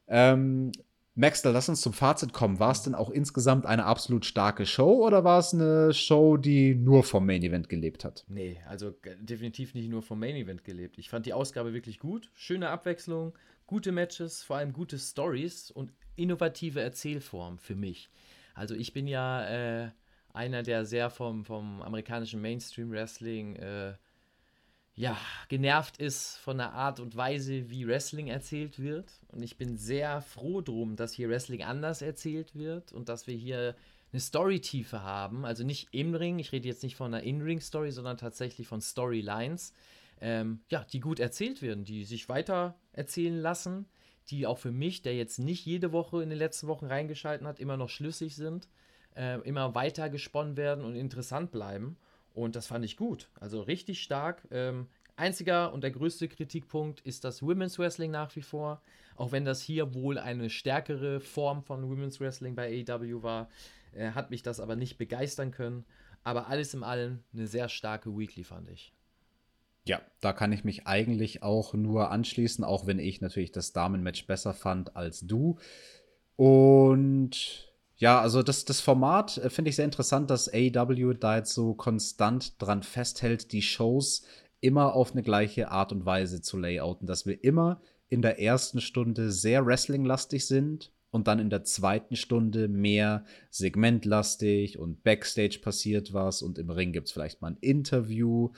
[0.08, 0.72] Ähm,
[1.16, 2.60] Maxter, lass uns zum Fazit kommen.
[2.60, 6.74] War es denn auch insgesamt eine absolut starke Show oder war es eine Show, die
[6.74, 8.26] nur vom Main Event gelebt hat?
[8.28, 10.98] Nee, also definitiv nicht nur vom Main Event gelebt.
[10.98, 12.32] Ich fand die Ausgabe wirklich gut.
[12.34, 13.34] Schöne Abwechslung,
[13.68, 18.10] gute Matches, vor allem gute Stories und innovative Erzählform für mich.
[18.56, 19.46] Also ich bin ja
[19.86, 19.92] äh,
[20.34, 23.94] einer, der sehr vom, vom amerikanischen Mainstream Wrestling äh,
[24.96, 25.18] ja,
[25.50, 29.12] genervt ist von der Art und Weise, wie Wrestling erzählt wird.
[29.30, 33.36] Und ich bin sehr froh drum, dass hier Wrestling anders erzählt wird und dass wir
[33.36, 33.76] hier
[34.12, 35.46] eine Storytiefe haben.
[35.46, 39.74] Also nicht im Ring, ich rede jetzt nicht von einer In-Ring-Story, sondern tatsächlich von Storylines,
[40.22, 43.88] ähm, ja, die gut erzählt werden, die sich weiter erzählen lassen,
[44.30, 47.60] die auch für mich, der jetzt nicht jede Woche in den letzten Wochen reingeschalten hat,
[47.60, 48.70] immer noch schlüssig sind,
[49.16, 51.98] äh, immer weiter gesponnen werden und interessant bleiben.
[52.34, 53.30] Und das fand ich gut.
[53.40, 54.48] Also richtig stark.
[54.52, 58.82] Ähm, einziger und der größte Kritikpunkt ist das Women's Wrestling nach wie vor.
[59.16, 63.50] Auch wenn das hier wohl eine stärkere Form von Women's Wrestling bei AEW war,
[63.94, 65.86] äh, hat mich das aber nicht begeistern können.
[66.24, 68.94] Aber alles in allem eine sehr starke Weekly, fand ich.
[69.86, 74.26] Ja, da kann ich mich eigentlich auch nur anschließen, auch wenn ich natürlich das Damenmatch
[74.26, 75.58] besser fand als du.
[76.38, 81.54] Und ja, also das, das Format äh, finde ich sehr interessant, dass AEW da jetzt
[81.54, 84.24] so konstant dran festhält, die Shows
[84.62, 88.80] immer auf eine gleiche Art und Weise zu layouten, dass wir immer in der ersten
[88.80, 96.14] Stunde sehr wrestling-lastig sind und dann in der zweiten Stunde mehr segmentlastig und Backstage passiert
[96.14, 98.52] was und im Ring gibt es vielleicht mal ein Interview.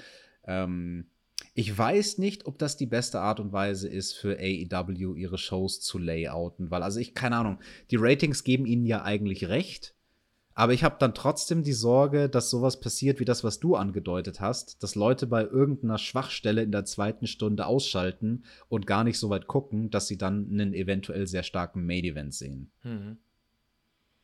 [0.45, 1.07] Ähm,
[1.57, 5.79] ich weiß nicht, ob das die beste Art und Weise ist für AEW, ihre Shows
[5.79, 7.59] zu layouten, weil, also ich, keine Ahnung,
[7.91, 9.95] die Ratings geben ihnen ja eigentlich recht,
[10.53, 14.41] aber ich habe dann trotzdem die Sorge, dass sowas passiert wie das, was du angedeutet
[14.41, 19.29] hast, dass Leute bei irgendeiner Schwachstelle in der zweiten Stunde ausschalten und gar nicht so
[19.29, 22.71] weit gucken, dass sie dann einen eventuell sehr starken Main-Event sehen.
[22.83, 23.17] Mhm.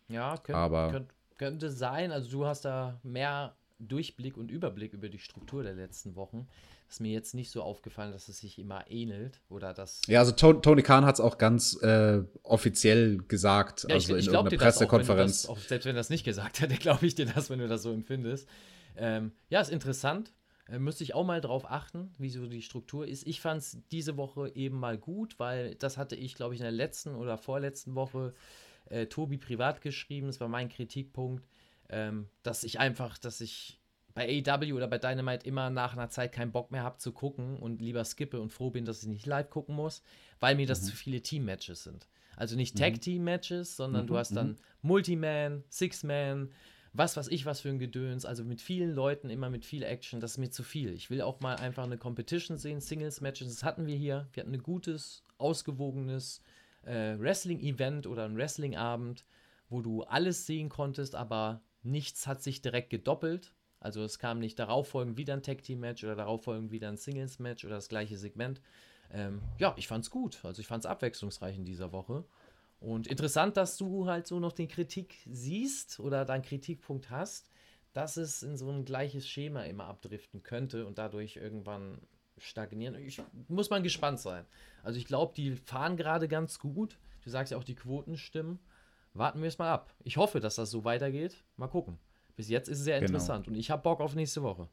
[0.09, 2.11] Ja, könnt, aber könnt, könnte sein.
[2.11, 6.47] Also du hast da mehr Durchblick und Überblick über die Struktur der letzten Wochen
[6.91, 10.01] ist mir jetzt nicht so aufgefallen, dass es sich immer ähnelt oder dass.
[10.07, 14.33] Ja, also Tony Khan hat es auch ganz äh, offiziell gesagt, ja, also ich, in
[14.33, 15.45] irgendeiner Pressekonferenz.
[15.45, 17.67] Auch, auch, selbst wenn er das nicht gesagt hätte, glaube ich dir das, wenn du
[17.67, 18.47] das so empfindest.
[18.97, 20.33] Ähm, ja, ist interessant.
[20.67, 23.25] Äh, müsste ich auch mal drauf achten, wie so die Struktur ist.
[23.25, 26.65] Ich fand es diese Woche eben mal gut, weil das hatte ich, glaube ich, in
[26.65, 28.33] der letzten oder vorletzten Woche
[28.89, 30.27] äh, Tobi privat geschrieben.
[30.27, 31.47] Das war mein Kritikpunkt,
[31.89, 33.80] ähm, dass ich einfach, dass ich
[34.13, 37.57] bei AEW oder bei Dynamite immer nach einer Zeit keinen Bock mehr habe zu gucken
[37.57, 40.03] und lieber skippe und froh bin, dass ich nicht live gucken muss,
[40.39, 40.85] weil mir das mhm.
[40.85, 42.07] zu viele Team-Matches sind.
[42.35, 42.79] Also nicht mhm.
[42.79, 44.07] Tag-Team-Matches, sondern mhm.
[44.07, 44.57] du hast dann mhm.
[44.81, 46.49] Multi-Man, Six-Man,
[46.93, 50.19] was weiß ich, was für ein Gedöns, also mit vielen Leuten, immer mit viel Action,
[50.19, 50.93] das ist mir zu viel.
[50.93, 54.27] Ich will auch mal einfach eine Competition sehen, Singles-Matches, das hatten wir hier.
[54.33, 56.41] Wir hatten ein gutes, ausgewogenes
[56.83, 59.25] äh, Wrestling-Event oder ein Wrestling-Abend,
[59.69, 63.53] wo du alles sehen konntest, aber nichts hat sich direkt gedoppelt.
[63.81, 66.87] Also es kam nicht darauf folgend wieder ein Tag Team Match oder darauf folgend wieder
[66.87, 68.61] ein Singles Match oder das gleiche Segment.
[69.11, 70.39] Ähm, ja, ich fand's gut.
[70.43, 72.23] Also ich fand's abwechslungsreich in dieser Woche.
[72.79, 77.49] Und interessant, dass du halt so noch den Kritik siehst oder deinen Kritikpunkt hast,
[77.93, 81.99] dass es in so ein gleiches Schema immer abdriften könnte und dadurch irgendwann
[82.37, 82.95] stagnieren.
[82.95, 84.45] Ich, muss man gespannt sein.
[84.83, 86.97] Also ich glaube, die fahren gerade ganz gut.
[87.23, 88.59] Du sagst ja auch, die Quoten stimmen.
[89.13, 89.93] Warten wir es mal ab.
[90.03, 91.43] Ich hoffe, dass das so weitergeht.
[91.57, 91.99] Mal gucken.
[92.41, 93.09] Bis jetzt ist es sehr genau.
[93.09, 93.53] interessant genau.
[93.53, 94.67] und ich habe Bock auf nächste Woche.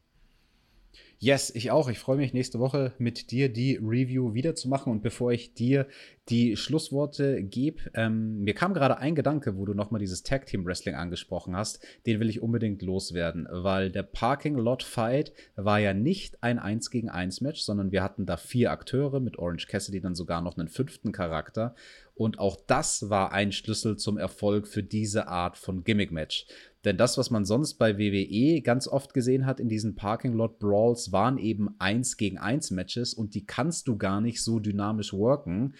[1.19, 1.87] Yes, ich auch.
[1.89, 4.91] Ich freue mich nächste Woche mit dir die Review wiederzumachen.
[4.91, 5.85] Und bevor ich dir
[6.29, 10.65] die Schlussworte gebe, ähm, mir kam gerade ein Gedanke, wo du nochmal dieses Tag Team
[10.65, 11.85] Wrestling angesprochen hast.
[12.07, 16.89] Den will ich unbedingt loswerden, weil der Parking Lot Fight war ja nicht ein 1
[16.89, 20.57] gegen 1 Match, sondern wir hatten da vier Akteure mit Orange Cassidy dann sogar noch
[20.57, 21.75] einen fünften Charakter.
[22.15, 26.47] Und auch das war ein Schlüssel zum Erfolg für diese Art von Gimmick-Match.
[26.85, 30.59] Denn das, was man sonst bei WWE ganz oft gesehen hat in diesen Parking Lot
[30.59, 35.13] Brawls, waren eben 1 gegen 1 Matches und die kannst du gar nicht so dynamisch
[35.13, 35.73] worken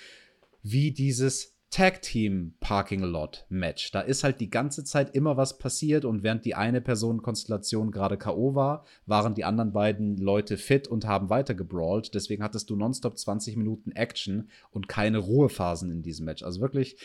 [0.62, 3.92] wie dieses Tag Team Parking Lot Match.
[3.92, 8.18] Da ist halt die ganze Zeit immer was passiert und während die eine Personenkonstellation gerade
[8.18, 8.56] K.O.
[8.56, 12.16] war, waren die anderen beiden Leute fit und haben weiter gebrawlt.
[12.16, 16.42] Deswegen hattest du nonstop 20 Minuten Action und keine Ruhephasen in diesem Match.
[16.42, 16.98] Also wirklich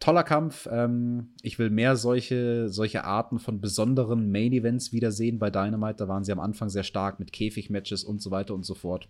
[0.00, 0.68] toller Kampf.
[0.70, 5.96] Ähm, ich will mehr solche, solche Arten von besonderen Main Events wiedersehen bei Dynamite.
[5.98, 9.08] Da waren sie am Anfang sehr stark mit Käfigmatches und so weiter und so fort.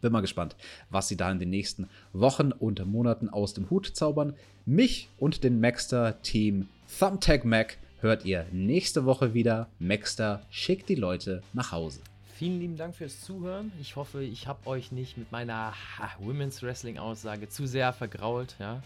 [0.00, 0.56] Bin mal gespannt,
[0.88, 4.34] was sie da in den nächsten Wochen und Monaten aus dem Hut zaubern.
[4.64, 6.68] Mich und den Maxter-Team
[6.98, 9.68] Thumbtack Mac hört ihr nächste Woche wieder.
[9.78, 12.00] Maxter schickt die Leute nach Hause.
[12.40, 13.70] Vielen lieben Dank fürs Zuhören.
[13.82, 18.56] Ich hoffe, ich habe euch nicht mit meiner ha, Women's Wrestling Aussage zu sehr vergrault.
[18.58, 18.82] Ja?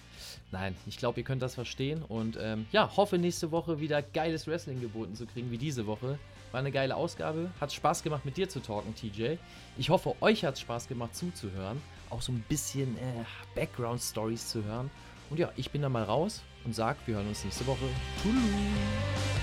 [0.51, 4.48] Nein, ich glaube, ihr könnt das verstehen und ähm, ja, hoffe nächste Woche wieder geiles
[4.48, 6.18] Wrestling geboten zu kriegen wie diese Woche.
[6.51, 7.48] War eine geile Ausgabe.
[7.60, 9.36] Hat Spaß gemacht mit dir zu talken, TJ.
[9.78, 11.81] Ich hoffe, euch hat es Spaß gemacht zuzuhören.
[12.10, 13.24] Auch so ein bisschen äh,
[13.55, 14.90] Background Stories zu hören.
[15.31, 17.86] Und ja, ich bin dann mal raus und sag, wir hören uns nächste Woche.
[18.20, 19.34] Tschüss.